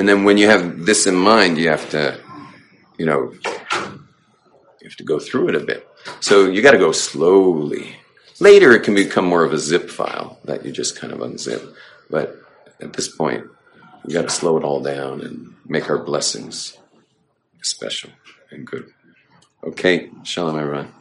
and 0.00 0.08
then 0.08 0.24
when 0.24 0.38
you 0.38 0.48
have 0.48 0.86
this 0.86 1.06
in 1.06 1.14
mind, 1.14 1.58
you 1.58 1.68
have 1.68 1.90
to, 1.90 2.18
you 2.96 3.04
know, 3.04 3.34
you 3.42 4.84
have 4.84 4.96
to 4.96 5.04
go 5.04 5.18
through 5.18 5.50
it 5.50 5.54
a 5.54 5.60
bit. 5.60 5.86
So 6.20 6.46
you 6.46 6.62
got 6.62 6.70
to 6.70 6.78
go 6.78 6.92
slowly. 6.92 7.96
Later, 8.40 8.72
it 8.72 8.82
can 8.82 8.94
become 8.94 9.26
more 9.26 9.44
of 9.44 9.52
a 9.52 9.58
zip 9.58 9.90
file 9.90 10.38
that 10.44 10.64
you 10.64 10.72
just 10.72 10.96
kind 10.96 11.12
of 11.12 11.18
unzip. 11.18 11.74
But 12.08 12.34
at 12.80 12.94
this 12.94 13.08
point, 13.08 13.44
we 14.04 14.14
got 14.14 14.22
to 14.22 14.30
slow 14.30 14.56
it 14.56 14.64
all 14.64 14.80
down 14.80 15.20
and 15.20 15.54
make 15.66 15.90
our 15.90 15.98
blessings 15.98 16.78
special 17.60 18.10
and 18.50 18.66
good. 18.66 18.90
Okay, 19.62 20.08
shalom, 20.22 20.58
everyone. 20.58 20.94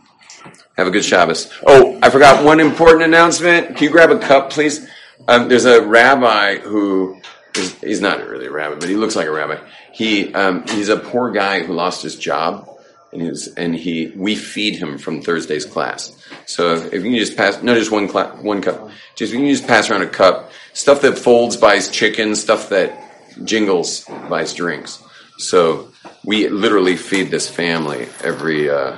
Have 0.78 0.88
a 0.88 0.92
good 0.92 1.04
Shabbos. 1.04 1.52
Oh, 1.66 2.00
I 2.02 2.10
forgot 2.10 2.44
one 2.44 2.60
important 2.60 3.04
announcement. 3.04 3.76
Can 3.76 3.84
you 3.84 3.90
grab 3.90 4.12
a 4.12 4.20
cup, 4.20 4.50
please? 4.50 4.88
Um, 5.28 5.50
there's 5.50 5.66
a 5.66 5.82
rabbi 5.82 6.58
who 6.58 7.20
is, 7.56 7.80
he's 7.82 8.02
not 8.02 8.26
really 8.26 8.46
a 8.46 8.52
rabbi, 8.52 8.76
but 8.76 8.88
he 8.88 8.96
looks 8.96 9.16
like 9.16 9.28
a 9.28 9.32
rabbi. 9.32 9.60
He 9.92 10.34
um, 10.34 10.66
he's 10.68 10.90
a 10.90 10.98
poor 10.98 11.32
guy 11.32 11.64
who 11.64 11.74
lost 11.74 12.02
his 12.02 12.16
job, 12.16 12.70
and 13.12 13.38
and 13.58 13.76
he 13.76 14.14
we 14.16 14.36
feed 14.36 14.78
him 14.78 14.98
from 14.98 15.22
Thursday's 15.22 15.66
class. 15.66 16.16
So 16.46 16.76
if 16.76 16.94
you 16.94 17.02
can 17.02 17.16
just 17.16 17.36
pass, 17.36 17.62
no, 17.62 17.76
just 17.76 17.92
one 17.92 18.08
cla- 18.08 18.38
one 18.42 18.62
cup. 18.62 18.90
Just 19.16 19.34
you 19.34 19.40
can 19.40 19.50
just 19.50 19.68
pass 19.68 19.90
around 19.90 20.04
a 20.04 20.08
cup. 20.08 20.52
Stuff 20.74 21.02
that 21.02 21.18
folds 21.18 21.58
buys 21.58 21.90
chicken. 21.90 22.36
Stuff 22.36 22.70
that 22.70 22.98
jingles 23.44 24.06
buys 24.30 24.54
drinks. 24.54 25.04
So 25.38 25.92
we 26.24 26.48
literally 26.48 26.96
feed 26.96 27.32
this 27.32 27.50
family 27.50 28.08
every. 28.24 28.70
Uh, 28.70 28.96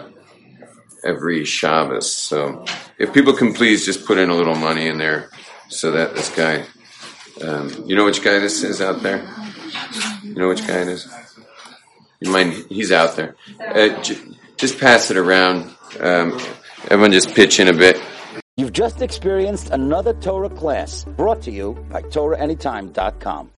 every 1.04 1.46
Shabbos. 1.46 2.12
So 2.12 2.66
if 2.98 3.14
people 3.14 3.34
can 3.34 3.54
please 3.54 3.86
just 3.86 4.06
put 4.06 4.18
in 4.18 4.30
a 4.30 4.36
little 4.36 4.56
money 4.56 4.88
in 4.88 4.98
there 4.98 5.30
so 5.70 5.92
that 5.92 6.16
this 6.16 6.30
guy, 6.30 6.66
um, 7.44 7.84
you 7.86 7.96
know 7.96 8.06
which 8.06 8.24
guy 8.24 8.40
this 8.40 8.64
is 8.64 8.82
out 8.82 9.02
there? 9.02 9.28
You 10.24 10.36
know 10.36 10.50
which 10.50 10.66
guy 10.68 10.82
it 10.82 10.88
is? 10.88 11.08
You 12.20 12.32
mind? 12.32 12.54
He's 12.70 12.92
out 12.92 13.16
there. 13.16 13.36
Uh, 13.60 13.90
j- 14.02 14.20
just 14.58 14.80
pass 14.80 15.10
it 15.10 15.18
around. 15.18 15.64
Um, 16.00 16.40
everyone 16.90 17.12
just 17.12 17.34
pitch 17.34 17.60
in 17.60 17.68
a 17.68 17.74
bit. 17.74 18.00
You've 18.58 18.74
just 18.74 19.02
experienced 19.02 19.72
another 19.72 20.14
Torah 20.14 20.50
class 20.50 21.04
brought 21.04 21.42
to 21.44 21.52
you 21.52 21.74
by 21.90 22.02
TorahAnytime.com. 22.04 23.50